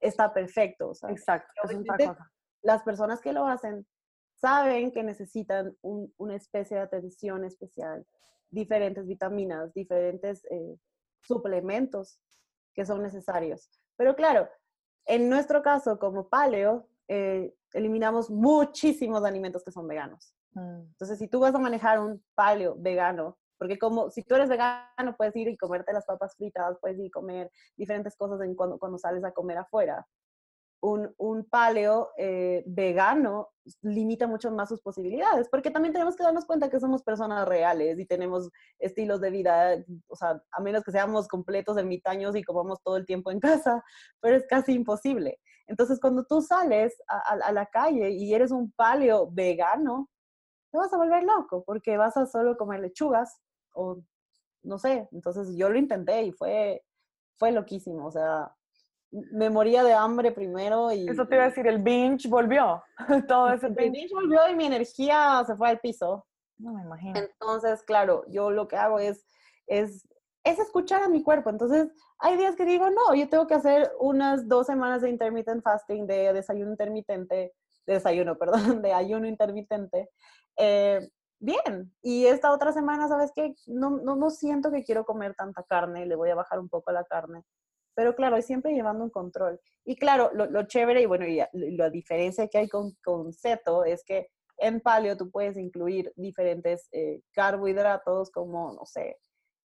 está 0.00 0.32
perfecto. 0.32 0.92
Exacto, 1.08 1.62
Las 2.62 2.82
personas 2.82 3.20
que 3.20 3.32
lo 3.32 3.46
hacen 3.46 3.86
saben 4.36 4.90
que 4.90 5.02
necesitan 5.02 5.76
una 5.82 6.36
especie 6.36 6.76
de 6.76 6.82
atención 6.82 7.44
especial 7.44 8.06
diferentes 8.50 9.06
vitaminas, 9.06 9.72
diferentes 9.74 10.44
eh, 10.50 10.76
suplementos 11.22 12.20
que 12.74 12.86
son 12.86 13.02
necesarios. 13.02 13.70
Pero 13.96 14.14
claro, 14.14 14.48
en 15.06 15.28
nuestro 15.28 15.62
caso, 15.62 15.98
como 15.98 16.28
paleo, 16.28 16.88
eh, 17.08 17.54
eliminamos 17.72 18.30
muchísimos 18.30 19.24
alimentos 19.24 19.64
que 19.64 19.72
son 19.72 19.86
veganos. 19.86 20.34
Mm. 20.52 20.80
Entonces, 20.92 21.18
si 21.18 21.28
tú 21.28 21.40
vas 21.40 21.54
a 21.54 21.58
manejar 21.58 21.98
un 22.00 22.22
paleo 22.34 22.76
vegano, 22.78 23.38
porque 23.58 23.78
como 23.78 24.10
si 24.10 24.22
tú 24.22 24.36
eres 24.36 24.48
vegano, 24.48 25.16
puedes 25.16 25.36
ir 25.36 25.48
y 25.48 25.56
comerte 25.56 25.92
las 25.92 26.06
papas 26.06 26.34
fritas, 26.34 26.78
puedes 26.80 26.98
ir 26.98 27.06
y 27.06 27.10
comer 27.10 27.50
diferentes 27.76 28.16
cosas 28.16 28.40
en 28.40 28.54
cuando, 28.54 28.78
cuando 28.78 28.96
sales 28.96 29.22
a 29.22 29.32
comer 29.32 29.58
afuera. 29.58 30.06
Un, 30.80 31.14
un 31.18 31.44
paleo 31.44 32.10
eh, 32.16 32.62
vegano 32.66 33.50
limita 33.82 34.26
mucho 34.26 34.50
más 34.50 34.68
sus 34.68 34.80
posibilidades, 34.80 35.48
porque 35.48 35.70
también 35.70 35.92
tenemos 35.92 36.16
que 36.16 36.22
darnos 36.22 36.46
cuenta 36.46 36.70
que 36.70 36.80
somos 36.80 37.02
personas 37.02 37.46
reales 37.46 37.98
y 37.98 38.06
tenemos 38.06 38.50
estilos 38.78 39.20
de 39.20 39.30
vida, 39.30 39.76
o 40.08 40.16
sea, 40.16 40.42
a 40.50 40.60
menos 40.60 40.82
que 40.82 40.92
seamos 40.92 41.28
completos 41.28 41.76
ermitaños 41.76 42.34
y 42.34 42.42
comamos 42.42 42.82
todo 42.82 42.96
el 42.96 43.06
tiempo 43.06 43.30
en 43.30 43.40
casa, 43.40 43.84
pero 44.20 44.36
es 44.36 44.46
casi 44.48 44.72
imposible. 44.72 45.38
Entonces, 45.66 46.00
cuando 46.00 46.24
tú 46.24 46.40
sales 46.40 47.00
a, 47.06 47.52
la 47.52 47.66
calle 47.66 48.10
y 48.10 48.34
eres 48.34 48.50
un 48.50 48.72
paleo 48.72 49.30
vegano, 49.30 50.08
te 50.72 50.78
vas 50.78 50.92
a 50.92 50.96
volver 50.96 51.22
loco, 51.22 51.62
porque 51.64 51.96
vas 51.96 52.16
a 52.16 52.26
solo 52.26 52.56
comer 52.56 52.80
lechugas 52.80 53.40
o 53.74 54.02
no 54.62 54.78
sé. 54.78 55.08
Entonces, 55.12 55.56
yo 55.56 55.68
lo 55.68 55.78
intenté 55.78 56.22
y 56.24 56.32
fue, 56.32 56.82
fue 57.38 57.52
loquísimo, 57.52 58.06
o 58.06 58.10
sea, 58.10 58.52
me 59.12 59.50
moría 59.50 59.82
de 59.82 59.92
hambre 59.92 60.32
primero 60.32 60.92
y... 60.92 61.08
Eso 61.08 61.26
te 61.26 61.34
iba 61.34 61.44
a 61.44 61.48
decir, 61.48 61.66
el 61.66 61.82
binge 61.82 62.28
volvió, 62.28 62.82
todo 63.28 63.52
ese 63.52 63.68
binge. 63.68 63.84
El 63.84 63.90
binge 63.90 64.14
volvió 64.14 64.48
y 64.48 64.54
mi 64.54 64.66
energía 64.66 65.42
se 65.46 65.56
fue 65.56 65.68
al 65.68 65.80
piso. 65.80 66.26
No 66.58 66.72
me 66.72 66.82
imagino. 66.82 67.18
Entonces, 67.18 67.82
claro, 67.82 68.24
yo 68.28 68.50
lo 68.50 68.68
que 68.68 68.76
hago 68.76 68.98
es, 68.98 69.26
es, 69.66 70.06
es 70.44 70.58
escuchar 70.58 71.02
a 71.02 71.08
mi 71.08 71.22
cuerpo. 71.22 71.50
Entonces, 71.50 71.88
hay 72.18 72.36
días 72.36 72.54
que 72.54 72.64
digo, 72.64 72.90
no, 72.90 73.14
yo 73.14 73.28
tengo 73.28 73.46
que 73.46 73.54
hacer 73.54 73.90
unas 73.98 74.46
dos 74.46 74.66
semanas 74.66 75.02
de 75.02 75.10
intermittent 75.10 75.62
fasting, 75.62 76.06
de 76.06 76.32
desayuno 76.32 76.70
intermitente, 76.70 77.54
de 77.86 77.94
desayuno, 77.94 78.38
perdón, 78.38 78.82
de 78.82 78.92
ayuno 78.92 79.26
intermitente. 79.26 80.10
Eh, 80.56 81.00
bien, 81.40 81.92
y 82.02 82.26
esta 82.26 82.52
otra 82.52 82.72
semana, 82.72 83.08
¿sabes 83.08 83.32
qué? 83.34 83.54
No, 83.66 83.90
no, 83.90 84.14
no 84.14 84.30
siento 84.30 84.70
que 84.70 84.84
quiero 84.84 85.04
comer 85.04 85.34
tanta 85.34 85.64
carne, 85.64 86.06
le 86.06 86.14
voy 86.14 86.30
a 86.30 86.34
bajar 86.34 86.60
un 86.60 86.68
poco 86.68 86.92
la 86.92 87.04
carne 87.04 87.42
pero 87.94 88.14
claro, 88.14 88.40
siempre 88.42 88.72
llevando 88.72 89.04
un 89.04 89.10
control. 89.10 89.60
Y 89.84 89.96
claro, 89.96 90.30
lo, 90.32 90.62
chévere 90.66 91.02
y 91.02 91.06
bueno, 91.06 91.26
y 91.26 91.42
la 91.52 91.90
diferencia 91.90 92.48
que 92.48 92.58
hay 92.58 92.68
con, 92.68 92.92
con 93.02 93.32
Ceto 93.32 93.84
es 93.84 94.04
que 94.04 94.28
en 94.58 94.80
paleo 94.80 95.16
tú 95.16 95.30
puedes 95.30 95.56
incluir 95.56 96.12
diferentes 96.16 96.88
eh, 96.92 97.22
carbohidratos 97.32 98.30
como, 98.30 98.72
no 98.74 98.84
sé, 98.84 99.16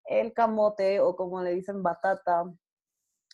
el 0.05 0.34
camote 0.34 0.99
o 0.99 1.15
como 1.15 1.41
le 1.41 1.53
dicen 1.53 1.84
batata 1.84 2.45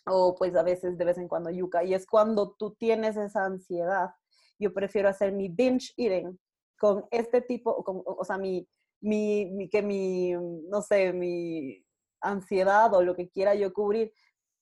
o 0.06 0.34
pues 0.34 0.56
a 0.56 0.62
veces 0.62 0.98
de 0.98 1.04
vez 1.04 1.18
en 1.18 1.28
cuando 1.28 1.50
yuca. 1.50 1.84
Y 1.84 1.94
es 1.94 2.06
cuando 2.06 2.54
tú 2.58 2.74
tienes 2.74 3.16
esa 3.16 3.44
ansiedad. 3.44 4.10
Yo 4.58 4.72
prefiero 4.72 5.08
hacer 5.08 5.32
mi 5.32 5.48
binge 5.48 5.92
eating 5.96 6.38
con 6.78 7.06
este 7.10 7.42
tipo, 7.42 7.84
o 7.86 8.24
sea, 8.24 8.38
mi, 8.38 8.68
mi, 9.00 9.68
que 9.70 9.82
mi, 9.82 10.32
no 10.32 10.82
sé, 10.82 11.12
mi 11.12 11.84
ansiedad 12.20 12.92
o 12.94 13.02
lo 13.02 13.14
que 13.14 13.28
quiera 13.28 13.54
yo 13.54 13.72
cubrir 13.72 14.12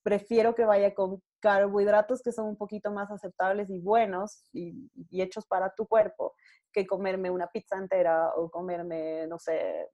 prefiero 0.03 0.55
que 0.55 0.65
vaya 0.65 0.95
con 0.95 1.23
carbohidratos 1.41 2.23
que 2.23 2.33
son 2.33 2.47
un 2.47 2.57
poquito 2.57 2.91
más 2.91 3.11
aceptables 3.11 3.71
y 3.71 3.79
buenos 3.79 4.45
y, 4.53 4.91
hechos 5.11 5.47
para 5.47 5.75
tu 5.75 5.87
cuerpo 5.87 6.35
que 6.73 6.87
comerme 6.87 7.31
una 7.31 7.49
pizza 7.49 7.77
entera 7.77 8.33
o 8.37 8.51
comerme, 8.51 9.27
no 9.27 9.39
sé, 9.39 9.89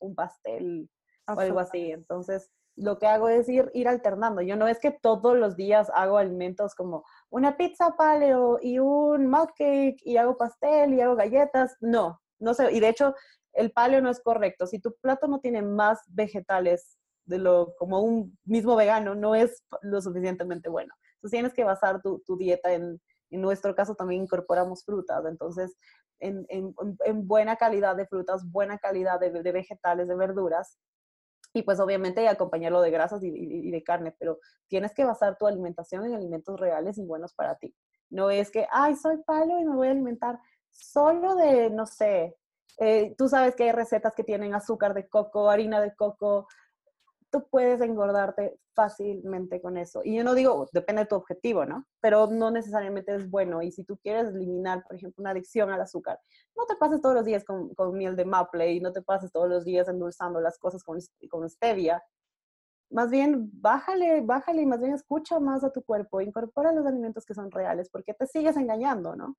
un 0.00 0.14
pastel 0.14 0.90
o 1.26 1.38
algo 1.38 1.60
así. 1.60 1.92
Entonces, 1.92 2.50
lo 2.76 2.98
que 2.98 3.06
hago 3.06 3.28
es 3.28 3.48
ir, 3.48 3.70
ir 3.74 3.88
alternando. 3.88 4.42
Yo 4.42 4.56
no 4.56 4.68
es 4.68 4.80
que 4.80 4.90
todos 4.90 5.36
los 5.36 5.56
días 5.56 5.90
hago 5.94 6.18
alimentos 6.18 6.74
como 6.74 7.04
una 7.30 7.56
pizza 7.56 7.96
paleo 7.96 8.58
y 8.60 8.78
un 8.78 9.28
mug 9.28 9.48
cake 9.56 10.00
y 10.04 10.16
hago 10.16 10.36
pastel 10.36 10.94
y 10.94 11.00
hago 11.00 11.16
galletas. 11.16 11.76
No, 11.80 12.20
no 12.38 12.54
sé. 12.54 12.70
Y 12.72 12.80
de 12.80 12.88
hecho, 12.88 13.14
el 13.52 13.72
paleo 13.72 14.00
no 14.00 14.10
es 14.10 14.20
correcto. 14.20 14.66
Si 14.66 14.80
tu 14.80 14.94
plato 15.00 15.26
no 15.26 15.40
tiene 15.40 15.62
más 15.62 16.00
vegetales 16.08 16.98
de 17.30 17.38
lo 17.38 17.74
como 17.76 18.00
un 18.00 18.36
mismo 18.44 18.76
vegano 18.76 19.14
no 19.14 19.34
es 19.34 19.64
lo 19.82 20.02
suficientemente 20.02 20.68
bueno. 20.68 20.92
Entonces 21.14 21.30
tienes 21.30 21.54
que 21.54 21.64
basar 21.64 22.02
tu, 22.02 22.36
dieta 22.36 22.72
en, 22.72 23.00
en 23.30 23.40
nuestro 23.40 23.74
caso 23.74 23.94
también 23.94 24.22
incorporamos 24.22 24.84
frutas, 24.84 25.24
entonces 25.26 25.76
en, 26.18 26.44
en, 26.48 26.74
en 27.04 27.26
buena 27.26 27.56
calidad 27.56 27.96
de 27.96 28.06
frutas, 28.06 28.42
buena 28.50 28.78
calidad 28.78 29.20
de, 29.20 29.52
vegetales, 29.52 30.06
de 30.08 30.16
verduras, 30.16 30.78
y 31.54 31.62
pues 31.62 31.80
obviamente 31.80 32.28
acompañarlo 32.28 32.80
de 32.82 32.90
grasas 32.90 33.22
y, 33.22 33.28
y, 33.28 33.70
de 33.70 33.82
carne, 33.82 34.14
pero 34.18 34.38
tienes 34.68 34.92
que 34.92 35.04
basar 35.04 35.36
tu 35.38 35.46
alimentación 35.46 36.04
en 36.04 36.14
alimentos 36.14 36.60
reales 36.60 36.98
y 36.98 37.04
buenos 37.04 37.32
para 37.34 37.56
ti. 37.56 37.74
No 38.10 38.30
es 38.30 38.50
que, 38.50 38.66
ay, 38.70 38.94
soy 38.96 39.16
palo 39.24 39.58
y 39.58 39.64
me 39.64 39.74
voy 39.74 39.88
a 39.88 39.92
alimentar 39.92 40.38
solo 40.70 41.34
de, 41.36 41.70
no 41.70 41.86
sé, 41.86 42.36
eh, 42.78 43.14
tú 43.18 43.28
sabes 43.28 43.56
que 43.56 43.64
hay 43.64 43.72
recetas 43.72 44.14
que 44.14 44.24
tienen 44.24 44.54
azúcar 44.54 44.94
de 44.94 45.08
coco, 45.08 45.50
harina 45.50 45.80
de 45.80 45.94
coco, 45.94 46.46
tú 47.30 47.46
puedes 47.48 47.80
engordarte 47.80 48.58
fácilmente 48.74 49.60
con 49.60 49.76
eso. 49.76 50.02
Y 50.04 50.16
yo 50.16 50.24
no 50.24 50.34
digo, 50.34 50.68
depende 50.72 51.02
de 51.02 51.06
tu 51.08 51.14
objetivo, 51.16 51.64
¿no? 51.64 51.86
Pero 52.00 52.26
no 52.26 52.50
necesariamente 52.50 53.14
es 53.14 53.28
bueno. 53.28 53.62
Y 53.62 53.70
si 53.72 53.84
tú 53.84 53.98
quieres 53.98 54.28
eliminar, 54.28 54.84
por 54.84 54.96
ejemplo, 54.96 55.20
una 55.20 55.30
adicción 55.30 55.70
al 55.70 55.80
azúcar, 55.80 56.18
no 56.56 56.66
te 56.66 56.76
pases 56.76 57.00
todos 57.00 57.14
los 57.14 57.24
días 57.24 57.44
con, 57.44 57.74
con 57.74 57.96
miel 57.96 58.16
de 58.16 58.24
maple 58.24 58.72
y 58.72 58.80
no 58.80 58.92
te 58.92 59.02
pases 59.02 59.32
todos 59.32 59.48
los 59.48 59.64
días 59.64 59.88
endulzando 59.88 60.40
las 60.40 60.58
cosas 60.58 60.82
con, 60.82 60.98
con 61.28 61.48
stevia. 61.48 62.02
Más 62.90 63.10
bien, 63.10 63.50
bájale, 63.52 64.20
bájale 64.20 64.62
y 64.62 64.66
más 64.66 64.80
bien 64.80 64.94
escucha 64.94 65.38
más 65.38 65.62
a 65.62 65.70
tu 65.70 65.82
cuerpo, 65.82 66.20
incorpora 66.20 66.72
los 66.72 66.84
alimentos 66.86 67.24
que 67.24 67.34
son 67.34 67.50
reales, 67.50 67.88
porque 67.88 68.14
te 68.14 68.26
sigues 68.26 68.56
engañando, 68.56 69.14
¿no? 69.14 69.36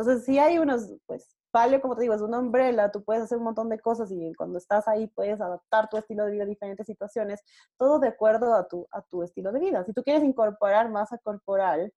Entonces, 0.00 0.24
si 0.24 0.38
hay 0.38 0.58
unos, 0.58 0.90
pues, 1.04 1.36
paleo, 1.50 1.82
como 1.82 1.94
te 1.94 2.00
digo, 2.02 2.14
es 2.14 2.22
una 2.22 2.38
umbrella, 2.38 2.90
tú 2.90 3.04
puedes 3.04 3.22
hacer 3.24 3.36
un 3.36 3.44
montón 3.44 3.68
de 3.68 3.78
cosas 3.78 4.10
y 4.10 4.32
cuando 4.32 4.56
estás 4.56 4.88
ahí 4.88 5.08
puedes 5.08 5.38
adaptar 5.42 5.90
tu 5.90 5.98
estilo 5.98 6.24
de 6.24 6.32
vida 6.32 6.44
a 6.44 6.46
diferentes 6.46 6.86
situaciones, 6.86 7.42
todo 7.76 7.98
de 7.98 8.08
acuerdo 8.08 8.54
a 8.54 8.66
tu, 8.66 8.88
a 8.92 9.02
tu 9.02 9.22
estilo 9.22 9.52
de 9.52 9.60
vida. 9.60 9.84
Si 9.84 9.92
tú 9.92 10.02
quieres 10.02 10.24
incorporar 10.24 10.88
masa 10.90 11.18
corporal, 11.18 11.92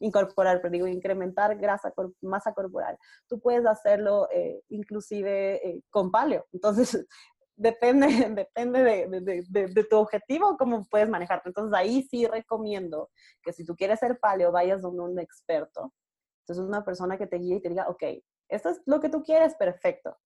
incorporar, 0.00 0.60
pero 0.60 0.70
digo, 0.70 0.86
incrementar 0.86 1.56
grasa, 1.56 1.94
masa 2.20 2.52
corporal, 2.52 2.98
tú 3.26 3.40
puedes 3.40 3.64
hacerlo 3.64 4.28
eh, 4.30 4.60
inclusive 4.68 5.66
eh, 5.66 5.82
con 5.88 6.10
paleo. 6.10 6.44
Entonces, 6.52 7.06
depende, 7.56 8.06
depende 8.34 8.82
de, 8.82 9.44
de, 9.48 9.66
de, 9.68 9.84
tu 9.84 9.96
objetivo, 9.96 10.58
cómo 10.58 10.84
puedes 10.90 11.08
manejarte. 11.08 11.48
Entonces, 11.48 11.72
ahí 11.74 12.02
sí 12.02 12.26
recomiendo 12.26 13.08
que 13.42 13.54
si 13.54 13.64
tú 13.64 13.74
quieres 13.74 14.00
ser 14.00 14.18
paleo, 14.18 14.52
vayas 14.52 14.82
donde 14.82 15.00
un 15.00 15.18
experto. 15.18 15.94
Entonces, 16.46 16.64
una 16.64 16.84
persona 16.84 17.18
que 17.18 17.26
te 17.26 17.38
guíe 17.38 17.56
y 17.56 17.60
te 17.60 17.68
diga, 17.68 17.88
ok, 17.88 18.04
esto 18.48 18.70
es 18.70 18.80
lo 18.86 19.00
que 19.00 19.08
tú 19.08 19.24
quieres, 19.24 19.56
perfecto. 19.56 20.16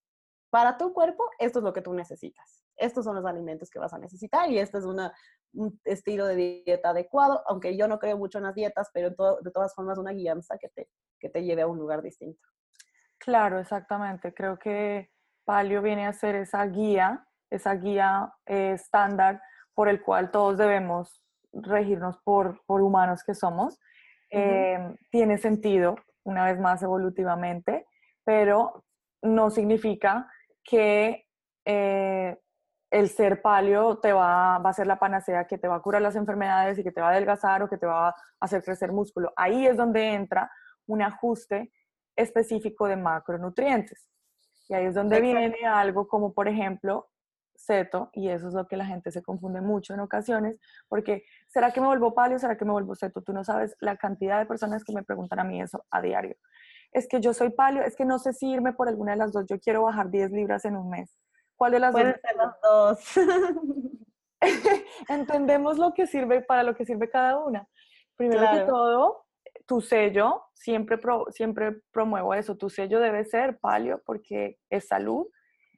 Para 0.50 0.76
tu 0.76 0.92
cuerpo, 0.92 1.24
esto 1.38 1.60
es 1.60 1.64
lo 1.64 1.72
que 1.72 1.80
tú 1.80 1.94
necesitas. 1.94 2.62
Estos 2.76 3.04
son 3.04 3.16
los 3.16 3.24
alimentos 3.24 3.70
que 3.70 3.78
vas 3.78 3.94
a 3.94 3.98
necesitar 3.98 4.50
y 4.50 4.58
este 4.58 4.78
es 4.78 4.84
una, 4.84 5.14
un 5.54 5.80
estilo 5.84 6.26
de 6.26 6.62
dieta 6.66 6.90
adecuado, 6.90 7.42
aunque 7.46 7.76
yo 7.76 7.88
no 7.88 7.98
creo 7.98 8.18
mucho 8.18 8.38
en 8.38 8.44
las 8.44 8.54
dietas, 8.54 8.90
pero 8.92 9.10
de 9.10 9.50
todas 9.50 9.74
formas 9.74 9.96
una 9.96 10.12
guianza 10.12 10.58
que 10.58 10.68
te, 10.68 10.88
que 11.18 11.30
te 11.30 11.42
lleve 11.42 11.62
a 11.62 11.66
un 11.66 11.78
lugar 11.78 12.02
distinto. 12.02 12.40
Claro, 13.18 13.58
exactamente. 13.58 14.34
Creo 14.34 14.58
que 14.58 15.10
Palio 15.44 15.80
viene 15.80 16.06
a 16.06 16.12
ser 16.12 16.34
esa 16.34 16.66
guía, 16.66 17.26
esa 17.50 17.74
guía 17.74 18.32
eh, 18.46 18.72
estándar 18.72 19.40
por 19.74 19.88
el 19.88 20.02
cual 20.02 20.30
todos 20.30 20.58
debemos 20.58 21.22
regirnos 21.52 22.18
por, 22.24 22.62
por 22.66 22.82
humanos 22.82 23.22
que 23.24 23.34
somos. 23.34 23.78
Em, 24.30 24.96
tiene 25.10 25.38
sentido, 25.38 25.96
una 26.24 26.44
vez 26.44 26.58
más, 26.58 26.82
evolutivamente 26.82 27.86
pero 28.24 28.84
no 29.22 29.50
significa 29.50 30.30
que 30.62 31.26
eh, 31.64 32.38
el 32.90 33.08
ser 33.08 33.42
palio 33.42 33.98
te 33.98 34.12
va, 34.12 34.58
va, 34.58 34.70
a 34.70 34.72
ser 34.72 34.86
la 34.86 35.00
panacea 35.00 35.46
que 35.46 35.58
te 35.58 35.68
va 35.68 35.76
a 35.76 35.82
curar 35.82 36.02
las 36.02 36.16
enfermedades 36.16 36.78
y 36.78 36.84
que 36.84 36.92
te 36.92 37.00
va 37.00 37.08
a 37.08 37.10
adelgazar 37.10 37.62
o 37.62 37.68
que 37.68 37.76
te 37.76 37.86
va 37.86 38.10
a 38.10 38.14
hacer 38.40 38.62
crecer 38.62 38.92
músculo. 38.92 39.32
Ahí 39.34 39.66
es 39.66 39.76
donde 39.76 40.14
entra 40.14 40.50
un 40.86 41.02
ajuste 41.02 41.72
específico 42.16 42.86
de 42.86 42.96
macronutrientes. 42.96 44.08
Y 44.68 44.74
ahí 44.74 44.86
es 44.86 44.94
donde 44.94 45.20
viene 45.20 45.66
algo 45.66 46.06
como, 46.06 46.32
por 46.32 46.46
ejemplo, 46.46 47.08
ceto, 47.64 48.10
y 48.12 48.28
eso 48.28 48.48
es 48.48 48.54
lo 48.54 48.66
que 48.66 48.76
la 48.76 48.86
gente 48.86 49.10
se 49.10 49.22
confunde 49.22 49.60
mucho 49.60 49.94
en 49.94 50.00
ocasiones, 50.00 50.58
porque 50.88 51.24
¿será 51.48 51.72
que 51.72 51.80
me 51.80 51.86
vuelvo 51.86 52.14
palio? 52.14 52.38
¿Será 52.38 52.56
que 52.56 52.64
me 52.64 52.72
vuelvo 52.72 52.94
ceto? 52.94 53.22
Tú 53.22 53.32
no 53.32 53.44
sabes 53.44 53.76
la 53.80 53.96
cantidad 53.96 54.38
de 54.38 54.46
personas 54.46 54.84
que 54.84 54.92
me 54.92 55.02
preguntan 55.02 55.40
a 55.40 55.44
mí 55.44 55.60
eso 55.60 55.84
a 55.90 56.00
diario 56.00 56.36
es 56.92 57.06
que 57.06 57.20
yo 57.20 57.32
soy 57.32 57.50
palio, 57.50 57.82
es 57.82 57.96
que 57.96 58.04
no 58.04 58.18
sé 58.18 58.32
si 58.32 58.50
irme 58.50 58.72
por 58.72 58.88
alguna 58.88 59.12
de 59.12 59.18
las 59.18 59.32
dos, 59.32 59.46
yo 59.46 59.58
quiero 59.60 59.82
bajar 59.82 60.10
10 60.10 60.32
libras 60.32 60.64
en 60.64 60.76
un 60.76 60.90
mes. 60.90 61.16
¿Cuál 61.56 61.72
de 61.72 61.80
las 61.80 61.92
dos? 61.92 62.02
ser 62.02 62.36
las 62.36 62.60
dos. 62.62 63.16
Entendemos 65.08 65.78
lo 65.78 65.92
que 65.92 66.06
sirve 66.06 66.42
para 66.42 66.62
lo 66.62 66.74
que 66.74 66.84
sirve 66.84 67.10
cada 67.10 67.38
una. 67.38 67.68
Primero 68.16 68.50
que 68.52 68.60
todo, 68.60 69.24
tu 69.66 69.80
sello, 69.80 70.42
siempre, 70.54 70.98
siempre 71.30 71.80
promuevo 71.90 72.34
eso, 72.34 72.56
tu 72.56 72.70
sello 72.70 72.98
debe 72.98 73.24
ser 73.24 73.58
palio 73.58 74.02
porque 74.04 74.58
es 74.68 74.88
salud. 74.88 75.26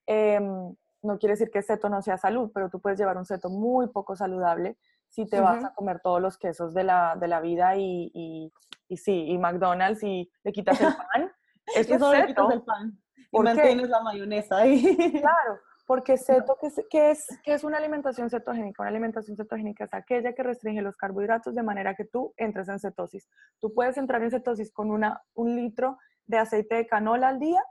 Em, 0.06 0.74
no 1.02 1.18
quiere 1.18 1.32
decir 1.32 1.50
que 1.50 1.62
ceto 1.62 1.88
no 1.88 2.00
sea 2.02 2.16
salud, 2.16 2.50
pero 2.54 2.70
tú 2.70 2.80
puedes 2.80 2.98
llevar 2.98 3.16
un 3.16 3.24
ceto 3.24 3.50
muy 3.50 3.88
poco 3.88 4.16
saludable 4.16 4.78
si 5.08 5.26
te 5.26 5.40
vas 5.40 5.62
a 5.62 5.74
comer 5.74 6.00
todos 6.00 6.22
los 6.22 6.38
quesos 6.38 6.72
de 6.72 6.84
la, 6.84 7.16
de 7.16 7.28
la 7.28 7.40
vida 7.40 7.76
y, 7.76 8.10
y, 8.14 8.52
y, 8.88 8.96
sí, 8.96 9.26
y 9.26 9.36
McDonald's 9.36 10.02
y 10.02 10.30
le 10.42 10.52
quitas 10.52 10.80
el 10.80 10.86
pan. 10.96 11.32
Eso 11.76 11.94
es 11.94 12.18
le 12.18 12.26
quitas 12.26 12.50
el 12.50 12.62
pan. 12.62 12.98
Y 13.30 13.38
mantienes 13.40 13.88
la 13.88 14.00
mayonesa 14.00 14.58
ahí. 14.58 14.96
Claro, 15.20 15.58
Porque 15.86 16.16
ceto, 16.18 16.56
¿qué 16.90 17.10
es, 17.10 17.26
qué 17.42 17.52
es 17.52 17.64
una 17.64 17.78
alimentación 17.78 18.30
cetogénica? 18.30 18.82
Una 18.82 18.90
alimentación 18.90 19.36
cetogénica 19.36 19.84
es 19.84 19.94
aquella 19.94 20.34
que 20.34 20.42
restringe 20.42 20.80
los 20.80 20.96
carbohidratos 20.96 21.54
de 21.54 21.62
manera 21.62 21.94
que 21.94 22.04
tú 22.04 22.32
entres 22.36 22.68
en 22.68 22.78
cetosis. 22.78 23.28
Tú 23.60 23.74
puedes 23.74 23.98
entrar 23.98 24.22
en 24.22 24.30
cetosis 24.30 24.72
con 24.72 24.90
una, 24.90 25.22
un 25.34 25.56
litro 25.56 25.98
de 26.26 26.38
aceite 26.38 26.76
de 26.76 26.86
canola 26.86 27.28
al 27.28 27.38
día 27.38 27.62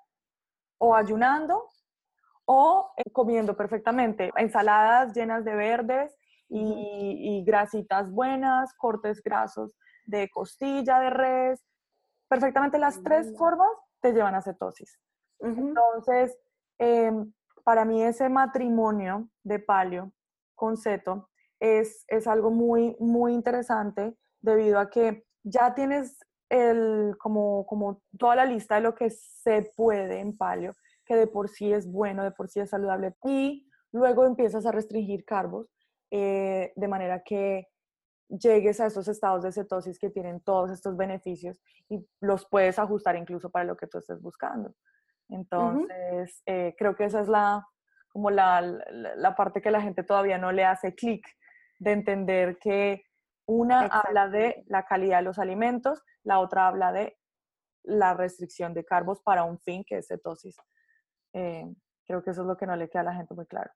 o 0.78 0.96
ayunando 0.96 1.70
o 2.46 2.92
eh, 2.98 3.10
comiendo 3.12 3.56
perfectamente. 3.56 4.32
Ensaladas 4.36 5.14
llenas 5.14 5.46
de 5.46 5.56
verdes 5.56 6.16
y, 6.50 7.38
y 7.38 7.44
grasitas 7.44 8.12
buenas, 8.12 8.74
cortes 8.76 9.22
grasos 9.24 9.76
de 10.06 10.30
costilla, 10.30 11.00
de 11.00 11.10
res. 11.10 11.64
Perfectamente 12.28 12.78
las 12.78 13.02
tres 13.04 13.36
formas 13.38 13.70
te 14.02 14.14
llevan 14.14 14.36
a 14.36 14.42
cetosis. 14.42 15.00
Entonces, 15.40 16.38
em, 16.78 17.32
para 17.64 17.86
mí 17.86 18.04
ese 18.04 18.30
matrimonio 18.30 19.30
de 19.44 19.60
palio 19.60 20.12
con 20.56 20.78
ceto 20.78 21.30
es, 21.60 22.06
es 22.08 22.28
algo 22.28 22.52
muy, 22.52 22.96
muy 23.00 23.34
interesante 23.34 24.16
debido 24.42 24.80
a 24.80 24.90
que 24.90 25.26
ya 25.44 25.74
tienes 25.74 26.20
el, 26.50 27.16
como, 27.18 27.66
como 27.66 28.02
toda 28.18 28.36
la 28.36 28.46
lista 28.46 28.76
de 28.76 28.82
lo 28.82 28.96
que 28.96 29.10
se 29.10 29.72
puede 29.76 30.20
en 30.20 30.38
palio, 30.38 30.74
que 31.12 31.18
de 31.18 31.28
por 31.28 31.50
sí 31.50 31.74
es 31.74 31.92
bueno, 31.92 32.24
de 32.24 32.32
por 32.32 32.48
sí 32.48 32.62
es 32.62 32.70
saludable, 32.70 33.14
y 33.26 33.68
luego 33.92 34.26
empiezas 34.26 34.66
a 34.66 34.72
restringir 34.72 35.26
carbos 35.26 35.68
eh, 36.10 36.72
de 36.74 36.88
manera 36.88 37.22
que 37.22 37.68
llegues 38.30 38.80
a 38.80 38.86
esos 38.86 39.10
estados 39.10 39.44
de 39.44 39.52
cetosis 39.52 40.00
que 40.00 40.10
tienen 40.10 40.40
todos 40.40 40.72
estos 40.72 40.96
beneficios 40.96 41.62
y 41.90 42.08
los 42.22 42.48
puedes 42.48 42.80
ajustar 42.80 43.18
incluso 43.18 43.50
para 43.50 43.66
lo 43.66 43.76
que 43.76 43.88
tú 43.88 43.98
estés 43.98 44.22
buscando. 44.22 44.74
Entonces, 45.28 46.42
eh, 46.46 46.76
creo 46.78 46.96
que 46.96 47.04
esa 47.04 47.20
es 47.20 47.28
la, 47.28 47.68
como 48.08 48.32
la, 48.32 48.62
la, 48.62 49.36
parte 49.36 49.62
que 49.62 49.70
la 49.70 49.82
gente 49.82 50.04
todavía 50.04 50.38
no 50.38 50.54
le 50.54 50.64
hace 50.64 50.96
clic 50.96 51.28
de 51.78 51.92
entender 51.92 52.58
que 52.58 53.04
una 53.46 53.82
habla 53.88 54.30
de 54.30 54.64
la 54.68 54.86
calidad 54.86 55.18
de 55.18 55.24
los 55.24 55.40
alimentos, 55.40 56.02
la 56.24 56.40
otra 56.40 56.68
habla 56.68 56.94
de 56.94 57.18
la 57.84 58.14
restricción 58.14 58.74
de 58.74 58.86
carbos 58.86 59.22
para 59.22 59.44
un 59.44 59.60
fin 59.60 59.84
que 59.86 59.98
es 59.98 60.08
cetosis. 60.08 60.56
Eh, 61.34 61.74
creo 62.06 62.24
que 62.24 62.32
eso 62.32 62.42
es 62.42 62.48
lo 62.48 62.58
que 62.58 62.66
no 62.66 62.76
le 62.76 62.90
queda 62.90 63.02
a 63.02 63.06
la 63.06 63.16
gente 63.16 63.34
muy 63.34 63.46
claro. 63.46 63.72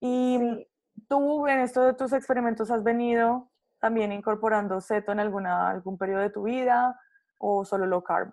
Y 0.00 0.66
tú 1.08 1.46
en 1.46 1.60
esto 1.60 1.82
de 1.84 1.94
tus 1.94 2.12
experimentos 2.12 2.70
has 2.70 2.82
venido 2.82 3.50
también 3.80 4.12
incorporando 4.12 4.80
ceto 4.80 5.10
en 5.12 5.20
alguna, 5.20 5.70
algún 5.70 5.98
periodo 5.98 6.20
de 6.20 6.30
tu 6.30 6.42
vida 6.44 7.00
o 7.38 7.64
solo 7.64 7.86
low 7.86 8.02
carb? 8.02 8.32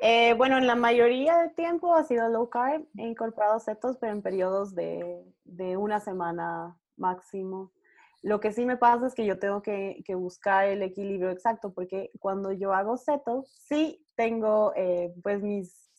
Eh, 0.00 0.34
bueno, 0.34 0.58
en 0.58 0.66
la 0.66 0.74
mayoría 0.74 1.38
del 1.38 1.54
tiempo 1.54 1.94
ha 1.94 2.02
sido 2.02 2.28
low 2.28 2.50
carb. 2.50 2.84
He 2.98 3.06
incorporado 3.06 3.60
cetos, 3.60 3.96
pero 3.98 4.12
en 4.12 4.22
periodos 4.22 4.74
de, 4.74 5.24
de, 5.44 5.76
una 5.76 6.00
semana 6.00 6.76
máximo. 6.96 7.72
Lo 8.20 8.40
que 8.40 8.52
sí 8.52 8.66
me 8.66 8.76
pasa 8.76 9.06
es 9.06 9.14
que 9.14 9.24
yo 9.24 9.38
tengo 9.38 9.62
que, 9.62 10.02
que 10.04 10.14
buscar 10.14 10.66
el 10.66 10.82
equilibrio 10.82 11.30
exacto, 11.30 11.72
porque 11.72 12.10
cuando 12.18 12.50
yo 12.52 12.72
hago 12.72 12.96
cetos, 12.96 13.48
sí 13.68 14.04
tengo 14.16 14.72
eh, 14.74 15.14
pues 15.22 15.42
mis, 15.42 15.90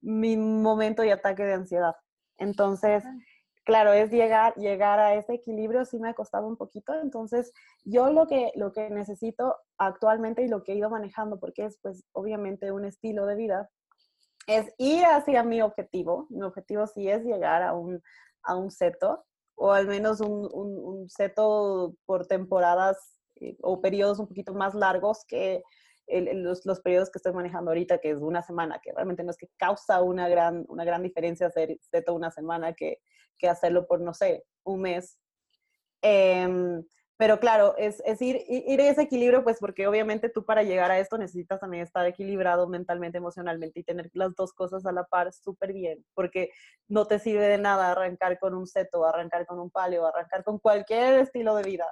mi 0.00 0.36
momento 0.36 1.02
de 1.02 1.12
ataque 1.12 1.44
de 1.44 1.54
ansiedad. 1.54 1.94
Entonces, 2.38 3.04
claro, 3.64 3.92
es 3.92 4.10
llegar, 4.10 4.54
llegar 4.54 4.98
a 4.98 5.14
ese 5.14 5.34
equilibrio, 5.34 5.84
sí 5.84 5.98
me 5.98 6.08
ha 6.08 6.14
costado 6.14 6.46
un 6.46 6.56
poquito. 6.56 6.94
Entonces, 6.94 7.52
yo 7.84 8.12
lo 8.12 8.26
que, 8.26 8.52
lo 8.54 8.72
que 8.72 8.90
necesito 8.90 9.56
actualmente 9.76 10.42
y 10.42 10.48
lo 10.48 10.62
que 10.62 10.72
he 10.72 10.76
ido 10.76 10.90
manejando, 10.90 11.38
porque 11.38 11.66
es 11.66 11.78
pues 11.82 12.04
obviamente 12.12 12.72
un 12.72 12.84
estilo 12.84 13.26
de 13.26 13.34
vida, 13.34 13.70
es 14.46 14.72
ir 14.78 15.04
hacia 15.04 15.42
mi 15.42 15.60
objetivo. 15.60 16.26
Mi 16.30 16.42
objetivo 16.42 16.86
sí 16.86 17.08
es 17.08 17.24
llegar 17.24 17.62
a 17.62 17.74
un, 17.74 18.00
a 18.42 18.56
un 18.56 18.70
seto, 18.70 19.24
o 19.54 19.72
al 19.72 19.86
menos 19.86 20.20
un, 20.20 20.48
un, 20.52 20.78
un 20.78 21.10
seto 21.10 21.94
por 22.06 22.26
temporadas 22.26 23.18
eh, 23.36 23.56
o 23.62 23.80
periodos 23.80 24.18
un 24.18 24.28
poquito 24.28 24.54
más 24.54 24.74
largos 24.74 25.24
que 25.26 25.62
los, 26.10 26.64
los, 26.66 26.80
periodos 26.80 27.10
que 27.10 27.18
estoy 27.18 27.32
manejando 27.32 27.70
ahorita, 27.70 27.98
que 27.98 28.10
es 28.10 28.20
una 28.20 28.42
semana, 28.42 28.80
que 28.82 28.92
realmente 28.92 29.24
no 29.24 29.30
es 29.30 29.36
que 29.36 29.48
causa 29.56 30.02
una 30.02 30.28
gran, 30.28 30.64
una 30.68 30.84
gran 30.84 31.02
diferencia 31.02 31.46
hacer 31.46 31.76
seto 31.80 32.14
una 32.14 32.30
semana 32.30 32.72
que 32.72 33.00
que 33.38 33.48
hacerlo 33.48 33.86
por, 33.86 34.00
no 34.00 34.12
sé, 34.12 34.44
un 34.64 34.82
mes. 34.82 35.18
Em, 36.02 36.84
pero 37.16 37.40
claro, 37.40 37.74
es, 37.78 38.00
es 38.04 38.22
ir, 38.22 38.44
ir 38.46 38.80
a 38.80 38.90
ese 38.90 39.02
equilibrio, 39.02 39.42
pues 39.42 39.58
porque 39.58 39.88
obviamente 39.88 40.28
tú 40.28 40.44
para 40.44 40.62
llegar 40.62 40.90
a 40.90 41.00
esto 41.00 41.18
necesitas 41.18 41.58
también 41.58 41.82
estar 41.82 42.06
equilibrado 42.06 42.68
mentalmente, 42.68 43.18
emocionalmente 43.18 43.80
y 43.80 43.84
tener 43.84 44.08
las 44.12 44.34
dos 44.36 44.52
cosas 44.52 44.86
a 44.86 44.92
la 44.92 45.04
par 45.04 45.32
súper 45.32 45.72
bien, 45.72 46.04
porque 46.14 46.50
no 46.86 47.06
te 47.06 47.18
sirve 47.18 47.48
de 47.48 47.58
nada 47.58 47.90
arrancar 47.90 48.38
con 48.38 48.54
un 48.54 48.66
seto, 48.66 49.04
arrancar 49.04 49.46
con 49.46 49.58
un 49.58 49.70
palio, 49.70 50.06
arrancar 50.06 50.44
con 50.44 50.58
cualquier 50.58 51.20
estilo 51.20 51.56
de 51.56 51.64
vida, 51.64 51.86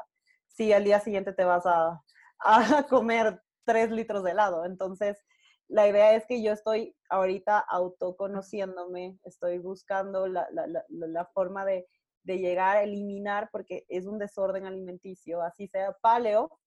si 0.46 0.72
al 0.72 0.84
día 0.84 1.00
siguiente 1.00 1.32
te 1.32 1.44
vas 1.44 1.66
a, 1.66 2.00
a 2.38 2.86
comer 2.88 3.40
tres 3.66 3.90
litros 3.90 4.24
de 4.24 4.30
helado. 4.30 4.64
Entonces, 4.64 5.22
la 5.68 5.88
idea 5.88 6.14
es 6.14 6.24
que 6.26 6.42
yo 6.42 6.52
estoy 6.52 6.96
ahorita 7.10 7.58
autoconociéndome, 7.58 9.18
estoy 9.24 9.58
buscando 9.58 10.28
la, 10.28 10.48
la, 10.52 10.84
la, 10.88 11.24
forma 11.26 11.64
de, 11.64 11.86
de, 12.22 12.38
llegar 12.38 12.76
a 12.76 12.82
eliminar, 12.82 13.50
porque 13.50 13.84
es 13.88 14.06
un 14.06 14.18
desorden 14.18 14.64
alimenticio, 14.64 15.42
así 15.42 15.66
sea 15.66 15.92
paleo, 16.00 16.58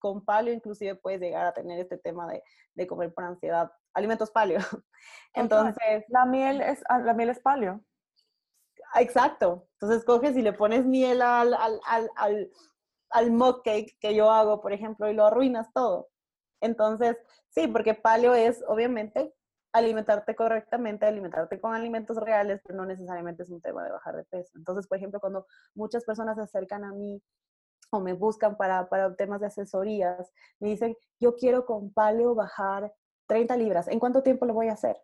con 0.00 0.24
paleo 0.24 0.52
inclusive 0.52 0.96
puedes 0.96 1.20
llegar 1.20 1.46
a 1.46 1.54
tener 1.54 1.78
este 1.78 1.96
tema 1.96 2.30
de, 2.30 2.42
de 2.74 2.86
comer 2.86 3.14
por 3.14 3.24
ansiedad, 3.24 3.70
alimentos 3.94 4.30
paleo. 4.30 4.60
Entonces... 5.32 6.04
La 6.08 6.26
miel 6.26 6.60
es, 6.60 6.82
ah, 6.88 6.98
la 6.98 7.14
miel 7.14 7.30
es 7.30 7.40
paleo. 7.40 7.80
Exacto. 8.96 9.68
Entonces 9.74 10.04
coges 10.04 10.36
y 10.36 10.42
le 10.42 10.52
pones 10.52 10.84
miel 10.84 11.22
al, 11.22 11.54
al, 11.54 11.80
al, 11.86 12.10
al, 12.16 12.50
al 13.10 13.30
mug 13.30 13.62
cake 13.62 13.96
que 14.00 14.14
yo 14.14 14.30
hago, 14.30 14.60
por 14.60 14.72
ejemplo, 14.72 15.08
y 15.08 15.14
lo 15.14 15.24
arruinas 15.24 15.72
todo. 15.72 16.08
Entonces, 16.64 17.18
sí, 17.50 17.68
porque 17.68 17.92
paleo 17.92 18.34
es 18.34 18.64
obviamente 18.66 19.34
alimentarte 19.72 20.34
correctamente, 20.34 21.04
alimentarte 21.04 21.60
con 21.60 21.74
alimentos 21.74 22.16
reales, 22.16 22.62
pero 22.64 22.78
no 22.78 22.86
necesariamente 22.86 23.42
es 23.42 23.50
un 23.50 23.60
tema 23.60 23.84
de 23.84 23.90
bajar 23.90 24.16
de 24.16 24.24
peso. 24.24 24.52
Entonces, 24.56 24.86
por 24.86 24.96
ejemplo, 24.96 25.20
cuando 25.20 25.46
muchas 25.74 26.04
personas 26.04 26.36
se 26.36 26.42
acercan 26.42 26.84
a 26.84 26.92
mí 26.92 27.22
o 27.90 28.00
me 28.00 28.14
buscan 28.14 28.56
para, 28.56 28.88
para 28.88 29.14
temas 29.14 29.40
de 29.40 29.48
asesorías, 29.48 30.32
me 30.58 30.68
dicen, 30.68 30.96
yo 31.20 31.36
quiero 31.36 31.66
con 31.66 31.92
paleo 31.92 32.34
bajar 32.34 32.94
30 33.26 33.56
libras, 33.58 33.88
¿en 33.88 34.00
cuánto 34.00 34.22
tiempo 34.22 34.46
lo 34.46 34.54
voy 34.54 34.68
a 34.68 34.72
hacer? 34.74 34.96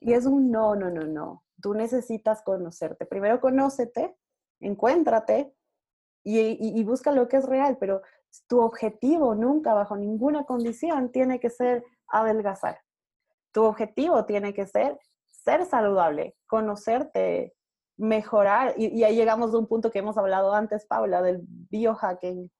Y 0.00 0.14
es 0.14 0.24
un 0.24 0.50
no, 0.50 0.74
no, 0.74 0.90
no, 0.90 1.02
no. 1.02 1.44
Tú 1.60 1.74
necesitas 1.74 2.42
conocerte. 2.42 3.04
Primero 3.04 3.40
conócete, 3.40 4.16
encuéntrate 4.60 5.54
y, 6.24 6.40
y, 6.40 6.80
y 6.80 6.84
busca 6.84 7.12
lo 7.12 7.28
que 7.28 7.36
es 7.36 7.44
real, 7.44 7.76
pero 7.78 8.00
tu 8.46 8.60
objetivo 8.60 9.34
nunca, 9.34 9.74
bajo 9.74 9.96
ninguna 9.96 10.44
condición, 10.44 11.10
tiene 11.12 11.40
que 11.40 11.50
ser 11.50 11.84
adelgazar. 12.08 12.80
Tu 13.52 13.62
objetivo 13.62 14.24
tiene 14.24 14.54
que 14.54 14.66
ser 14.66 14.98
ser 15.44 15.64
saludable, 15.66 16.36
conocerte, 16.46 17.54
mejorar. 17.96 18.74
Y, 18.76 19.02
ahí 19.04 19.16
llegamos 19.16 19.52
a 19.52 19.58
un 19.58 19.66
punto 19.66 19.90
que 19.90 19.98
hemos 19.98 20.16
hablado 20.16 20.54
antes, 20.54 20.86
Paula, 20.86 21.22
del 21.22 21.40
biohacking, 21.42 22.50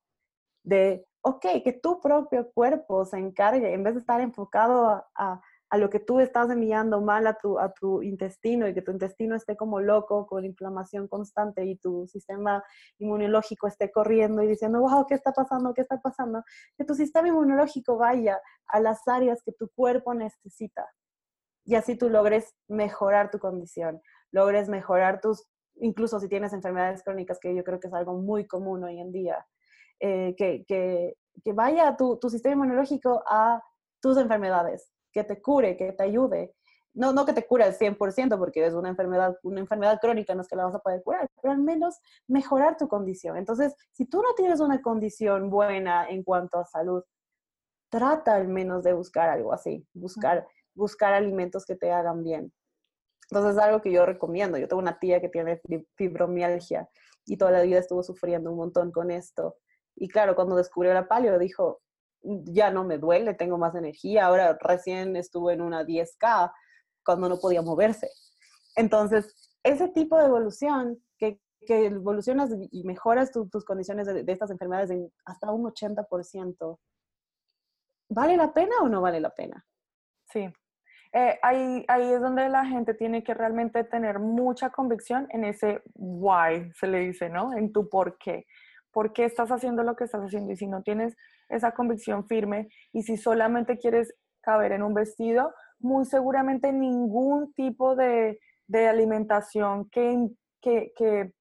de, 0.65 1.07
ok, 1.23 1.47
que 1.65 1.73
tu 1.73 2.01
propio 2.01 2.51
cuerpo 2.53 3.05
se 3.05 3.19
encargue, 3.19 3.73
en 3.73 3.83
vez 3.83 3.95
de 3.95 4.01
estar 4.01 4.21
enfocado 4.21 5.05
a 5.15 5.41
lo 5.79 5.91
que 5.91 6.01
tú 6.01 6.21
estás 6.21 6.51
enviando 6.51 7.01
mal 7.01 7.27
a 7.27 7.35
tu, 7.35 7.59
a 7.59 7.73
tu 7.73 8.03
intestino 8.03 8.69
y 8.69 8.75
que 8.75 8.83
tu 8.83 8.93
intestino 8.93 9.35
esté 9.35 9.57
como 9.57 9.81
loco 9.81 10.27
con 10.27 10.45
inflamación 10.45 11.09
constante 11.09 11.65
y 11.65 11.77
tu 11.77 12.07
sistema 12.07 12.63
inmunológico 12.99 13.67
esté 13.67 13.91
corriendo 13.91 14.43
y 14.43 14.47
diciendo, 14.47 14.81
wow, 14.81 15.07
¿qué 15.07 15.15
está 15.15 15.33
pasando? 15.33 15.73
¿Qué 15.75 15.81
está 15.81 15.99
pasando? 16.01 16.43
Que 16.77 16.85
tu 16.85 16.95
sistema 16.95 17.29
inmunológico 17.29 17.97
vaya 17.97 18.41
a 18.67 18.81
las 18.81 19.07
áreas 19.09 19.43
que 19.43 19.53
tu 19.53 19.69
cuerpo 19.75 20.15
necesita 20.15 20.87
y 21.65 21.75
así 21.75 21.97
tú 21.97 22.09
logres 22.09 22.55
mejorar 22.69 23.31
tu 23.31 23.39
condición, 23.39 24.01
logres 24.31 24.69
mejorar 24.69 25.21
tus, 25.21 25.47
incluso 25.77 26.19
si 26.21 26.29
tienes 26.29 26.53
enfermedades 26.53 27.03
crónicas, 27.03 27.39
que 27.41 27.55
yo 27.55 27.65
creo 27.65 27.81
que 27.81 27.89
es 27.89 27.95
algo 27.95 28.15
muy 28.15 28.47
común 28.47 28.85
hoy 28.85 29.01
en 29.01 29.13
día, 29.13 29.47
eh, 30.01 30.35
que, 30.37 30.65
que, 30.67 31.15
que, 31.45 31.53
vaya 31.53 31.97
tu, 31.97 32.19
tu 32.19 32.29
sistema 32.29 32.55
inmunológico 32.55 33.23
a 33.29 33.63
tus 34.01 34.17
enfermedades, 34.17 34.91
que 35.13 35.25
te 35.25 35.41
cure, 35.41 35.77
que 35.77 35.93
te 35.93 36.03
ayude. 36.03 36.55
No, 36.95 37.13
no 37.13 37.25
que 37.25 37.33
te 37.33 37.47
cure 37.47 37.65
al 37.65 37.75
100% 37.75 38.39
porque 38.39 38.67
es 38.67 38.75
una 38.75 38.91
enfermedad, 38.91 39.37
una 39.43 39.61
enfermedad 39.61 39.99
crónica, 40.01 40.35
no 40.35 40.43
es 40.43 40.49
que 40.49 40.57
la 40.57 40.65
vas 40.65 40.75
a 40.75 40.81
poder 40.81 41.03
curar, 41.03 41.27
pero 41.41 41.53
al 41.53 41.59
menos 41.59 41.99
mejorar 42.29 42.77
tu 42.77 42.87
condición. 42.87 43.37
Entonces, 43.39 43.75
si 43.93 44.05
tú 44.05 44.21
no 44.21 44.35
tienes 44.35 44.61
una 44.61 44.83
condición 44.83 45.49
buena 45.49 46.09
en 46.09 46.23
cuanto 46.23 46.59
a 46.59 46.67
salud, 46.67 47.03
trata 47.91 48.35
al 48.35 48.49
menos 48.49 48.83
de 48.83 48.95
buscar 48.95 49.29
algo 49.29 49.53
así, 49.53 49.87
buscar, 49.93 50.47
buscar 50.75 51.13
alimentos 51.13 51.67
que 51.67 51.77
te 51.77 51.93
hagan 51.93 52.25
bien. 52.25 52.53
Entonces 53.31 53.57
es 53.57 53.63
algo 53.63 53.83
que 53.83 53.93
yo 53.93 54.07
recomiendo. 54.07 54.59
Yo 54.59 54.67
tengo 54.67 54.81
una 54.81 54.99
tía 54.99 55.21
que 55.21 55.29
tiene 55.29 55.61
fibromialgia 55.97 56.89
y 57.27 57.37
toda 57.37 57.51
la 57.51 57.63
vida 57.63 57.79
estuvo 57.79 58.03
sufriendo 58.03 58.51
un 58.51 58.57
montón 58.57 58.93
con 58.93 59.11
esto. 59.11 59.57
Y 59.95 60.09
claro, 60.09 60.35
cuando 60.35 60.57
descubrió 60.57 60.95
la 60.95 61.07
palio, 61.07 61.39
dijo, 61.39 61.82
ya 62.23 62.71
no 62.71 62.85
me 62.85 62.99
duele, 62.99 63.35
tengo 63.35 63.59
más 63.59 63.75
energía. 63.75 64.27
Ahora 64.27 64.59
recién 64.61 65.17
estuve 65.17 65.55
en 65.55 65.63
una 65.63 65.85
10K 65.85 66.53
cuando 67.05 67.29
no 67.29 67.39
podía 67.39 67.63
moverse. 67.63 68.11
Entonces, 68.77 69.53
ese 69.63 69.89
tipo 69.89 70.17
de 70.19 70.27
evolución 70.27 71.03
que, 71.19 71.41
que 71.67 71.87
evolucionas 71.87 72.51
y 72.71 72.85
mejoras 72.85 73.31
tus 73.31 73.65
condiciones 73.65 74.07
de, 74.07 74.25
estas 74.27 74.51
enfermedades 74.51 74.91
en 74.91 75.13
hasta 75.25 75.51
un 75.51 75.65
80%, 75.65 76.79
¿vale 78.09 78.37
la 78.37 78.53
pena 78.53 78.77
o 78.83 78.89
no 78.89 79.01
vale 79.01 79.21
la 79.21 79.31
pena? 79.31 79.65
Sí. 80.33 80.49
Eh, 81.15 81.39
ahí, 81.43 81.85
ahí 81.89 82.11
es 82.11 82.21
donde 82.23 82.49
la 82.49 82.65
gente 82.65 82.95
tiene 82.95 83.23
que 83.23 83.35
realmente 83.35 83.85
tener 83.85 84.19
mucha 84.19 84.71
convicción 84.71 85.27
en 85.31 85.45
ese 85.45 85.83
why, 85.95 86.73
se 86.73 86.87
le 86.87 87.01
dice, 87.01 87.29
¿no? 87.29 87.53
En 87.53 87.71
tu 87.71 87.89
por 87.89 88.17
qué. 88.17 88.47
¿Por 88.91 89.13
qué 89.13 89.25
estás 89.25 89.51
haciendo 89.51 89.83
lo 89.83 89.95
que 89.95 90.05
estás 90.05 90.23
haciendo? 90.23 90.53
Y 90.53 90.57
si 90.57 90.67
no 90.67 90.83
tienes 90.83 91.17
esa 91.53 91.73
convicción 91.73 92.27
firme 92.27 92.69
y 92.93 93.03
si 93.03 93.17
solamente 93.17 93.79
quieres 93.79 94.15
caber 94.41 94.73
en 94.73 94.83
un 94.83 94.95
vestido, 94.95 95.55
muy 95.79 96.05
seguramente 96.05 96.73
ningún 96.73 97.53
tipo 97.55 97.95
de, 97.95 98.41
de 98.67 98.89
alimentación 98.89 99.89
que, 99.91 100.29
que, 100.61 100.93
que, 100.97 101.33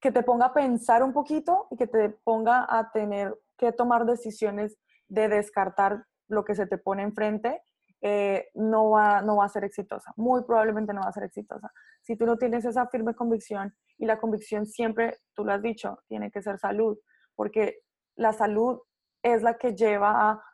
que, 0.00 0.12
te 0.12 0.22
ponga 0.22 0.46
a 0.46 0.54
pensar 0.54 1.02
un 1.02 1.12
poquito 1.12 1.66
y 1.70 1.76
que 1.76 1.86
te 1.86 2.10
ponga 2.10 2.66
a 2.68 2.90
tener 2.92 3.34
que 3.56 3.72
tomar 3.72 4.04
decisiones 4.04 4.78
de 5.08 5.28
descartar 5.28 6.04
lo 6.28 6.44
que 6.44 6.54
se 6.54 6.66
te 6.66 6.78
pone 6.78 7.02
enfrente, 7.02 7.62
eh, 8.00 8.48
no, 8.54 8.90
va, 8.90 9.22
no 9.22 9.36
va 9.36 9.44
a 9.44 9.48
ser 9.48 9.64
exitosa. 9.64 10.12
Muy 10.16 10.42
probablemente 10.44 10.92
no 10.92 11.02
va 11.02 11.08
a 11.08 11.12
ser 11.12 11.24
exitosa. 11.24 11.70
Si 12.02 12.16
tú 12.16 12.26
no 12.26 12.36
tienes 12.36 12.64
esa 12.64 12.86
firme 12.88 13.14
convicción, 13.14 13.74
y 13.98 14.06
la 14.06 14.18
convicción 14.18 14.66
siempre, 14.66 15.18
tú 15.34 15.44
lo 15.44 15.52
has 15.52 15.62
dicho, 15.62 16.00
tiene 16.08 16.32
que 16.32 16.42
ser 16.42 16.58
salud, 16.58 16.98
porque 17.36 17.82
la 18.16 18.32
salud 18.32 18.80
es 19.22 19.42
la 19.42 19.54
que 19.54 19.74
lleva 19.74 20.30
a 20.30 20.44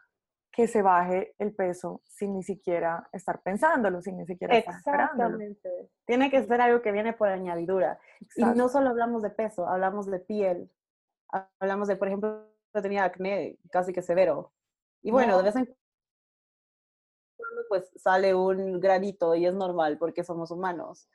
que 0.52 0.66
se 0.66 0.82
baje 0.82 1.34
el 1.38 1.54
peso 1.54 2.02
sin 2.04 2.34
ni 2.34 2.42
siquiera 2.42 3.08
estar 3.12 3.40
pensándolo, 3.42 4.02
sin 4.02 4.16
ni 4.16 4.26
siquiera 4.26 4.58
estar 4.58 4.74
Exactamente. 4.74 5.90
Tiene 6.04 6.30
que 6.30 6.44
ser 6.44 6.60
algo 6.60 6.82
que 6.82 6.90
viene 6.90 7.12
por 7.12 7.28
añadidura. 7.28 8.00
Y 8.34 8.44
no 8.44 8.68
solo 8.68 8.90
hablamos 8.90 9.22
de 9.22 9.30
peso, 9.30 9.68
hablamos 9.68 10.06
de 10.06 10.18
piel. 10.18 10.70
Hablamos 11.60 11.86
de, 11.86 11.96
por 11.96 12.08
ejemplo, 12.08 12.48
yo 12.74 12.82
tenía 12.82 13.04
acné 13.04 13.56
casi 13.70 13.92
que 13.92 14.02
severo. 14.02 14.52
Y 15.02 15.12
bueno, 15.12 15.36
de 15.38 15.44
vez 15.44 15.56
en 15.56 15.66
cuando 17.36 17.62
pues 17.68 17.88
sale 17.94 18.34
un 18.34 18.80
granito 18.80 19.34
y 19.36 19.46
es 19.46 19.54
normal 19.54 19.96
porque 19.96 20.24
somos 20.24 20.50
humanos. 20.50 21.08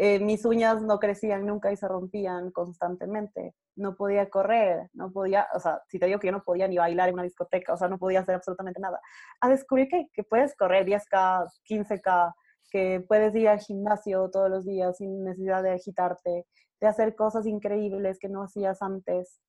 Eh, 0.00 0.20
mis 0.20 0.44
uñas 0.44 0.80
no 0.80 1.00
crecían 1.00 1.44
nunca 1.44 1.72
y 1.72 1.76
se 1.76 1.88
rompían 1.88 2.52
constantemente. 2.52 3.56
No 3.74 3.96
podía 3.96 4.30
correr, 4.30 4.88
no 4.92 5.10
podía, 5.10 5.48
o 5.52 5.58
sea, 5.58 5.82
si 5.88 5.98
te 5.98 6.06
digo 6.06 6.20
que 6.20 6.28
yo 6.28 6.32
no 6.32 6.44
podía 6.44 6.68
ni 6.68 6.78
bailar 6.78 7.08
en 7.08 7.14
una 7.14 7.24
discoteca, 7.24 7.74
o 7.74 7.76
sea, 7.76 7.88
no 7.88 7.98
podía 7.98 8.20
hacer 8.20 8.36
absolutamente 8.36 8.80
nada. 8.80 9.00
A 9.40 9.48
descubrir 9.48 9.88
que, 9.88 10.06
que 10.12 10.22
puedes 10.22 10.54
correr 10.54 10.86
10K, 10.86 11.48
15K, 11.68 12.32
que 12.70 13.04
puedes 13.08 13.34
ir 13.34 13.48
al 13.48 13.58
gimnasio 13.58 14.30
todos 14.30 14.48
los 14.48 14.64
días 14.64 14.98
sin 14.98 15.24
necesidad 15.24 15.64
de 15.64 15.72
agitarte, 15.72 16.46
de 16.80 16.86
hacer 16.86 17.16
cosas 17.16 17.44
increíbles 17.46 18.20
que 18.20 18.28
no 18.28 18.44
hacías 18.44 18.80
antes. 18.82 19.40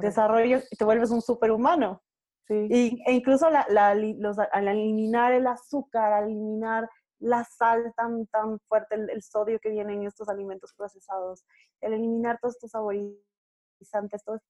Desarrollo 0.00 0.58
y 0.70 0.76
te 0.76 0.84
vuelves 0.84 1.12
un 1.12 1.22
superhumano. 1.22 2.02
Sí. 2.46 2.66
Y, 2.68 3.02
e 3.06 3.12
incluso 3.12 3.48
la, 3.48 3.64
la, 3.70 3.94
los, 3.94 4.36
al 4.38 4.68
eliminar 4.68 5.32
el 5.32 5.46
azúcar, 5.46 6.12
al 6.12 6.24
eliminar 6.24 6.90
la 7.18 7.44
sal 7.44 7.92
tan, 7.96 8.26
tan 8.26 8.58
fuerte, 8.60 8.94
el, 8.94 9.22
sodio 9.22 9.58
que 9.60 9.70
viene 9.70 9.94
en 9.94 10.06
estos 10.06 10.28
alimentos 10.28 10.72
procesados, 10.74 11.44
el 11.80 11.94
eliminar 11.94 12.38
todos 12.40 12.56
estos 12.56 12.72
saborizantes, 12.72 14.24
todo 14.24 14.36
este 14.36 14.48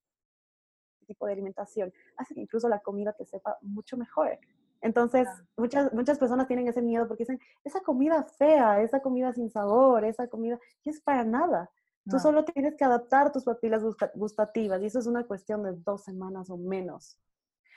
tipo 1.06 1.26
de 1.26 1.32
alimentación, 1.32 1.92
hace 2.16 2.34
que 2.34 2.40
incluso 2.40 2.68
la 2.68 2.80
comida 2.80 3.12
te 3.12 3.24
sepa 3.26 3.58
mucho 3.60 3.96
mejor. 3.96 4.38
Entonces, 4.80 5.26
muchas, 5.56 5.92
muchas 5.94 6.18
personas 6.18 6.46
tienen 6.46 6.68
ese 6.68 6.82
miedo 6.82 7.08
porque 7.08 7.22
dicen, 7.22 7.40
esa 7.64 7.80
comida 7.80 8.22
fea, 8.24 8.82
esa 8.82 9.00
comida 9.00 9.32
sin 9.32 9.50
sabor, 9.50 10.04
esa 10.04 10.28
comida, 10.28 10.58
y 10.82 10.90
es 10.90 11.00
para 11.00 11.24
nada. 11.24 11.70
Tú 12.10 12.18
solo 12.18 12.44
tienes 12.44 12.74
que 12.76 12.84
adaptar 12.84 13.32
tus 13.32 13.44
papilas 13.44 13.82
gustativas 14.14 14.82
y 14.82 14.86
eso 14.86 14.98
es 14.98 15.06
una 15.06 15.24
cuestión 15.24 15.62
de 15.62 15.72
dos 15.72 16.02
semanas 16.02 16.50
o 16.50 16.58
menos. 16.58 17.18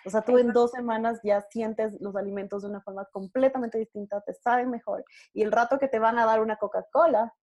O 0.06 0.10
sea, 0.10 0.22
tú 0.22 0.38
en 0.38 0.54
dos 0.54 0.72
semanas 0.72 1.20
ya 1.24 1.42
sientes 1.50 2.00
los 2.00 2.16
alimentos 2.16 2.64
de 2.64 2.70
una 2.70 2.82
forma 2.82 3.06
completamente 3.12 3.78
distinta, 3.78 4.22
te 4.22 4.34
saben 4.34 4.70
mejor. 4.70 5.04
Y 5.34 5.44
el 5.44 5.52
rato 5.52 5.80
que 5.80 5.88
te 5.88 6.00
van 6.00 6.18
a 6.20 6.26
dar 6.26 6.42
una 6.42 6.58
Coca-Cola, 6.58 7.34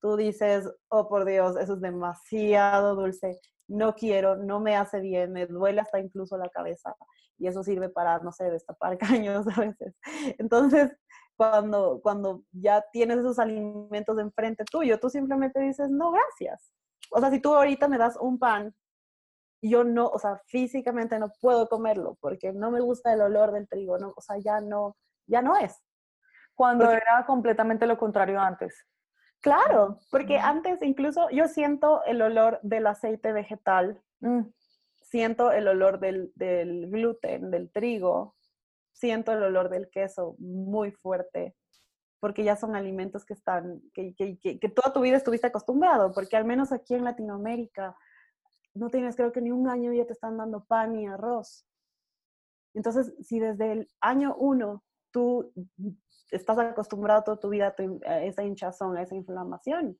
tú 0.00 0.16
dices, 0.16 0.70
oh 0.88 1.08
por 1.08 1.24
Dios, 1.24 1.56
eso 1.56 1.74
es 1.74 1.80
demasiado 1.80 2.94
dulce, 2.94 3.40
no 3.68 3.94
quiero, 3.94 4.36
no 4.36 4.60
me 4.60 4.76
hace 4.76 5.00
bien, 5.00 5.32
me 5.32 5.46
duele 5.46 5.80
hasta 5.80 5.98
incluso 5.98 6.36
la 6.36 6.48
cabeza. 6.48 6.94
Y 7.38 7.48
eso 7.48 7.62
sirve 7.62 7.88
para, 7.88 8.18
no 8.18 8.32
sé, 8.32 8.50
destapar 8.50 8.98
caños 8.98 9.46
a 9.56 9.60
veces. 9.60 9.94
Entonces, 10.38 10.96
cuando, 11.36 12.00
cuando 12.02 12.44
ya 12.52 12.84
tienes 12.92 13.18
esos 13.18 13.38
alimentos 13.38 14.18
enfrente 14.18 14.64
tuyo, 14.64 15.00
tú 15.00 15.08
simplemente 15.08 15.60
dices, 15.60 15.90
no, 15.90 16.12
gracias. 16.12 16.72
O 17.10 17.20
sea, 17.20 17.30
si 17.30 17.40
tú 17.40 17.54
ahorita 17.54 17.88
me 17.88 17.98
das 17.98 18.16
un 18.20 18.38
pan 18.38 18.74
yo 19.68 19.84
no, 19.84 20.08
o 20.08 20.18
sea, 20.18 20.40
físicamente 20.46 21.18
no 21.18 21.32
puedo 21.40 21.68
comerlo 21.68 22.18
porque 22.20 22.52
no 22.52 22.70
me 22.70 22.80
gusta 22.80 23.12
el 23.12 23.22
olor 23.22 23.52
del 23.52 23.68
trigo, 23.68 23.98
no, 23.98 24.12
o 24.16 24.20
sea, 24.20 24.36
ya 24.38 24.60
no, 24.60 24.96
ya 25.26 25.42
no 25.42 25.56
es. 25.56 25.82
Cuando 26.54 26.90
era 26.90 27.24
completamente 27.26 27.86
lo 27.86 27.98
contrario 27.98 28.38
antes. 28.40 28.86
Claro, 29.40 29.98
porque 30.10 30.38
antes 30.38 30.80
incluso 30.82 31.28
yo 31.30 31.48
siento 31.48 32.02
el 32.04 32.22
olor 32.22 32.60
del 32.62 32.86
aceite 32.86 33.32
vegetal, 33.32 34.00
mm. 34.20 34.42
siento 35.02 35.50
el 35.50 35.68
olor 35.68 35.98
del, 35.98 36.32
del, 36.34 36.90
gluten, 36.90 37.50
del 37.50 37.70
trigo, 37.70 38.36
siento 38.92 39.32
el 39.32 39.42
olor 39.42 39.68
del 39.68 39.90
queso 39.90 40.36
muy 40.38 40.92
fuerte, 40.92 41.56
porque 42.20 42.44
ya 42.44 42.56
son 42.56 42.76
alimentos 42.76 43.24
que 43.24 43.34
están, 43.34 43.82
que, 43.92 44.14
que, 44.14 44.38
que, 44.38 44.58
que 44.58 44.68
toda 44.68 44.92
tu 44.92 45.00
vida 45.00 45.16
estuviste 45.16 45.46
acostumbrado, 45.46 46.12
porque 46.14 46.36
al 46.36 46.44
menos 46.44 46.72
aquí 46.72 46.94
en 46.94 47.04
Latinoamérica 47.04 47.96
no 48.74 48.90
tienes 48.90 49.16
creo 49.16 49.32
que 49.32 49.40
ni 49.40 49.50
un 49.50 49.68
año 49.68 49.92
ya 49.92 50.04
te 50.04 50.12
están 50.12 50.36
dando 50.36 50.64
pan 50.64 50.94
y 50.96 51.06
arroz. 51.06 51.66
Entonces, 52.74 53.14
si 53.20 53.38
desde 53.38 53.72
el 53.72 53.88
año 54.00 54.34
uno 54.36 54.82
tú 55.12 55.52
estás 56.30 56.58
acostumbrado 56.58 57.22
toda 57.22 57.38
tu 57.38 57.48
vida 57.48 57.74
a 58.06 58.22
esa 58.22 58.42
hinchazón, 58.42 58.96
a 58.96 59.02
esa 59.02 59.14
inflamación, 59.14 59.96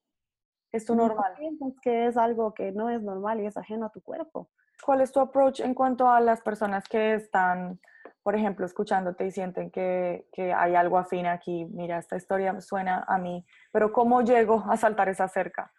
es 0.72 0.84
tu 0.84 0.96
normal. 0.96 1.34
Piensas 1.38 1.72
que 1.80 2.06
es 2.06 2.16
algo 2.16 2.52
que 2.52 2.72
no 2.72 2.90
es 2.90 3.00
normal 3.00 3.40
y 3.40 3.46
es 3.46 3.56
ajeno 3.56 3.86
a 3.86 3.90
tu 3.90 4.02
cuerpo. 4.02 4.50
¿Cuál 4.84 5.02
es 5.02 5.12
tu 5.12 5.20
approach 5.20 5.60
en 5.60 5.72
cuanto 5.72 6.08
a 6.08 6.20
las 6.20 6.40
personas 6.40 6.88
que 6.88 7.14
están, 7.14 7.80
por 8.24 8.34
ejemplo, 8.34 8.66
escuchándote 8.66 9.24
y 9.24 9.30
sienten 9.30 9.70
que, 9.70 10.26
que 10.32 10.52
hay 10.52 10.74
algo 10.74 10.98
afín 10.98 11.26
aquí? 11.26 11.64
Mira, 11.66 11.98
esta 11.98 12.16
historia 12.16 12.60
suena 12.60 13.04
a 13.06 13.18
mí, 13.18 13.46
pero 13.70 13.92
¿cómo 13.92 14.22
llego 14.22 14.64
a 14.68 14.76
saltar 14.76 15.08
esa 15.08 15.28
cerca? 15.28 15.72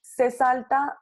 ¿Se 0.00 0.32
salta 0.32 1.00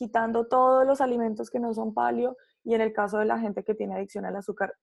quitando 0.00 0.46
todos 0.46 0.86
los 0.86 1.02
alimentos 1.02 1.50
que 1.50 1.60
no 1.60 1.74
son 1.74 1.92
palio 1.92 2.34
y 2.64 2.72
en 2.72 2.80
el 2.80 2.94
caso 2.94 3.18
de 3.18 3.26
la 3.26 3.38
gente 3.38 3.62
que 3.62 3.74
tiene 3.74 3.94
adicción 3.94 4.24
al 4.24 4.34
azúcar, 4.34 4.74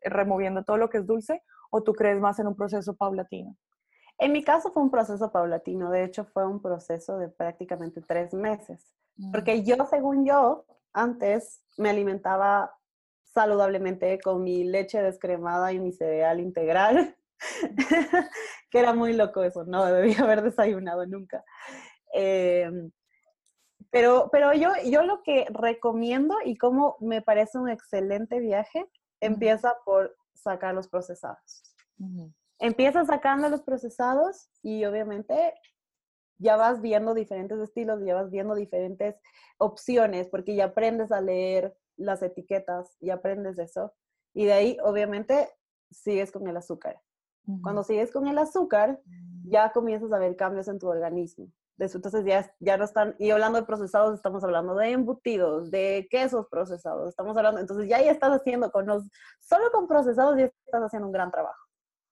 eh, 0.00 0.10
removiendo 0.10 0.62
todo 0.62 0.76
lo 0.76 0.88
que 0.88 0.98
es 0.98 1.06
dulce 1.06 1.42
o 1.72 1.82
tú 1.82 1.92
crees 1.92 2.20
más 2.20 2.38
en 2.38 2.46
un 2.46 2.54
proceso 2.54 2.94
paulatino? 2.94 3.56
En 4.16 4.30
mi 4.30 4.44
caso 4.44 4.70
fue 4.70 4.84
un 4.84 4.92
proceso 4.92 5.32
paulatino, 5.32 5.90
de 5.90 6.04
hecho 6.04 6.24
fue 6.24 6.46
un 6.46 6.62
proceso 6.62 7.18
de 7.18 7.28
prácticamente 7.28 8.00
tres 8.00 8.32
meses, 8.32 8.94
mm. 9.16 9.32
porque 9.32 9.64
yo, 9.64 9.74
según 9.90 10.24
yo, 10.24 10.64
antes 10.92 11.64
me 11.76 11.90
alimentaba 11.90 12.72
saludablemente 13.24 14.20
con 14.20 14.44
mi 14.44 14.62
leche 14.62 15.02
descremada 15.02 15.72
y 15.72 15.80
mi 15.80 15.90
cereal 15.90 16.38
integral, 16.38 17.16
que 18.70 18.78
era 18.78 18.94
muy 18.94 19.14
loco 19.14 19.42
eso, 19.42 19.64
no 19.64 19.84
debía 19.86 20.20
haber 20.20 20.42
desayunado 20.42 21.06
nunca. 21.06 21.42
Eh, 22.14 22.70
pero, 23.90 24.28
pero 24.30 24.52
yo, 24.52 24.70
yo 24.84 25.02
lo 25.02 25.22
que 25.22 25.46
recomiendo 25.50 26.36
y 26.44 26.56
como 26.56 26.96
me 27.00 27.22
parece 27.22 27.58
un 27.58 27.68
excelente 27.68 28.38
viaje, 28.40 28.86
empieza 29.20 29.76
por 29.84 30.16
sacar 30.34 30.74
los 30.74 30.88
procesados. 30.88 31.62
Empieza 32.58 33.04
sacando 33.04 33.48
los 33.48 33.62
procesados 33.62 34.50
y 34.62 34.84
obviamente 34.84 35.54
ya 36.38 36.56
vas 36.56 36.80
viendo 36.80 37.14
diferentes 37.14 37.58
estilos, 37.58 38.00
ya 38.04 38.14
vas 38.14 38.30
viendo 38.30 38.54
diferentes 38.54 39.16
opciones, 39.58 40.28
porque 40.28 40.54
ya 40.54 40.66
aprendes 40.66 41.10
a 41.10 41.20
leer 41.20 41.76
las 41.96 42.22
etiquetas 42.22 42.96
y 43.00 43.10
aprendes 43.10 43.58
eso. 43.58 43.92
Y 44.34 44.44
de 44.44 44.52
ahí, 44.52 44.76
obviamente, 44.84 45.48
sigues 45.90 46.30
con 46.30 46.46
el 46.46 46.56
azúcar. 46.56 47.00
Cuando 47.62 47.82
sigues 47.82 48.12
con 48.12 48.28
el 48.28 48.36
azúcar, 48.36 49.00
ya 49.44 49.72
comienzas 49.72 50.12
a 50.12 50.18
ver 50.18 50.36
cambios 50.36 50.68
en 50.68 50.78
tu 50.78 50.86
organismo 50.86 51.50
entonces 51.78 52.24
ya, 52.24 52.50
ya 52.58 52.76
no 52.76 52.84
están, 52.84 53.14
y 53.18 53.30
hablando 53.30 53.58
de 53.60 53.66
procesados, 53.66 54.14
estamos 54.14 54.42
hablando 54.42 54.74
de 54.74 54.90
embutidos, 54.90 55.70
de 55.70 56.08
quesos 56.10 56.46
procesados, 56.50 57.08
estamos 57.08 57.36
hablando, 57.36 57.60
entonces 57.60 57.88
ya 57.88 58.02
ya 58.02 58.10
estás 58.10 58.30
haciendo 58.30 58.70
con 58.70 58.86
los, 58.86 59.04
solo 59.40 59.70
con 59.70 59.86
procesados 59.86 60.36
ya 60.36 60.44
estás 60.44 60.82
haciendo 60.82 61.06
un 61.06 61.12
gran 61.12 61.30
trabajo. 61.30 61.62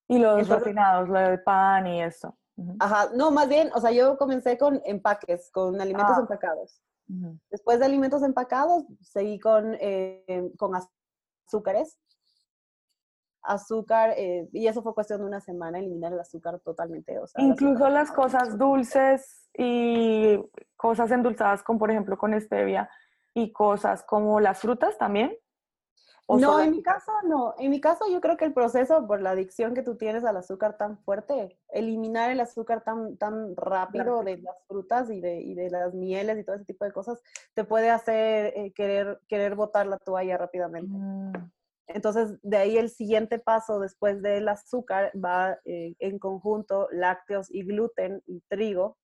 Y 0.09 0.19
los 0.19 0.49
refinados, 0.49 1.09
lo 1.09 1.19
de 1.19 1.39
pan 1.39 1.87
y 1.87 2.03
eso. 2.03 2.37
Ajá, 2.79 3.11
no, 3.15 3.31
más 3.31 3.49
bien, 3.49 3.71
o 3.75 3.81
sea, 3.81 3.91
yo 3.91 4.17
comencé 4.17 4.57
con 4.57 4.81
empaques, 4.85 5.51
con 5.51 5.81
alimentos 5.81 6.17
ah. 6.17 6.21
empacados. 6.21 6.81
Después 7.51 7.79
de 7.79 7.85
alimentos 7.87 8.23
empacados, 8.23 8.85
seguí 9.01 9.39
con, 9.39 9.77
eh, 9.81 10.51
con 10.57 10.73
azúcares. 10.75 11.99
Azúcar, 13.47 14.15
eh, 14.17 14.49
y 14.53 14.67
eso 14.67 14.83
fue 14.83 14.95
cuestión 14.95 15.21
de 15.21 15.27
una 15.27 15.41
semana, 15.41 15.79
eliminar 15.79 16.13
el 16.13 16.21
azúcar 16.21 16.59
totalmente. 16.61 17.19
O 17.19 17.27
sea, 17.27 17.43
Incluso 17.43 17.89
las 17.89 18.11
cosas 18.11 18.59
dulces 18.59 19.49
y 19.57 20.39
cosas 20.77 21.11
endulzadas, 21.11 21.63
como 21.63 21.79
por 21.79 21.91
ejemplo 21.91 22.19
con 22.19 22.39
stevia, 22.41 22.89
y 23.35 23.53
cosas 23.53 24.03
como 24.03 24.41
las 24.41 24.61
frutas 24.61 24.97
también. 24.99 25.37
No, 26.29 26.61
en 26.61 26.73
mi 26.73 26.83
caso 26.83 27.13
no. 27.25 27.55
En 27.59 27.71
mi 27.71 27.81
caso 27.81 28.05
yo 28.11 28.21
creo 28.21 28.37
que 28.37 28.45
el 28.45 28.53
proceso 28.53 29.07
por 29.07 29.23
la 29.23 29.31
adicción 29.31 29.75
que 29.75 29.83
tú 29.83 29.97
tienes 29.97 30.25
al 30.25 30.37
azúcar 30.37 30.77
tan 30.77 30.99
fuerte, 30.99 31.57
eliminar 31.69 32.31
el 32.31 32.41
azúcar 32.41 32.83
tan, 32.83 33.17
tan 33.17 33.55
rápido 33.55 34.25
de 34.25 34.39
las 34.39 34.57
frutas 34.67 35.09
y 35.11 35.21
de, 35.21 35.41
y 35.41 35.55
de 35.55 35.71
las 35.71 35.95
mieles 35.95 36.39
y 36.39 36.45
todo 36.45 36.57
ese 36.57 36.65
tipo 36.65 36.85
de 36.85 36.93
cosas, 36.93 37.23
te 37.55 37.65
puede 37.65 37.91
hacer 37.91 38.53
eh, 38.57 38.73
querer, 38.75 39.21
querer 39.29 39.55
botar 39.55 39.87
la 39.87 39.99
toalla 39.99 40.37
rápidamente. 40.37 40.91
Mm. 40.91 41.51
Entonces, 41.89 42.39
de 42.43 42.57
ahí 42.57 42.79
el 42.79 42.91
siguiente 42.91 43.39
paso 43.39 43.79
después 43.79 44.21
del 44.21 44.49
azúcar 44.49 45.13
va 45.15 45.59
eh, 45.65 45.95
en 45.99 46.19
conjunto 46.19 46.89
lácteos 46.91 47.51
y 47.51 47.65
gluten 47.65 48.23
y 48.27 48.41
trigo. 48.49 48.99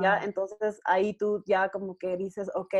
Ya, 0.00 0.20
entonces 0.24 0.80
ahí 0.84 1.12
tú 1.12 1.42
ya 1.46 1.68
como 1.68 1.98
que 1.98 2.16
dices, 2.16 2.50
ok, 2.54 2.74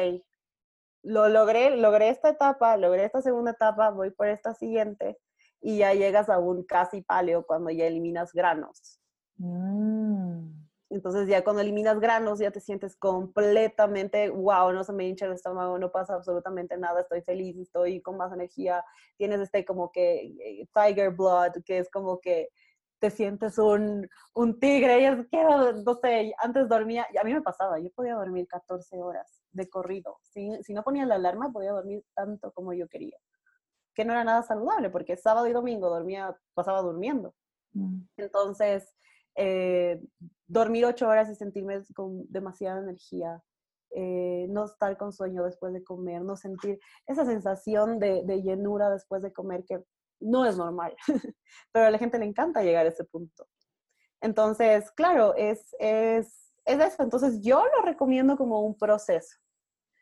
lo 1.03 1.29
logré, 1.29 1.77
logré 1.77 2.09
esta 2.09 2.31
etapa, 2.31 2.77
logré 2.79 3.05
esta 3.05 3.21
segunda 3.21 3.51
etapa, 3.51 3.91
voy 3.91 4.11
por 4.11 4.29
esta 4.29 4.55
siguiente 4.55 5.19
y 5.61 5.79
ya 5.79 5.93
llegas 5.93 6.31
a 6.31 6.39
un 6.39 6.65
casi 6.65 7.03
paleo 7.03 7.45
cuando 7.45 7.71
ya 7.71 7.87
eliminas 7.87 8.33
granos. 8.33 8.99
Mm. 9.37 10.60
Entonces 10.91 11.29
ya 11.29 11.45
cuando 11.45 11.63
eliminas 11.63 12.01
granos 12.01 12.41
ya 12.41 12.51
te 12.51 12.61
sientes 12.61 12.97
completamente, 12.97 14.29
wow, 14.29 14.73
no 14.73 14.83
se 14.83 14.93
me 14.93 15.07
hincha 15.07 15.27
el 15.27 15.33
estómago, 15.33 15.79
no 15.79 15.93
pasa 15.93 16.15
absolutamente 16.15 16.77
nada, 16.77 17.01
estoy 17.01 17.23
feliz, 17.23 17.57
estoy 17.57 18.03
con 18.03 18.17
más 18.17 18.33
energía, 18.33 18.85
tienes 19.17 19.41
este 19.41 19.65
como 19.65 19.93
que 19.93 20.35
eh, 20.41 20.69
tiger 20.75 21.11
blood, 21.11 21.53
que 21.65 21.79
es 21.79 21.89
como 21.91 22.21
que 22.21 22.49
te 22.99 23.11
sientes 23.11 23.57
un, 23.57 24.09
un 24.35 24.59
tigre 24.59 25.01
y 25.01 25.05
es 25.05 25.27
que, 25.29 25.43
no 25.43 25.95
sé, 25.95 26.35
antes 26.39 26.69
dormía, 26.69 27.07
a 27.19 27.25
mí 27.25 27.33
me 27.33 27.41
pasaba, 27.41 27.79
yo 27.79 27.91
podía 27.93 28.15
dormir 28.15 28.49
14 28.49 28.97
horas 28.97 29.43
de 29.53 29.69
corrido, 29.71 30.19
si, 30.23 30.51
si 30.65 30.75
no 30.75 30.83
ponía 30.83 31.07
la 31.07 31.15
alarma 31.15 31.53
podía 31.53 31.71
dormir 31.71 32.05
tanto 32.15 32.53
como 32.53 32.73
yo 32.73 32.89
quería, 32.89 33.17
que 33.95 34.05
no 34.05 34.13
era 34.13 34.25
nada 34.25 34.43
saludable 34.43 34.91
porque 34.91 35.17
sábado 35.17 35.47
y 35.47 35.53
domingo 35.53 35.89
dormía, 35.89 36.37
pasaba 36.53 36.83
durmiendo. 36.83 37.35
Mm. 37.73 38.03
Entonces, 38.17 38.93
eh, 39.37 40.03
dormir 40.51 40.85
ocho 40.85 41.09
horas 41.09 41.31
y 41.31 41.35
sentirme 41.35 41.81
con 41.95 42.25
demasiada 42.29 42.81
energía, 42.81 43.43
eh, 43.95 44.47
no 44.49 44.65
estar 44.65 44.97
con 44.97 45.13
sueño 45.13 45.45
después 45.45 45.73
de 45.73 45.85
comer, 45.85 46.23
no 46.23 46.37
sentir 46.37 46.79
esa 47.07 47.25
sensación 47.25 47.99
de, 47.99 48.23
llenura 48.43 48.91
después 48.91 49.23
de 49.23 49.33
comer 49.33 49.65
que 49.65 49.83
no 50.21 50.45
es 50.45 50.57
normal, 50.57 50.95
pero 51.73 51.87
a 51.87 51.91
la 51.91 51.99
gente 51.99 52.19
le 52.19 52.27
encanta 52.27 52.63
llegar 52.63 52.85
a 52.87 52.91
ese 52.91 53.05
punto. 53.05 53.47
Entonces, 54.21 54.91
claro, 54.91 55.35
es, 55.37 55.75
es, 55.79 56.53
es 56.67 56.81
eso. 56.81 57.03
Entonces, 57.03 57.41
yo 57.41 57.65
lo 57.65 57.83
recomiendo 57.83 58.37
como 58.37 58.61
un 58.61 58.77
proceso. 58.77 59.37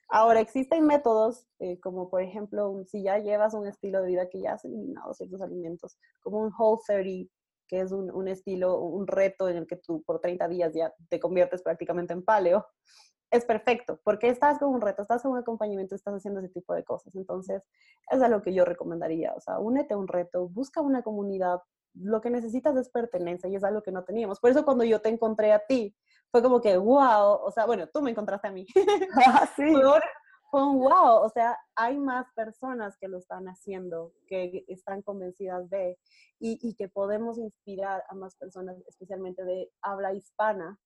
Ahora, 0.09 0.41
existen 0.41 0.87
métodos, 0.87 1.47
eh, 1.59 1.79
como 1.81 2.09
por 2.09 2.23
ejemplo, 2.23 2.83
si 2.87 3.03
ya 3.03 3.19
llevas 3.19 3.53
un 3.55 3.67
estilo 3.67 4.01
de 4.01 4.09
vida 4.09 4.29
que 4.29 4.41
ya 4.41 4.55
has 4.55 4.65
eliminado 4.65 5.13
ciertos 5.13 5.43
alimentos, 5.43 5.99
como 6.21 6.39
un 6.39 6.53
Whole 6.59 6.81
30, 6.87 7.31
que 7.69 7.81
es 7.81 7.93
un, 7.93 8.29
estilo, 8.29 8.81
un 8.81 9.07
reto 9.07 9.49
en 9.49 9.59
el 9.59 9.67
que 9.67 9.77
tú 9.77 10.03
por 10.03 10.21
30 10.21 10.49
días 10.49 10.73
ya 10.75 10.93
te 11.09 11.21
conviertes 11.21 11.63
prácticamente 11.63 12.13
en 12.13 12.25
paleo, 12.25 12.67
es 13.31 13.45
perfecto, 13.45 14.01
porque 14.05 14.29
estás 14.29 14.59
con 14.59 14.71
un 14.71 14.81
reto, 14.81 15.03
estás 15.03 15.23
con 15.23 15.33
un 15.33 15.39
acompañamiento, 15.39 15.95
estás 15.95 16.15
haciendo 16.15 16.41
ese 16.41 16.49
tipo 16.49 16.75
de 16.75 16.83
cosas. 16.83 17.15
Entonces, 17.15 17.63
es 18.11 18.23
a 18.23 18.29
lo 18.29 18.41
que 18.41 18.55
yo 18.55 18.65
recomendaría. 18.65 19.35
O 19.35 19.41
sea, 19.41 19.59
únete 19.59 19.95
a 19.95 19.99
un 19.99 20.09
reto, 20.09 20.49
busca 20.49 20.81
una 20.81 21.03
comunidad. 21.03 21.61
Lo 21.95 22.21
que 22.21 22.31
necesitas 22.31 22.75
es 22.77 22.89
pertenencia 22.89 23.49
y 23.51 23.57
es 23.57 23.65
algo 23.65 23.83
que 23.83 23.93
no 23.93 24.05
teníamos. 24.05 24.41
Por 24.41 24.51
eso 24.51 24.65
cuando 24.65 24.85
yo 24.85 25.01
te 25.01 25.11
encontré 25.11 25.53
a 25.53 25.61
ti, 25.67 25.95
fue 26.31 26.43
como 26.43 26.61
que, 26.61 26.77
wow, 26.77 27.41
o 27.43 27.51
sea, 27.51 27.67
bueno, 27.67 27.87
tú 27.93 28.01
me 28.01 28.11
encontraste 28.11 28.49
a 28.49 28.53
mí. 28.53 28.67
Ah, 29.27 29.49
sí 29.57 29.75
un 30.53 30.79
wow, 30.79 31.23
o 31.23 31.29
sea, 31.29 31.59
hay 31.75 31.99
más 31.99 32.27
personas 32.35 32.97
que 32.97 33.09
lo 33.09 33.19
están 33.19 33.47
haciendo, 33.49 34.13
que 34.27 34.65
están 34.69 35.03
convencidas 35.03 35.69
de, 35.69 35.99
y, 36.39 36.75
que 36.75 36.89
podemos 36.89 37.39
inspirar 37.39 38.03
a 38.09 38.15
más 38.15 38.37
personas, 38.37 38.77
especialmente 38.87 39.45
de 39.45 39.71
habla 39.83 40.15
hispana, 40.15 40.79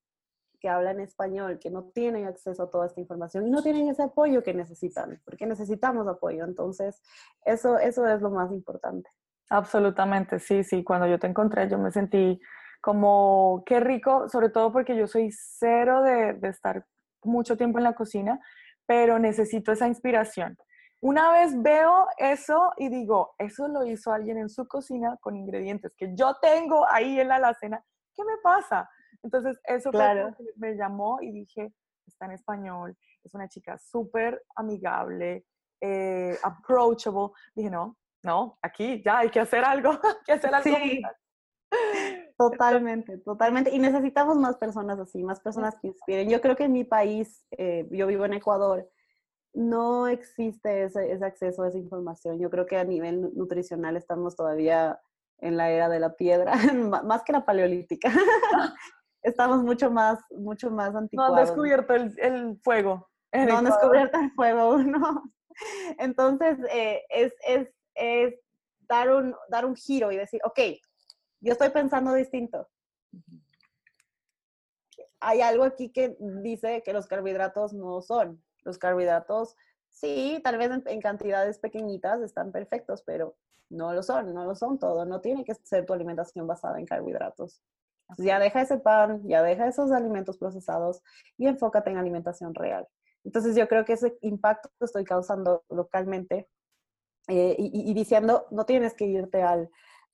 que 0.61 0.69
hablan 0.69 1.01
español, 1.01 1.59
que 1.59 1.71
no 1.71 1.91
tienen 1.91 2.27
acceso 2.27 2.65
a 2.65 2.71
toda 2.71 2.87
esta 2.87 3.01
información 3.01 3.47
y 3.47 3.51
no 3.51 3.63
tienen 3.63 3.89
ese 3.89 4.05
apoyo 4.05 4.43
que 4.43 4.55
necesitan, 4.55 5.21
porque 5.25 5.47
necesitamos 5.47 6.07
apoyo. 6.07 6.45
Entonces, 6.45 7.03
eso, 7.45 7.79
eso 7.79 8.07
es 8.07 8.21
lo 8.21 8.31
más 8.31 8.53
importante. 8.53 9.11
Absolutamente, 9.51 10.39
sí, 10.39 10.63
sí. 10.63 10.85
Cuando 10.85 11.07
yo 11.07 11.19
te 11.19 11.27
encontré, 11.27 11.69
yo 11.69 11.79
me 11.79 11.91
sentí 11.91 12.41
como, 12.81 13.63
qué 13.67 13.81
rico, 13.81 14.29
sobre 14.29 14.49
todo 14.51 14.73
porque 14.73 14.97
yo 14.97 15.07
soy 15.07 15.31
cero 15.33 16.03
de 16.03 16.39
estar 16.49 16.87
mucho 17.25 17.57
tiempo 17.57 17.79
en 17.79 17.85
la 17.85 17.95
cocina 17.95 18.41
pero 18.87 19.19
necesito 19.19 19.73
esa 19.73 19.87
inspiración. 19.87 20.57
Una 21.01 21.33
vez 21.33 21.61
veo 21.61 22.07
eso 22.17 22.73
y 22.77 22.89
digo, 22.89 23.35
eso 23.39 23.67
lo 23.67 23.85
hizo 23.85 24.13
alguien 24.13 24.39
en 24.39 24.49
su 24.49 24.69
cocina 24.69 25.17
con 25.21 25.37
ingredientes 25.37 25.93
que 25.97 26.15
yo 26.15 26.37
tengo 26.41 26.87
ahí 26.89 27.19
en 27.19 27.29
la 27.29 27.37
alacena, 27.37 27.85
¿qué 28.15 28.23
me 28.25 28.37
pasa? 28.43 28.89
Entonces, 29.23 29.59
eso 29.65 29.91
me 30.57 30.77
llamó 30.77 31.19
y 31.21 31.33
dije, 31.33 31.73
está 32.07 32.27
en 32.27 32.33
español, 32.33 32.97
es 33.25 33.35
una 33.35 33.49
chica 33.49 33.79
súper 33.79 34.43
amigable, 34.55 35.45
eh, 35.81 36.39
approachable. 36.43 37.31
Dije, 37.55 37.71
no, 37.71 37.97
no, 38.23 38.59
aquí 38.63 39.03
ya 39.05 39.19
hay 39.19 39.31
que 39.31 39.41
hacer 39.41 39.65
algo, 39.65 39.91
hay 40.05 40.25
que 40.25 40.33
hacer 40.33 40.55
algo. 40.55 40.77
Sí. 40.77 41.03
Totalmente, 42.51 43.19
totalmente. 43.19 43.71
Y 43.71 43.79
necesitamos 43.79 44.37
más 44.37 44.57
personas 44.57 44.99
así, 44.99 45.23
más 45.23 45.41
personas 45.41 45.77
que 45.81 45.89
inspiren. 45.89 46.29
Yo 46.29 46.41
creo 46.41 46.57
que 46.57 46.65
en 46.65 46.73
mi 46.73 46.85
país, 46.85 47.47
eh, 47.53 47.87
yo 47.91 48.07
vivo 48.07 48.25
en 48.25 48.35
Ecuador, 48.35 48.89
no 49.55 50.09
existe 50.09 50.85
ese, 50.85 51.13
ese, 51.13 51.25
acceso 51.25 51.63
a 51.63 51.69
esa 51.69 51.79
información. 51.79 52.39
Yo 52.39 52.51
creo 52.51 52.67
que 52.67 52.77
a 52.77 52.85
nivel 52.85 53.35
nutricional 53.35 53.97
estamos 53.97 54.35
todavía 54.35 55.01
en 55.39 55.57
la 55.57 55.71
era 55.71 55.89
de 55.89 56.01
la 56.01 56.15
piedra, 56.15 56.53
más 57.05 57.23
que 57.23 57.33
la 57.33 57.45
paleolítica. 57.45 58.11
estamos 59.23 59.63
mucho 59.63 59.91
más, 59.91 60.19
mucho 60.31 60.71
más 60.71 60.95
anticuados. 60.95 61.35
No 61.35 61.39
han 61.39 61.47
descubierto 61.47 61.95
el, 61.95 62.15
el 62.19 62.59
fuego. 62.63 63.09
No 63.33 63.59
han 63.59 63.65
descubierto 63.65 64.19
el 64.19 64.31
fuego, 64.33 64.79
no. 64.79 65.23
Entonces, 65.99 66.59
eh, 66.71 67.03
es, 67.11 67.35
es, 67.47 67.69
es 67.95 68.35
dar, 68.81 69.11
un, 69.11 69.35
dar 69.49 69.65
un 69.65 69.77
giro 69.77 70.13
y 70.13 70.17
decir, 70.17 70.41
ok, 70.45 70.59
yo 71.43 71.53
estoy 71.53 71.71
pensando 71.71 72.15
distinto. 72.15 72.69
Hay 75.21 75.41
algo 75.41 75.65
aquí 75.65 75.91
que 75.91 76.17
dice 76.19 76.83
que 76.85 76.93
los 76.93 77.07
carbohidratos 77.07 77.73
no 77.73 78.01
son. 78.01 78.43
Los 78.65 78.79
carbohidratos, 78.79 79.57
sí, 79.89 80.41
tal 80.43 80.57
vez 80.57 80.71
en, 80.87 81.01
cantidades 81.01 81.59
pequeñitas 81.59 82.23
están 82.23 82.53
perfectos, 82.53 83.03
pero 83.05 83.37
no 83.69 83.93
lo 83.93 84.03
son, 84.03 84.33
no 84.33 84.45
lo 84.45 84.55
son 84.55 84.79
todo. 84.79 85.05
No 85.05 85.21
tiene 85.21 85.45
que 85.45 85.55
ser 85.55 85.85
tu 85.85 85.93
alimentación 85.93 86.47
basada 86.47 86.79
en 86.79 86.87
carbohidratos. 86.87 87.61
ya 88.19 88.39
deja 88.39 88.63
ese 88.63 88.79
pan, 88.79 89.23
ya 89.27 89.43
deja 89.43 89.67
esos 89.67 89.91
alimentos 89.91 90.39
procesados 90.39 91.03
y 91.37 91.47
enfócate 91.47 91.91
en 91.91 91.99
alimentación 91.99 92.55
real. 92.55 92.87
Entonces 93.25 93.57
yo 93.57 93.69
creo 93.69 93.85
que 93.85 93.95
ese 93.95 94.17
impacto 94.21 94.69
que 94.79 94.85
estoy 94.85 95.05
causando 95.05 95.65
localmente 95.71 96.49
eh, 97.29 97.55
y, 97.59 97.95
diciendo, 97.95 98.47
no 98.51 98.67
tienes 98.67 98.95
que 98.95 99.07
irte 99.07 99.43
al, 99.43 99.71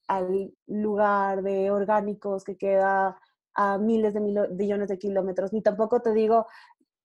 al 0.09 0.53
lugar 0.67 1.43
de 1.43 1.71
orgánicos 1.71 2.45
que 2.45 2.57
queda 2.57 3.21
a 3.55 3.79
miles 3.79 4.15
de 4.15 4.21
millones 4.21 4.89
de 4.89 4.99
kilómetros, 4.99 5.53
ni 5.53 5.63
tampoco 5.63 6.01
te 6.01 6.13
digo, 6.13 6.47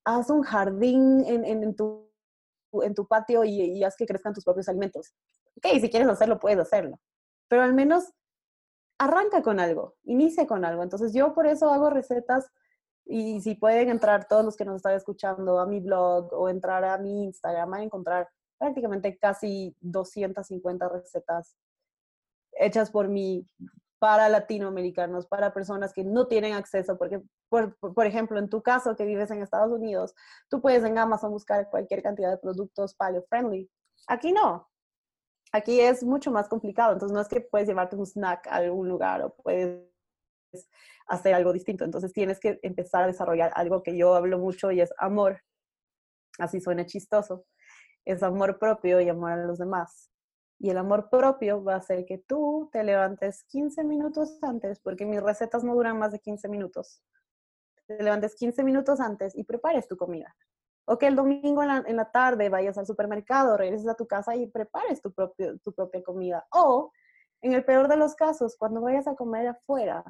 haz 0.06 0.30
un 0.30 0.42
jardín 0.42 1.24
en, 1.26 1.76
tu, 1.76 2.10
en 2.72 2.94
tu 2.94 3.08
patio 3.08 3.44
y, 3.44 3.62
y, 3.62 3.84
haz 3.84 3.96
que 3.96 4.06
crezcan 4.06 4.34
tus 4.34 4.44
propios 4.44 4.70
alimentos. 4.70 5.14
Ok, 5.58 5.80
si 5.80 5.90
quieres 5.90 6.10
hacerlo, 6.10 6.40
puedes 6.40 6.60
hacerlo, 6.60 7.00
pero 7.48 7.64
al 7.64 7.74
menos 7.74 8.14
arranca 9.00 9.42
con 9.42 9.60
algo, 9.60 9.96
inicia 10.04 10.48
con 10.48 10.64
algo. 10.66 10.84
Entonces 10.84 11.14
yo 11.14 11.34
por 11.34 11.48
eso 11.48 11.70
hago 11.70 11.90
recetas 11.90 12.50
y 13.06 13.42
si 13.42 13.56
pueden 13.56 13.90
entrar 13.90 14.28
todos 14.28 14.46
los 14.46 14.56
que 14.56 14.66
nos 14.66 14.78
están 14.78 14.96
escuchando 14.96 15.60
a 15.60 15.66
mi 15.66 15.80
blog 15.80 16.32
o 16.34 16.50
entrar 16.50 16.84
a 16.86 16.98
mi 16.98 17.26
Instagram, 17.26 17.70
van 17.70 17.82
a 17.82 17.84
encontrar 17.84 18.30
prácticamente 18.58 19.18
casi 19.18 19.76
250 19.82 20.88
recetas 20.88 21.58
hechas 22.64 22.92
por 22.92 23.10
mí 23.10 23.48
para 24.00 24.28
latinoamericanos, 24.28 25.28
para 25.28 25.54
personas 25.54 25.94
que 25.94 26.04
no 26.04 26.28
tienen 26.28 26.54
acceso, 26.54 26.98
porque, 26.98 27.22
por, 27.50 27.78
por, 27.78 28.06
ejemplo, 28.06 28.38
en 28.38 28.50
tu 28.50 28.62
caso 28.62 28.98
que 28.98 29.06
vives 29.06 29.32
en 29.32 29.42
Estados 29.42 29.72
Unidos, 29.72 30.14
tú 30.50 30.62
puedes 30.62 30.84
en 30.84 30.98
Amazon 30.98 31.32
buscar 31.32 31.70
cualquier 31.70 32.04
cantidad 32.04 32.30
de 32.30 32.38
productos 32.38 32.96
paleo 32.96 33.24
friendly. 33.30 33.70
Aquí 34.08 34.34
no. 34.34 34.70
Aquí 35.54 35.80
es 35.80 36.04
mucho 36.04 36.32
más 36.32 36.50
complicado, 36.50 36.94
entonces 36.94 37.14
no 37.14 37.22
es 37.22 37.30
que 37.30 37.42
puedes 37.42 37.68
llevarte 37.68 37.96
un 37.96 38.06
snack 38.06 38.48
a 38.48 38.56
algún 38.56 38.90
lugar 38.90 39.22
o 39.22 39.36
puedes 39.36 39.88
hacer 41.08 41.34
algo 41.34 41.54
distinto, 41.54 41.86
entonces 41.86 42.12
tienes 42.12 42.40
que 42.40 42.60
empezar 42.62 43.04
a 43.04 43.08
desarrollar 43.08 43.54
algo 43.56 43.84
que 43.84 43.96
yo 43.96 44.16
hablo 44.16 44.38
mucho 44.38 44.72
y 44.72 44.82
es 44.82 44.92
amor. 44.98 45.42
Así 46.40 46.60
suena 46.60 46.86
chistoso. 46.86 47.46
Es 48.04 48.22
amor 48.22 48.60
propio 48.60 49.00
y 49.00 49.08
amor 49.08 49.32
a 49.32 49.46
los 49.46 49.60
demás 49.60 50.13
Y 50.64 50.70
el 50.70 50.78
amor 50.78 51.10
propio 51.10 51.62
va 51.62 51.74
a 51.74 51.78
hacer 51.80 52.06
que 52.06 52.20
tú 52.20 52.70
te 52.72 52.86
levantes 52.86 53.44
15 53.50 53.84
minutos 53.84 54.42
antes, 54.42 54.80
porque 54.80 55.06
mis 55.06 55.22
recetas 55.22 55.62
no 55.62 55.76
duran 55.76 56.00
más 56.00 56.14
de 56.14 56.20
15 56.20 56.48
minutos. 56.48 57.04
Te 57.86 58.02
levantes 58.02 58.34
15 58.36 58.64
minutos 58.64 59.02
antes 59.02 59.36
y 59.36 59.44
prepares 59.44 59.90
tu 59.90 59.98
comida. 59.98 60.34
O 60.86 60.98
que 60.98 61.08
el 61.08 61.18
domingo 61.18 61.62
en 61.64 61.98
la, 61.98 62.12
tarde 62.12 62.48
vayas 62.48 62.78
al 62.78 62.86
supermercado, 62.88 63.58
regreses 63.58 63.90
a 63.90 63.96
tu 63.96 64.08
casa 64.08 64.38
y 64.38 64.48
prepares 64.48 65.02
tu, 65.02 65.12
propio, 65.12 65.60
tu 65.60 65.74
propia 65.74 66.02
comida. 66.02 66.48
O, 66.54 66.94
en 67.42 67.52
el 67.52 67.66
peor 67.66 67.90
de 67.90 67.98
los 67.98 68.16
casos, 68.16 68.56
cuando 68.58 68.80
vayas 68.80 69.06
a 69.06 69.16
comer 69.16 69.50
afuera, 69.50 70.02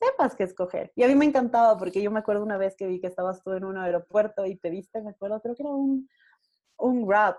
sepas 0.00 0.34
qué 0.34 0.44
escoger. 0.44 0.92
Y 0.96 1.02
a 1.02 1.08
mí 1.08 1.14
me 1.14 1.26
encantaba 1.26 1.76
porque 1.76 2.00
yo 2.00 2.10
me 2.10 2.20
acuerdo 2.20 2.42
una 2.42 2.56
vez 2.56 2.74
que 2.74 2.86
vi 2.86 3.02
que 3.02 3.08
estabas 3.08 3.42
tú 3.42 3.52
en 3.52 3.66
un 3.66 3.76
aeropuerto 3.76 4.46
y 4.46 4.56
pediste, 4.56 5.02
me 5.02 5.10
acuerdo, 5.10 5.42
creo 5.42 5.54
que 5.54 5.62
era 5.62 5.72
un, 5.72 6.08
un 6.78 7.06
wrap 7.06 7.36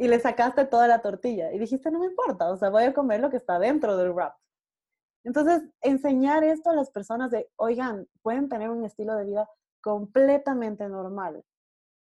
y 0.00 0.08
le 0.08 0.18
sacaste 0.18 0.64
toda 0.64 0.88
la 0.88 1.02
tortilla 1.02 1.52
y 1.52 1.58
dijiste, 1.58 1.90
no 1.90 1.98
me 1.98 2.06
importa, 2.06 2.50
o 2.50 2.56
sea, 2.56 2.70
voy 2.70 2.84
a 2.84 2.94
comer 2.94 3.20
lo 3.20 3.28
que 3.28 3.36
está 3.36 3.58
dentro 3.58 3.98
del 3.98 4.14
wrap. 4.14 4.34
Entonces, 5.24 5.62
enseñar 5.82 6.42
esto 6.42 6.70
a 6.70 6.74
las 6.74 6.90
personas 6.90 7.30
de, 7.30 7.50
oigan, 7.56 8.08
pueden 8.22 8.48
tener 8.48 8.70
un 8.70 8.82
estilo 8.86 9.14
de 9.14 9.26
vida 9.26 9.50
completamente 9.82 10.88
normal, 10.88 11.44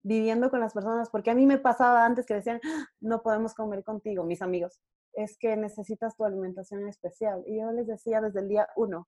viviendo 0.02 0.50
con 0.50 0.58
las 0.58 0.74
personas, 0.74 1.10
porque 1.10 1.30
a 1.30 1.36
mí 1.36 1.46
me 1.46 1.58
pasaba 1.58 2.04
antes 2.04 2.26
que 2.26 2.34
decían, 2.34 2.60
ah, 2.64 2.86
no 2.98 3.22
podemos 3.22 3.54
comer 3.54 3.84
contigo, 3.84 4.24
mis 4.24 4.42
amigos, 4.42 4.80
es 5.12 5.38
que 5.38 5.56
necesitas 5.56 6.16
tu 6.16 6.24
alimentación 6.24 6.88
especial. 6.88 7.44
Y 7.46 7.60
yo 7.60 7.70
les 7.70 7.86
decía 7.86 8.20
desde 8.20 8.40
el 8.40 8.48
día 8.48 8.68
uno, 8.74 9.06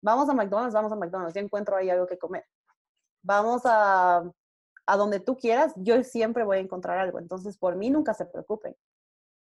vamos 0.00 0.30
a 0.30 0.32
McDonald's, 0.32 0.72
vamos 0.72 0.92
a 0.92 0.96
McDonald's, 0.96 1.34
ya 1.34 1.42
encuentro 1.42 1.76
ahí 1.76 1.90
algo 1.90 2.06
que 2.06 2.16
comer. 2.16 2.46
Vamos 3.22 3.60
a, 3.66 4.24
a 4.86 4.96
donde 4.96 5.20
tú 5.20 5.36
quieras, 5.36 5.72
yo 5.76 6.02
siempre 6.04 6.44
voy 6.44 6.58
a 6.58 6.60
encontrar 6.60 6.98
algo. 6.98 7.18
Entonces, 7.18 7.56
por 7.56 7.76
mí 7.76 7.90
nunca 7.90 8.14
se 8.14 8.26
preocupen 8.26 8.76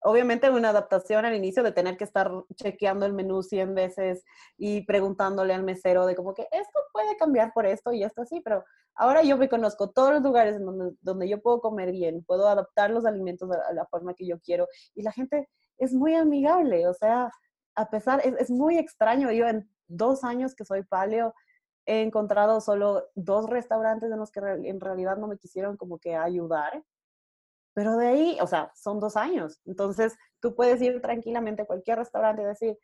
obviamente 0.02 0.50
una 0.50 0.70
adaptación 0.70 1.24
al 1.24 1.34
inicio 1.34 1.62
de 1.62 1.72
tener 1.72 1.96
que 1.96 2.04
estar 2.04 2.30
chequeando 2.54 3.06
el 3.06 3.12
menú 3.12 3.42
100 3.42 3.74
veces 3.74 4.24
y 4.58 4.84
preguntándole 4.84 5.54
al 5.54 5.62
mesero 5.62 6.06
de 6.06 6.16
como 6.16 6.34
que 6.34 6.48
esto 6.50 6.80
puede 6.92 7.16
cambiar 7.16 7.52
por 7.52 7.66
esto 7.66 7.92
y 7.92 8.02
esto 8.02 8.22
así, 8.22 8.40
pero 8.40 8.64
ahora 8.94 9.22
yo 9.22 9.36
me 9.36 9.48
conozco 9.48 9.90
todos 9.90 10.12
los 10.12 10.22
lugares 10.22 10.56
en 10.56 10.66
donde, 10.66 10.96
donde 11.00 11.28
yo 11.28 11.40
puedo 11.40 11.60
comer 11.60 11.92
bien, 11.92 12.24
puedo 12.24 12.48
adaptar 12.48 12.90
los 12.90 13.06
alimentos 13.06 13.48
a, 13.50 13.72
la 13.72 13.86
forma 13.86 14.14
que 14.14 14.26
yo 14.26 14.40
quiero 14.40 14.66
y 14.94 15.02
la 15.02 15.12
gente 15.12 15.48
es 15.78 15.92
muy 15.92 16.14
amigable, 16.14 16.88
o 16.88 16.94
sea, 16.94 17.30
a 17.74 17.88
pesar, 17.88 18.20
es, 18.24 18.34
es 18.38 18.50
muy 18.50 18.78
extraño, 18.78 19.30
yo 19.30 19.46
en 19.46 19.68
dos 19.86 20.24
años 20.24 20.54
que 20.54 20.64
soy 20.64 20.82
paleo, 20.82 21.34
he 21.86 22.02
encontrado 22.02 22.60
solo 22.60 23.08
dos 23.14 23.48
restaurantes 23.48 24.10
en 24.10 24.18
los 24.18 24.30
que 24.30 24.40
en 24.40 24.80
realidad 24.80 25.16
no 25.16 25.26
me 25.26 25.38
quisieron 25.38 25.76
como 25.76 25.98
que 25.98 26.14
ayudar 26.14 26.84
pero 27.74 27.96
de 27.96 28.08
ahí, 28.08 28.38
o 28.40 28.46
sea, 28.46 28.70
son 28.74 29.00
dos 29.00 29.16
años. 29.16 29.60
Entonces, 29.64 30.16
tú 30.40 30.54
puedes 30.54 30.80
ir 30.82 31.00
tranquilamente 31.00 31.62
a 31.62 31.66
cualquier 31.66 31.98
restaurante 31.98 32.42
y 32.42 32.46
decir, 32.46 32.78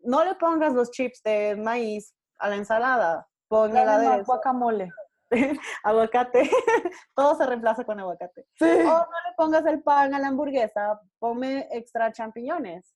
no 0.00 0.24
le 0.24 0.34
pongas 0.36 0.74
los 0.74 0.90
chips 0.90 1.22
de 1.22 1.56
maíz 1.56 2.14
a 2.38 2.48
la 2.48 2.56
ensalada, 2.56 3.26
póngala 3.48 3.98
de 3.98 4.22
guacamole. 4.22 4.90
aguacate, 5.82 6.48
todo 7.14 7.36
se 7.36 7.46
reemplaza 7.46 7.84
con 7.84 7.98
aguacate. 8.00 8.46
O 8.60 8.64
no 8.64 9.06
le 9.26 9.34
pongas 9.36 9.66
el 9.66 9.82
pan 9.82 10.14
a 10.14 10.18
la 10.18 10.28
hamburguesa, 10.28 11.00
ponme 11.18 11.68
extra 11.72 12.12
champiñones. 12.12 12.94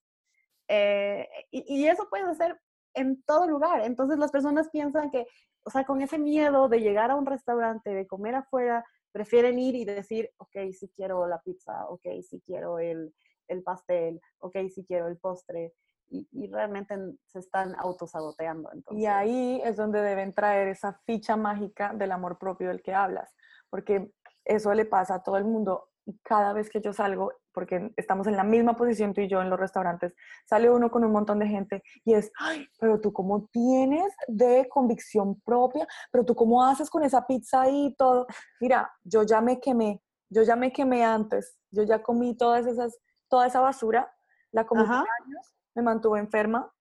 Eh, 0.69 1.29
y, 1.51 1.83
y, 1.83 1.89
eso 1.89 2.07
puedes 2.09 2.27
hacer 2.29 2.59
en 2.95 3.23
todo 3.23 3.47
lugar. 3.47 3.83
Entonces 3.83 4.19
las 4.19 4.31
personas 4.31 4.69
piensan 4.71 5.11
que, 5.11 5.27
o 5.65 5.71
sea, 5.71 5.85
con 5.85 6.01
ese 6.03 6.19
miedo 6.19 6.69
de 6.69 6.81
llegar 6.81 7.11
a 7.11 7.17
un 7.17 7.27
restaurante, 7.27 7.95
de 7.95 8.07
comer 8.07 8.35
afuera, 8.35 8.85
prefieren 9.13 9.59
ir 9.59 9.75
y 9.75 9.85
decir, 9.85 10.31
ok, 10.39 10.73
si 10.73 10.89
quiero 10.89 11.27
la 11.27 11.41
pizza, 11.41 11.87
ok, 11.89 12.07
si 12.23 12.41
quiero 12.41 12.79
el, 12.79 13.15
el 13.49 13.63
pastel, 13.63 14.21
ok, 14.39 14.57
si 14.75 14.85
quiero 14.85 15.07
el 15.09 15.19
postre. 15.19 15.75
Y, 16.09 16.29
y, 16.31 16.47
realmente 16.49 16.95
se 17.25 17.39
están 17.39 17.75
autosaboteando. 17.79 18.71
Y 18.91 19.07
ahí 19.07 19.63
es 19.65 19.77
donde 19.77 20.03
deben 20.03 20.35
traer 20.35 20.69
esa 20.69 21.01
ficha 21.07 21.37
mágica 21.37 21.95
del 21.95 22.13
amor 22.13 22.39
propio 22.39 22.69
del 22.69 22.83
que 22.83 22.93
hablas, 22.93 23.35
porque 23.71 24.13
eso 24.45 24.75
le 24.75 24.85
pasa 24.85 25.15
a 25.15 25.23
todo 25.23 25.39
el 25.39 25.45
mundo. 25.45 25.89
Y 26.05 26.19
cada 26.19 26.53
vez 26.53 26.69
que 26.69 26.83
yo 26.83 26.93
salgo, 26.93 27.33
porque 27.53 27.93
estamos 27.97 28.27
en 28.27 28.37
la 28.37 28.45
misma 28.45 28.77
posición 28.77 29.13
tú 29.13 29.21
y 29.21 29.29
yo 29.29 29.43
en 29.43 29.51
los 29.51 29.59
restaurantes, 29.59 30.15
sale 30.45 30.71
uno 30.71 30.91
con 30.91 31.05
un 31.05 31.13
montón 31.13 31.39
de 31.39 31.47
gente 31.47 31.83
y 32.05 32.15
es, 32.15 32.33
ay, 32.39 32.67
pero 32.81 33.01
tú 33.01 33.13
cómo 33.13 33.49
tienes 33.53 34.13
de 34.29 34.69
convicción 34.69 35.41
propia, 35.43 35.87
pero 36.11 36.25
tú 36.25 36.35
cómo 36.35 36.65
haces 36.65 36.91
con 36.91 37.03
esa 37.03 37.27
pizza 37.27 37.69
y 37.69 37.95
todo. 37.97 38.27
Mira, 38.61 38.93
yo 39.03 39.23
ya 39.23 39.41
me 39.41 39.61
quemé, 39.61 40.03
yo 40.29 40.43
ya 40.43 40.57
me 40.57 40.73
quemé 40.73 41.05
antes, 41.05 41.59
yo 41.71 41.83
ya 41.83 42.03
comí 42.03 42.37
todas 42.37 42.67
esas, 42.67 42.99
toda 43.29 43.47
esa 43.47 43.61
basura, 43.61 44.13
la 44.51 44.67
comí 44.67 44.83
por 44.83 44.93
años, 44.93 45.55
me 45.75 45.83
mantuve 45.83 46.21
enferma. 46.21 46.73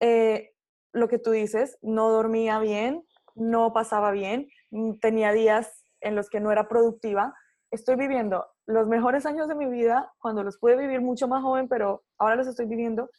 Eh, 0.00 0.54
lo 0.92 1.08
que 1.08 1.18
tú 1.18 1.30
dices, 1.30 1.78
no 1.82 2.10
dormía 2.10 2.58
bien, 2.58 3.06
no 3.34 3.72
pasaba 3.72 4.10
bien, 4.10 4.48
mm, 4.70 4.94
tenía 4.98 5.32
días 5.32 5.84
en 6.00 6.16
los 6.16 6.30
que 6.30 6.40
no 6.40 6.50
era 6.50 6.68
productiva, 6.68 7.34
estoy 7.70 7.96
viviendo 7.96 8.46
los 8.66 8.86
mejores 8.86 9.26
años 9.26 9.48
de 9.48 9.54
mi 9.54 9.66
vida 9.66 10.12
cuando 10.18 10.42
los 10.42 10.58
pude 10.58 10.76
vivir 10.76 11.00
mucho 11.00 11.28
más 11.28 11.42
joven, 11.42 11.68
pero 11.68 12.02
ahora 12.18 12.36
los 12.36 12.46
estoy 12.46 12.66
viviendo. 12.66 13.10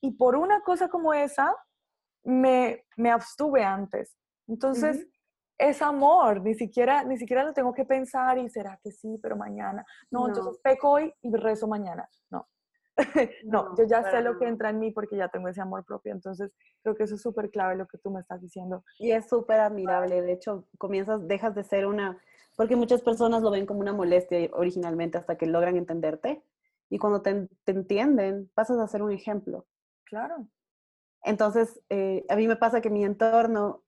Y 0.00 0.12
por 0.12 0.36
una 0.36 0.60
cosa 0.62 0.88
como 0.88 1.12
esa, 1.14 1.54
me, 2.24 2.84
me 2.96 3.10
abstuve 3.10 3.64
antes. 3.64 4.16
Entonces, 4.46 5.06
es 5.58 5.82
amor, 5.82 6.40
ni 6.42 6.54
siquiera, 6.54 7.02
ni 7.04 7.18
siquiera 7.18 7.42
lo 7.42 7.52
tengo 7.52 7.74
que 7.74 7.84
pensar 7.84 8.38
y 8.38 8.48
será 8.48 8.78
que 8.82 8.92
sí, 8.92 9.18
pero 9.20 9.36
mañana. 9.36 9.84
No, 10.10 10.28
entonces 10.28 10.60
peco 10.62 10.90
hoy 10.90 11.12
y 11.20 11.34
rezo 11.34 11.66
mañana. 11.66 12.08
No. 12.30 12.48
no, 13.44 13.76
yo 13.76 13.84
ya 13.84 14.08
sé 14.10 14.22
lo 14.22 14.38
que 14.38 14.46
entra 14.46 14.70
en 14.70 14.78
mí 14.78 14.90
porque 14.90 15.16
ya 15.16 15.28
tengo 15.28 15.48
ese 15.48 15.60
amor 15.60 15.84
propio. 15.84 16.12
Entonces, 16.12 16.52
creo 16.82 16.94
que 16.94 17.04
eso 17.04 17.16
es 17.16 17.22
súper 17.22 17.50
clave 17.50 17.76
lo 17.76 17.86
que 17.86 17.98
tú 17.98 18.10
me 18.10 18.20
estás 18.20 18.40
diciendo. 18.40 18.84
Y 18.98 19.10
es 19.10 19.28
súper 19.28 19.60
admirable. 19.60 20.22
De 20.22 20.32
hecho, 20.32 20.66
comienzas, 20.78 21.26
dejas 21.26 21.54
de 21.54 21.64
ser 21.64 21.86
una 21.86 22.20
porque 22.58 22.74
muchas 22.74 23.02
personas 23.02 23.40
lo 23.40 23.52
ven 23.52 23.66
como 23.66 23.78
una 23.78 23.92
molestia 23.92 24.50
originalmente 24.52 25.16
hasta 25.16 25.38
que 25.38 25.46
logran 25.46 25.76
entenderte. 25.76 26.42
Y 26.90 26.98
cuando 26.98 27.22
te, 27.22 27.48
entienden, 27.66 28.50
pasas 28.52 28.80
a 28.80 28.88
ser 28.88 29.00
un 29.00 29.12
ejemplo. 29.12 29.68
Claro. 30.02 30.48
Entonces, 31.22 31.80
eh, 31.88 32.24
a 32.28 32.34
mí 32.34 32.48
me 32.48 32.56
pasa 32.56 32.80
que 32.80 32.90
mi 32.90 33.04
entorno, 33.04 33.84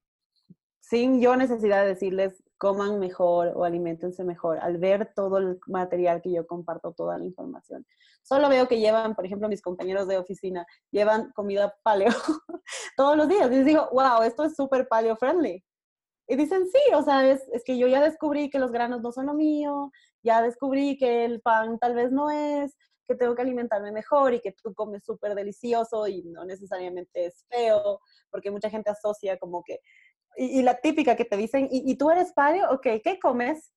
sin 0.79 1.21
yo 1.21 1.35
necesidad 1.35 1.83
de 1.83 1.89
decirles 1.89 2.45
coman 2.59 3.01
mejor 3.01 3.51
o 3.57 3.65
alimentense 3.65 4.23
mejor, 4.23 4.61
al 4.61 4.79
ver 4.79 5.15
todo 5.17 5.39
el 5.39 5.59
material 5.67 6.23
que 6.23 6.31
yo 6.31 6.47
comparto, 6.47 6.93
toda 6.93 7.19
la 7.19 7.25
información. 7.25 7.85
Solo 8.23 8.49
veo 8.49 8.69
que 8.69 8.79
llevan, 8.79 9.17
por 9.17 9.27
ejemplo, 9.27 9.49
mis 9.49 9.63
compañeros 9.63 10.07
de 10.07 10.17
oficina, 10.17 10.65
llevan 10.93 11.33
comida 11.33 11.75
paleo 11.83 12.13
todos 12.97 13.17
los 13.17 13.29
días. 13.29 13.51
Y 13.51 13.57
les 13.57 13.67
digo, 13.67 13.89
wow, 13.91 14.23
esto 14.23 14.45
es 14.45 14.55
súper 14.55 14.87
paleo 14.87 15.17
friendly. 15.17 15.65
Y 16.31 16.37
dicen, 16.37 16.65
sí, 16.71 16.79
o 16.95 17.03
sea, 17.03 17.29
es, 17.29 17.43
es, 17.53 17.65
que 17.65 17.77
yo 17.77 17.89
ya 17.89 18.01
descubrí 18.01 18.51
que 18.51 18.61
los 18.61 18.71
granos 18.71 19.03
no 19.03 19.11
son 19.11 19.27
lo 19.27 19.35
mío, 19.35 19.91
ya 20.23 20.41
descubrí 20.43 20.97
que 20.97 21.25
el 21.25 21.41
pan 21.41 21.77
tal 21.81 21.97
vez 21.97 22.13
no 22.13 22.31
es, 22.31 22.77
que 23.09 23.17
tengo 23.17 23.35
que 23.35 23.43
alimentarme 23.43 23.91
mejor 23.91 24.33
y 24.35 24.41
que 24.41 24.53
tú 24.53 24.73
comes 24.73 25.05
súper 25.05 25.35
delicioso 25.35 26.07
y 26.07 26.23
no 26.23 26.45
necesariamente 26.45 27.27
es 27.27 27.45
feo, 27.49 28.01
porque 28.31 28.53
mucha 28.53 28.71
gente 28.71 28.91
asocia 28.91 29.41
como 29.41 29.65
que, 29.65 29.81
y, 30.37 30.63
la 30.63 30.81
típica 30.81 31.17
que 31.17 31.25
te 31.25 31.37
dicen, 31.37 31.67
¿y, 31.69 31.97
tú 31.97 32.13
eres 32.13 32.33
paleo? 32.33 32.71
Ok, 32.71 32.87
¿qué 33.03 33.19
comes? 33.21 33.73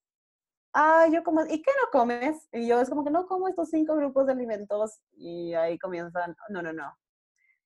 Ah, 0.74 1.08
yo 1.12 1.24
como, 1.24 1.42
¿y 1.48 1.60
qué 1.60 1.72
no 1.82 1.90
comes? 1.92 2.48
Y 2.52 2.68
yo 2.68 2.80
es 2.80 2.88
como 2.88 3.04
que 3.04 3.10
no 3.10 3.26
como 3.26 3.48
estos 3.48 3.72
cinco 3.72 3.96
grupos 3.96 4.28
de 4.28 4.34
alimentos 4.34 5.00
y 5.14 5.56
ahí 5.56 5.80
comienzan, 5.80 6.36
no, 6.50 6.62
no, 6.62 6.72
no. 6.72 6.96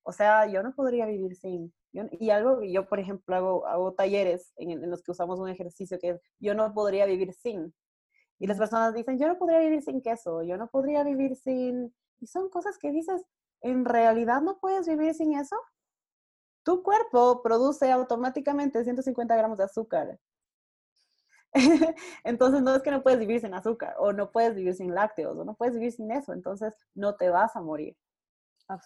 O 0.02 0.12
sea, 0.12 0.46
yo 0.46 0.62
no 0.62 0.74
podría 0.74 1.04
vivir 1.04 1.36
sin, 1.36 1.74
y 1.92 2.30
algo 2.30 2.60
que 2.60 2.70
yo, 2.70 2.88
por 2.88 3.00
ejemplo, 3.00 3.34
hago, 3.34 3.66
hago 3.66 3.94
talleres 3.94 4.52
en, 4.56 4.90
los 4.90 5.02
que 5.02 5.12
usamos 5.12 5.40
un 5.40 5.48
ejercicio 5.48 5.98
que 5.98 6.10
es, 6.10 6.20
yo 6.38 6.54
no 6.54 6.72
podría 6.74 7.06
vivir 7.06 7.32
sin. 7.32 7.74
Y 8.38 8.46
las 8.46 8.58
personas 8.58 8.94
dicen, 8.94 9.18
yo 9.18 9.26
no 9.26 9.38
podría 9.38 9.58
vivir 9.58 9.82
sin 9.82 10.02
queso, 10.02 10.42
yo 10.42 10.56
no 10.56 10.68
podría 10.68 11.02
vivir 11.02 11.34
sin... 11.36 11.94
Y 12.20 12.26
son 12.26 12.50
cosas 12.50 12.78
que 12.78 12.90
dices, 12.90 13.22
¿en 13.62 13.84
realidad 13.84 14.42
no 14.42 14.58
puedes 14.58 14.86
vivir 14.86 15.14
sin 15.14 15.34
eso? 15.34 15.56
Tu 16.62 16.82
cuerpo 16.82 17.42
produce 17.42 17.90
automáticamente 17.90 18.84
150 18.84 19.36
gramos 19.36 19.58
de 19.58 19.64
azúcar. 19.64 20.18
Entonces 22.24 22.62
no 22.62 22.74
es 22.74 22.82
que 22.82 22.90
no 22.90 23.02
puedes 23.02 23.18
vivir 23.18 23.40
sin 23.40 23.54
azúcar 23.54 23.94
o 23.98 24.12
no 24.12 24.30
puedes 24.30 24.54
vivir 24.54 24.74
sin 24.74 24.94
lácteos 24.94 25.36
o 25.36 25.44
no 25.44 25.54
puedes 25.54 25.74
vivir 25.74 25.92
sin 25.92 26.10
eso. 26.10 26.32
Entonces 26.32 26.74
no 26.94 27.16
te 27.16 27.30
vas 27.30 27.56
a 27.56 27.60
morir. 27.60 27.96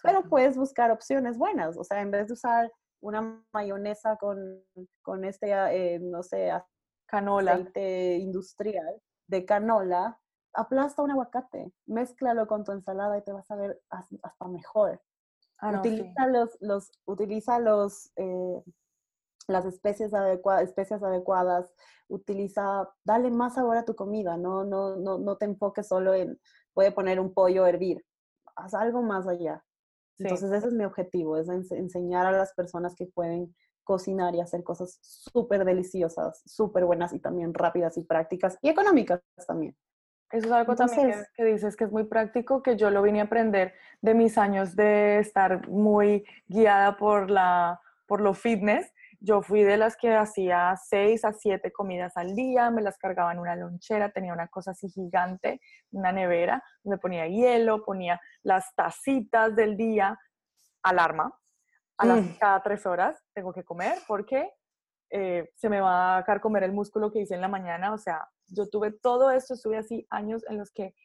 Pero 0.01 0.23
puedes 0.23 0.55
buscar 0.55 0.91
opciones 0.91 1.37
buenas. 1.37 1.77
O 1.77 1.83
sea, 1.83 2.01
en 2.01 2.11
vez 2.11 2.27
de 2.27 2.33
usar 2.33 2.71
una 3.03 3.45
mayonesa 3.51 4.17
con, 4.17 4.63
con 5.01 5.25
este, 5.25 5.51
eh, 5.51 5.99
no 5.99 6.23
sé, 6.23 6.51
canola. 7.05 7.53
aceite 7.53 8.17
industrial 8.17 9.01
de 9.27 9.45
canola, 9.45 10.19
aplasta 10.53 11.01
un 11.01 11.11
aguacate, 11.11 11.73
mézclalo 11.85 12.47
con 12.47 12.63
tu 12.63 12.71
ensalada 12.71 13.17
y 13.17 13.23
te 13.23 13.31
vas 13.31 13.49
a 13.51 13.55
ver 13.55 13.81
hasta 13.89 14.47
mejor. 14.47 15.01
Ah, 15.59 15.79
utiliza 15.79 16.27
los, 16.27 16.57
los, 16.61 16.91
utiliza 17.05 17.59
los, 17.59 18.11
eh, 18.15 18.63
las 19.47 19.65
especies, 19.65 20.13
adecuadas, 20.13 20.63
especias 20.63 21.03
adecuadas, 21.03 21.73
utiliza, 22.07 22.89
dale 23.03 23.31
más 23.31 23.55
sabor 23.55 23.77
a 23.77 23.85
tu 23.85 23.95
comida, 23.95 24.37
no, 24.37 24.63
no, 24.63 24.95
no, 24.95 25.17
no 25.19 25.37
te 25.37 25.45
enfoques 25.45 25.87
solo 25.87 26.13
en, 26.13 26.39
voy 26.73 26.85
a 26.85 26.95
poner 26.95 27.19
un 27.19 27.33
pollo 27.33 27.65
a 27.65 27.69
hervir. 27.69 28.05
haz 28.55 28.73
algo 28.73 29.01
más 29.01 29.27
allá. 29.27 29.63
Entonces 30.19 30.51
ese 30.51 30.67
es 30.67 30.73
mi 30.73 30.85
objetivo, 30.85 31.37
es 31.37 31.49
enseñar 31.49 32.25
a 32.25 32.31
las 32.31 32.53
personas 32.53 32.95
que 32.95 33.07
pueden 33.07 33.53
cocinar 33.83 34.33
y 34.35 34.41
hacer 34.41 34.63
cosas 34.63 34.97
súper 35.01 35.65
deliciosas, 35.65 36.41
súper 36.45 36.85
buenas 36.85 37.13
y 37.13 37.19
también 37.19 37.53
rápidas 37.53 37.97
y 37.97 38.03
prácticas 38.03 38.57
y 38.61 38.69
económicas 38.69 39.21
también. 39.47 39.75
Eso 40.31 40.47
es 40.47 40.51
algo 40.51 40.75
también 40.75 41.13
que, 41.35 41.45
dices 41.45 41.75
que 41.75 41.83
es 41.83 41.91
muy 41.91 42.05
práctico, 42.05 42.63
que 42.63 42.75
yo 42.75 42.89
lo 42.89 43.03
vine 43.03 43.21
a 43.21 43.25
aprender 43.25 43.73
de 44.01 44.15
mis 44.15 44.37
años 44.39 44.75
de 44.75 45.19
estar 45.19 45.67
muy 45.67 46.25
guiada 46.47 46.97
por, 46.97 47.29
la, 47.29 47.79
por 48.07 48.19
lo 48.19 48.33
fitness. 48.33 48.91
Yo 49.25 49.41
fui 49.41 49.63
de 49.63 49.77
las 49.77 49.95
que 49.95 50.13
hacía 50.13 50.75
seis 50.75 51.23
a 51.23 51.31
siete 51.31 51.71
comidas 51.71 52.17
al 52.17 52.35
día, 52.35 52.69
me 52.71 52.81
las 52.81 52.97
cargaba 52.97 53.31
en 53.31 53.39
una 53.39 53.55
lonchera, 53.55 54.11
tenía 54.11 54.33
una 54.33 54.49
cosa 54.49 54.71
así 54.71 54.89
gigante, 54.89 55.61
una 55.91 56.11
nevera, 56.11 56.61
me 56.83 56.97
ponía 56.97 57.25
hielo, 57.27 57.85
ponía 57.85 58.19
las 58.41 58.75
tacitas 58.75 59.55
del 59.55 59.77
día, 59.77 60.19
alarma, 60.83 61.33
a 61.97 62.05
las, 62.05 62.21
mm. 62.21 62.37
cada 62.37 62.61
tres 62.61 62.85
horas 62.85 63.23
tengo 63.33 63.53
que 63.53 63.63
comer 63.63 63.97
porque 64.07 64.51
eh, 65.09 65.49
se 65.55 65.69
me 65.69 65.79
va 65.79 66.17
a 66.17 66.25
carcomer 66.25 66.63
el 66.63 66.73
músculo 66.73 67.09
que 67.09 67.21
hice 67.21 67.35
en 67.35 67.41
la 67.41 67.47
mañana, 67.47 67.93
o 67.93 67.97
sea, 67.97 68.27
yo 68.47 68.67
tuve 68.67 68.91
todo 68.91 69.31
esto, 69.31 69.53
estuve 69.53 69.77
así 69.77 70.05
años 70.09 70.43
en 70.49 70.57
los 70.57 70.71
que 70.71 70.95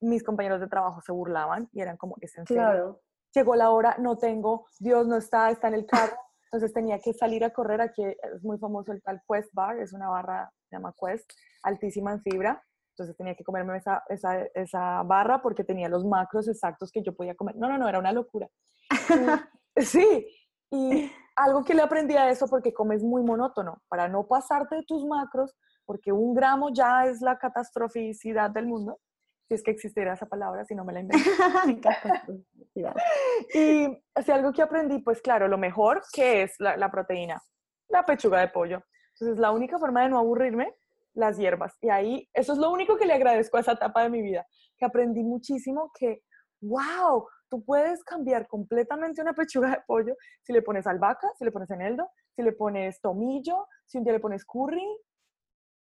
mis 0.00 0.22
compañeros 0.22 0.60
de 0.60 0.68
trabajo 0.68 1.00
se 1.00 1.10
burlaban 1.10 1.68
y 1.72 1.80
eran 1.80 1.96
como, 1.96 2.14
¿es 2.20 2.38
en 2.38 2.44
Claro. 2.44 3.00
Llegó 3.34 3.56
la 3.56 3.70
hora, 3.70 3.96
no 3.98 4.16
tengo, 4.16 4.68
Dios 4.78 5.08
no 5.08 5.16
está, 5.16 5.50
está 5.50 5.66
en 5.66 5.74
el 5.74 5.86
carro. 5.86 6.16
Entonces 6.44 6.72
tenía 6.72 6.98
que 6.98 7.12
salir 7.12 7.44
a 7.44 7.50
correr. 7.50 7.80
Aquí 7.80 8.04
es 8.04 8.42
muy 8.42 8.58
famoso 8.58 8.92
el 8.92 9.02
tal 9.02 9.20
Quest 9.28 9.50
Bar, 9.52 9.78
es 9.78 9.92
una 9.92 10.08
barra, 10.08 10.50
se 10.68 10.76
llama 10.76 10.94
Quest, 11.00 11.30
altísima 11.62 12.12
en 12.12 12.20
fibra. 12.20 12.62
Entonces 12.90 13.16
tenía 13.16 13.34
que 13.34 13.44
comerme 13.44 13.76
esa, 13.76 14.04
esa, 14.08 14.42
esa 14.54 15.02
barra 15.02 15.42
porque 15.42 15.64
tenía 15.64 15.88
los 15.88 16.04
macros 16.04 16.46
exactos 16.48 16.92
que 16.92 17.02
yo 17.02 17.14
podía 17.14 17.34
comer. 17.34 17.56
No, 17.56 17.68
no, 17.68 17.76
no, 17.76 17.88
era 17.88 17.98
una 17.98 18.12
locura. 18.12 18.48
sí, 19.76 20.28
y 20.70 21.10
algo 21.36 21.64
que 21.64 21.74
le 21.74 21.82
aprendí 21.82 22.16
a 22.16 22.30
eso 22.30 22.46
porque 22.46 22.72
comes 22.72 23.02
muy 23.02 23.22
monótono. 23.22 23.82
Para 23.88 24.08
no 24.08 24.26
pasarte 24.26 24.76
de 24.76 24.82
tus 24.84 25.04
macros, 25.04 25.56
porque 25.84 26.12
un 26.12 26.34
gramo 26.34 26.70
ya 26.72 27.06
es 27.06 27.20
la 27.20 27.38
catastroficidad 27.38 28.50
del 28.50 28.66
mundo, 28.66 29.00
si 29.48 29.54
es 29.54 29.62
que 29.62 29.70
existiera 29.70 30.14
esa 30.14 30.26
palabra, 30.26 30.64
si 30.64 30.74
no 30.74 30.84
me 30.84 30.92
la 30.92 31.00
y 33.54 34.02
así 34.14 34.32
algo 34.32 34.52
que 34.52 34.62
aprendí, 34.62 34.98
pues 34.98 35.20
claro, 35.20 35.48
lo 35.48 35.58
mejor 35.58 36.02
que 36.12 36.42
es 36.42 36.54
la, 36.58 36.76
la, 36.76 36.90
proteína, 36.90 37.40
la 37.88 38.04
pechuga 38.04 38.40
de 38.40 38.48
pollo. 38.48 38.82
Entonces, 39.14 39.38
la 39.38 39.52
única 39.52 39.78
forma 39.78 40.02
de 40.02 40.08
no 40.08 40.18
aburrirme, 40.18 40.74
las 41.14 41.36
hierbas. 41.36 41.76
Y 41.80 41.88
ahí, 41.88 42.28
eso 42.32 42.52
es 42.52 42.58
lo 42.58 42.70
único 42.70 42.96
que 42.96 43.06
le 43.06 43.14
agradezco 43.14 43.56
a 43.56 43.60
esa 43.60 43.72
etapa 43.72 44.02
de 44.02 44.10
mi 44.10 44.22
vida, 44.22 44.46
que 44.76 44.84
aprendí 44.84 45.22
muchísimo 45.22 45.92
que, 45.98 46.22
wow, 46.60 47.26
tú 47.48 47.64
puedes 47.64 48.02
cambiar 48.02 48.48
completamente 48.48 49.22
una 49.22 49.32
pechuga 49.32 49.70
de 49.70 49.82
pollo 49.86 50.16
si 50.42 50.52
le 50.52 50.62
pones 50.62 50.86
albahaca, 50.86 51.28
si 51.38 51.44
le 51.44 51.52
pones 51.52 51.70
eneldo, 51.70 52.08
si 52.34 52.42
le 52.42 52.52
pones 52.52 53.00
tomillo, 53.00 53.68
si 53.86 53.98
un 53.98 54.04
día 54.04 54.14
le 54.14 54.20
pones 54.20 54.44
curry, 54.44 54.84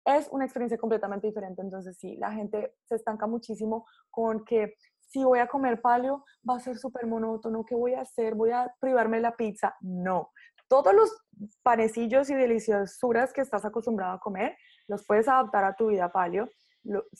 es 0.05 0.29
una 0.31 0.45
experiencia 0.45 0.77
completamente 0.77 1.27
diferente. 1.27 1.61
Entonces, 1.61 1.97
sí, 1.99 2.15
la 2.15 2.31
gente 2.31 2.75
se 2.85 2.95
estanca 2.95 3.27
muchísimo 3.27 3.85
con 4.09 4.45
que 4.45 4.75
si 5.07 5.23
voy 5.23 5.39
a 5.39 5.47
comer 5.47 5.81
paleo, 5.81 6.23
va 6.47 6.57
a 6.57 6.59
ser 6.59 6.77
súper 6.77 7.07
monótono, 7.07 7.65
¿qué 7.65 7.75
voy 7.75 7.93
a 7.93 8.01
hacer? 8.01 8.35
¿Voy 8.35 8.51
a 8.51 8.73
privarme 8.79 9.19
la 9.19 9.35
pizza? 9.35 9.75
No. 9.81 10.31
Todos 10.67 10.93
los 10.93 11.09
panecillos 11.63 12.29
y 12.29 12.35
deliciosuras 12.35 13.31
que 13.31 13.41
estás 13.41 13.63
acostumbrado 13.65 14.13
a 14.13 14.19
comer, 14.19 14.57
los 14.87 15.05
puedes 15.05 15.27
adaptar 15.27 15.63
a 15.63 15.75
tu 15.75 15.87
vida 15.87 16.11
paleo. 16.11 16.49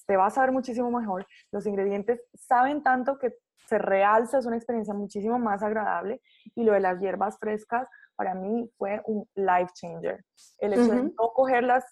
te 0.06 0.18
vas 0.18 0.38
a 0.38 0.42
ver 0.42 0.52
muchísimo 0.52 0.92
mejor. 0.92 1.26
Los 1.52 1.66
ingredientes 1.66 2.22
saben 2.34 2.84
tanto 2.84 3.18
que 3.18 3.36
se 3.68 3.78
realza, 3.78 4.38
es 4.38 4.46
una 4.46 4.56
experiencia 4.56 4.94
muchísimo 4.94 5.40
más 5.40 5.64
agradable. 5.64 6.22
Y 6.56 6.64
lo 6.64 6.74
de 6.74 6.80
las 6.82 7.00
hierbas 7.00 7.38
frescas, 7.40 7.88
para 8.16 8.34
mí 8.34 8.70
fue 8.78 9.02
un 9.06 9.28
life 9.36 9.72
changer. 9.74 10.26
El 10.60 10.74
hecho 10.74 10.92
de 10.92 11.04
no 11.04 11.32
cogerlas 11.34 11.86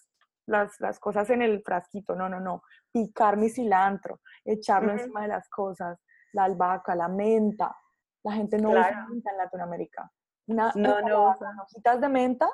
las, 0.46 0.80
las, 0.80 0.98
cosas 0.98 1.28
en 1.30 1.42
el 1.42 1.62
frasquito, 1.62 2.14
no, 2.14 2.28
no, 2.28 2.40
no. 2.40 2.62
Picar 2.92 3.36
mi 3.36 3.48
cilantro, 3.48 4.20
echarlo 4.44 4.92
encima 4.92 5.22
de 5.22 5.28
las 5.28 5.48
cosas, 5.48 5.98
la 6.32 6.44
albahaca, 6.44 6.94
la 6.94 7.08
menta. 7.08 7.76
La 8.22 8.32
gente 8.32 8.58
no 8.58 8.70
usa 8.70 9.06
menta 9.08 9.30
en 9.30 9.38
Latinoamérica. 9.38 10.10
Una, 10.48 10.72
no, 10.74 11.00
no. 11.00 11.34
hojitas 11.62 12.00
de 12.00 12.08
menta, 12.08 12.48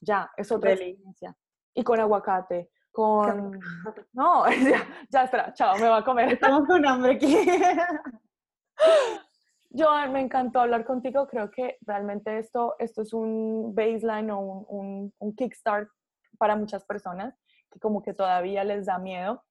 ya, 0.00 0.30
es 0.36 0.50
otra 0.52 0.70
experiencia. 0.72 1.36
Y 1.74 1.82
con 1.82 2.00
aguacate, 2.00 2.70
con... 2.90 3.58
No, 4.12 4.44
ya, 4.50 4.86
ya, 5.10 5.24
espera, 5.24 5.52
chao, 5.52 5.76
me 5.76 5.88
va 5.88 5.98
a 5.98 6.04
comer. 6.04 6.32
Estamos 6.32 6.66
con 6.66 6.86
hambre 6.86 7.14
aquí. 7.14 7.36
Joan, 9.76 10.12
me 10.12 10.20
encantó 10.20 10.60
hablar 10.60 10.84
contigo. 10.84 11.26
Creo 11.26 11.50
que 11.50 11.76
realmente 11.82 12.38
esto, 12.38 12.76
esto 12.78 13.02
es 13.02 13.12
un 13.12 13.74
baseline 13.74 14.30
o 14.30 14.38
un, 14.38 14.64
un, 14.68 15.14
un 15.18 15.34
kickstart 15.34 15.88
para 16.36 16.56
muchas 16.56 16.84
personas 16.84 17.34
que 17.70 17.80
como 17.80 18.02
que 18.02 18.14
todavía 18.14 18.64
les 18.64 18.86
da 18.86 18.98
miedo. 18.98 19.42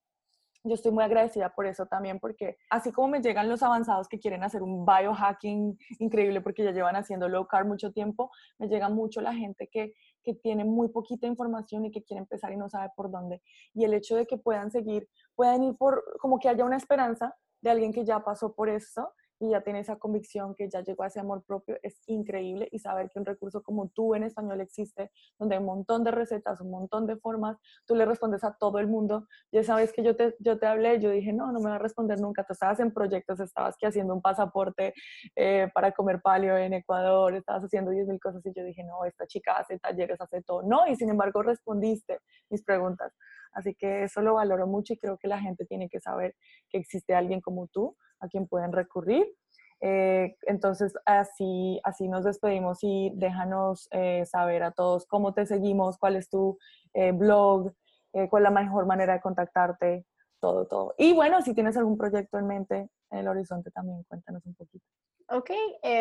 Yo 0.64 0.74
estoy 0.74 0.90
muy 0.90 1.04
agradecida 1.04 1.54
por 1.54 1.66
eso 1.66 1.86
también, 1.86 2.18
porque 2.18 2.58
así 2.70 2.90
como 2.90 3.08
me 3.08 3.20
llegan 3.20 3.48
los 3.48 3.62
avanzados 3.62 4.08
que 4.08 4.18
quieren 4.18 4.42
hacer 4.42 4.62
un 4.62 4.84
biohacking 4.84 5.78
increíble 6.00 6.40
porque 6.40 6.64
ya 6.64 6.72
llevan 6.72 6.96
haciendo 6.96 7.28
low 7.28 7.46
carb 7.46 7.68
mucho 7.68 7.92
tiempo, 7.92 8.30
me 8.58 8.66
llega 8.66 8.88
mucho 8.88 9.20
la 9.20 9.32
gente 9.32 9.68
que, 9.68 9.94
que 10.24 10.34
tiene 10.34 10.64
muy 10.64 10.88
poquita 10.88 11.26
información 11.26 11.84
y 11.84 11.92
que 11.92 12.02
quiere 12.02 12.20
empezar 12.20 12.52
y 12.52 12.56
no 12.56 12.68
sabe 12.68 12.90
por 12.96 13.10
dónde. 13.10 13.42
Y 13.74 13.84
el 13.84 13.94
hecho 13.94 14.16
de 14.16 14.26
que 14.26 14.38
puedan 14.38 14.72
seguir, 14.72 15.08
puedan 15.36 15.62
ir 15.62 15.76
por, 15.76 16.02
como 16.18 16.40
que 16.40 16.48
haya 16.48 16.64
una 16.64 16.76
esperanza 16.76 17.36
de 17.60 17.70
alguien 17.70 17.92
que 17.92 18.04
ya 18.04 18.20
pasó 18.24 18.54
por 18.54 18.68
esto 18.68 19.12
y 19.38 19.50
ya 19.50 19.60
tiene 19.60 19.80
esa 19.80 19.96
convicción 19.96 20.54
que 20.54 20.68
ya 20.68 20.80
llegó 20.80 21.02
a 21.02 21.08
ese 21.08 21.20
amor 21.20 21.42
propio, 21.44 21.76
es 21.82 22.00
increíble 22.06 22.68
y 22.72 22.78
saber 22.78 23.10
que 23.10 23.18
un 23.18 23.26
recurso 23.26 23.62
como 23.62 23.88
tú 23.88 24.14
en 24.14 24.22
español 24.22 24.60
existe, 24.60 25.10
donde 25.38 25.56
hay 25.56 25.60
un 25.60 25.66
montón 25.66 26.04
de 26.04 26.10
recetas, 26.10 26.60
un 26.60 26.70
montón 26.70 27.06
de 27.06 27.16
formas, 27.16 27.58
tú 27.86 27.94
le 27.94 28.04
respondes 28.06 28.44
a 28.44 28.54
todo 28.54 28.78
el 28.78 28.86
mundo. 28.86 29.26
Ya 29.52 29.62
sabes 29.62 29.92
que 29.92 30.02
yo 30.02 30.16
te, 30.16 30.34
yo 30.38 30.58
te 30.58 30.66
hablé, 30.66 31.00
yo 31.00 31.10
dije, 31.10 31.32
no, 31.32 31.52
no 31.52 31.60
me 31.60 31.70
va 31.70 31.76
a 31.76 31.78
responder 31.78 32.20
nunca, 32.20 32.44
tú 32.44 32.52
estabas 32.52 32.80
en 32.80 32.92
proyectos, 32.92 33.40
estabas 33.40 33.76
que 33.76 33.86
haciendo 33.86 34.14
un 34.14 34.22
pasaporte 34.22 34.94
eh, 35.34 35.68
para 35.74 35.92
comer 35.92 36.20
palio 36.22 36.56
en 36.56 36.72
Ecuador, 36.74 37.34
estabas 37.34 37.64
haciendo 37.64 37.90
10.000 37.90 38.18
cosas 38.20 38.44
y 38.46 38.52
yo 38.54 38.64
dije, 38.64 38.82
no, 38.84 39.04
esta 39.04 39.26
chica 39.26 39.58
hace 39.58 39.78
talleres, 39.78 40.20
hace 40.20 40.42
todo. 40.42 40.62
No, 40.62 40.86
y 40.86 40.96
sin 40.96 41.10
embargo 41.10 41.42
respondiste 41.42 42.20
mis 42.50 42.62
preguntas. 42.62 43.12
Así 43.56 43.74
que 43.74 44.04
eso 44.04 44.20
lo 44.20 44.34
valoro 44.34 44.66
mucho 44.66 44.92
y 44.92 44.98
creo 44.98 45.16
que 45.16 45.28
la 45.28 45.40
gente 45.40 45.64
tiene 45.64 45.88
que 45.88 45.98
saber 45.98 46.36
que 46.68 46.76
existe 46.76 47.14
alguien 47.14 47.40
como 47.40 47.68
tú 47.68 47.96
a 48.20 48.28
quien 48.28 48.46
pueden 48.46 48.70
recurrir. 48.70 49.26
Eh, 49.80 50.36
entonces, 50.42 50.92
así, 51.06 51.80
así 51.82 52.06
nos 52.08 52.24
despedimos 52.24 52.80
y 52.82 53.12
déjanos 53.14 53.88
eh, 53.92 54.26
saber 54.26 54.62
a 54.62 54.72
todos 54.72 55.06
cómo 55.06 55.32
te 55.32 55.46
seguimos, 55.46 55.96
cuál 55.98 56.16
es 56.16 56.28
tu 56.28 56.58
eh, 56.92 57.12
blog, 57.12 57.72
cuál 58.30 58.42
es 58.42 58.50
la 58.50 58.62
mejor 58.62 58.86
manera 58.86 59.14
de 59.14 59.20
contactarte, 59.20 60.06
todo, 60.40 60.66
todo. 60.66 60.94
Y 60.96 61.12
bueno, 61.12 61.42
si 61.42 61.54
tienes 61.54 61.76
algún 61.76 61.98
proyecto 61.98 62.38
en 62.38 62.46
mente 62.46 62.88
en 63.10 63.18
el 63.18 63.28
horizonte 63.28 63.70
también, 63.70 64.04
cuéntanos 64.04 64.46
un 64.46 64.54
poquito. 64.54 64.86
Ok, 65.28 65.50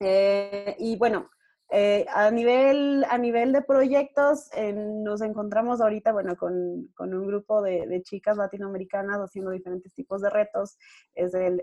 Eh, 0.00 0.76
y 0.78 0.96
bueno, 0.96 1.30
eh, 1.68 2.06
a, 2.14 2.30
nivel, 2.30 3.04
a 3.10 3.18
nivel 3.18 3.52
de 3.52 3.60
proyectos, 3.60 4.50
nos 4.74 5.20
encontramos 5.20 5.80
ahorita, 5.80 6.12
bueno, 6.12 6.36
con, 6.36 6.88
con 6.94 7.12
un 7.12 7.26
grupo 7.26 7.60
de, 7.60 7.86
de, 7.88 8.02
chicas 8.02 8.36
latinoamericanas 8.36 9.18
haciendo 9.18 9.50
diferentes 9.50 9.92
tipos 9.92 10.22
de 10.22 10.30
retos. 10.30 10.78
Es 11.14 11.34
el, 11.34 11.60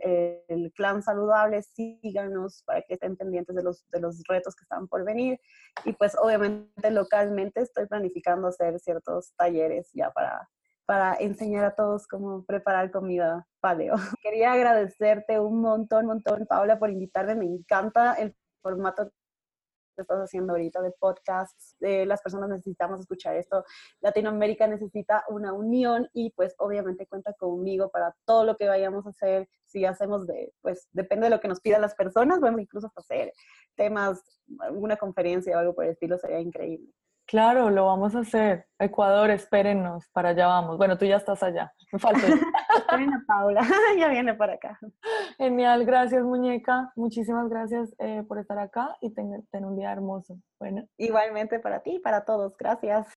el, 0.50 0.74
clan 0.74 1.02
saludable, 1.04 1.62
síganos 1.62 2.64
para 2.66 2.82
que 2.82 2.96
estén 2.96 3.16
pendientes 3.16 3.56
de 3.56 3.64
los, 3.64 3.90
de 3.90 4.02
los 4.02 4.22
retos 4.28 4.56
que 4.56 4.64
están 4.64 4.90
por 4.90 5.06
venir. 5.06 5.40
Y 5.86 5.94
pues 5.94 6.18
obviamente 6.22 6.92
localmente 6.92 7.62
estoy 7.62 7.88
planificando 7.88 8.48
hacer 8.50 8.80
ciertos 8.80 9.34
talleres 9.38 9.90
ya 9.94 10.12
para, 10.12 10.50
para 10.86 11.16
enseñar 11.16 11.64
a 11.64 11.76
todos 11.76 12.08
cómo 12.08 12.44
preparar 12.44 12.92
comida 12.92 13.48
paleo. 13.62 13.96
Quería 14.22 14.52
agradecerte 14.52 15.40
un 15.40 15.62
montón, 15.62 16.08
montón, 16.08 16.46
Paula, 16.46 16.78
por 16.78 16.90
invitarme. 16.90 17.36
Me 17.36 17.46
encanta 17.46 18.16
el 18.16 18.36
formato 18.62 19.10
estás 20.02 20.20
haciendo 20.20 20.54
ahorita 20.54 20.82
de 20.82 20.92
podcasts. 20.92 21.76
las 21.80 22.22
personas 22.22 22.50
necesitamos 22.50 23.00
escuchar 23.00 23.36
esto. 23.36 23.64
Latinoamérica 24.02 24.68
necesita 24.68 25.24
una 25.30 25.54
unión 25.54 26.10
y 26.14 26.32
pues 26.32 26.56
obviamente 26.58 27.08
cuenta 27.08 27.34
conmigo 27.34 27.90
para 27.90 28.16
todo 28.26 28.44
lo 28.44 28.58
que 28.58 28.68
vayamos 28.68 29.06
a 29.06 29.10
hacer. 29.10 29.48
Si 29.66 29.86
hacemos 29.86 30.28
de, 30.28 30.54
pues 30.62 30.88
depende 30.92 31.26
de 31.26 31.32
lo 31.32 31.40
que 31.40 31.48
nos 31.48 31.60
pidan 31.60 31.82
las 31.82 31.96
personas, 31.96 32.40
bueno, 32.40 32.60
incluso 32.60 32.88
hasta 32.88 33.02
hacer 33.02 33.34
temas, 33.76 34.22
alguna 34.60 34.98
conferencia 34.98 35.56
o 35.56 35.60
algo 35.60 35.74
por 35.74 35.86
el 35.86 35.92
estilo 35.92 36.18
sería 36.18 36.40
increíble. 36.40 36.92
Claro, 37.26 37.70
lo 37.70 37.86
vamos 37.86 38.16
a 38.16 38.20
hacer. 38.20 38.68
Ecuador, 38.80 39.32
espérennos, 39.32 40.08
para 40.10 40.30
allá 40.30 40.48
vamos. 40.48 40.78
Bueno, 40.78 40.98
tú 40.98 41.06
ya 41.06 41.18
estás 41.18 41.42
allá. 41.42 41.74
Me 41.92 42.00
falta. 42.00 42.22
viene 42.98 43.20
Paula, 43.26 43.62
ya 43.98 44.08
viene 44.08 44.34
para 44.34 44.54
acá. 44.54 44.80
Genial, 45.38 45.86
gracias 45.86 46.24
muñeca. 46.24 46.92
Muchísimas 46.96 47.50
gracias 47.50 47.96
eh, 48.00 48.24
por 48.28 48.40
estar 48.40 48.60
acá 48.60 48.98
y 49.02 49.14
tener 49.14 49.44
un 49.66 49.76
día 49.76 49.92
hermoso. 49.92 50.38
Bueno. 50.60 50.88
Igualmente 50.98 51.60
para 51.60 51.82
ti 51.82 51.96
y 51.96 52.00
para 52.00 52.26
todos. 52.26 52.56
Gracias. 52.58 53.08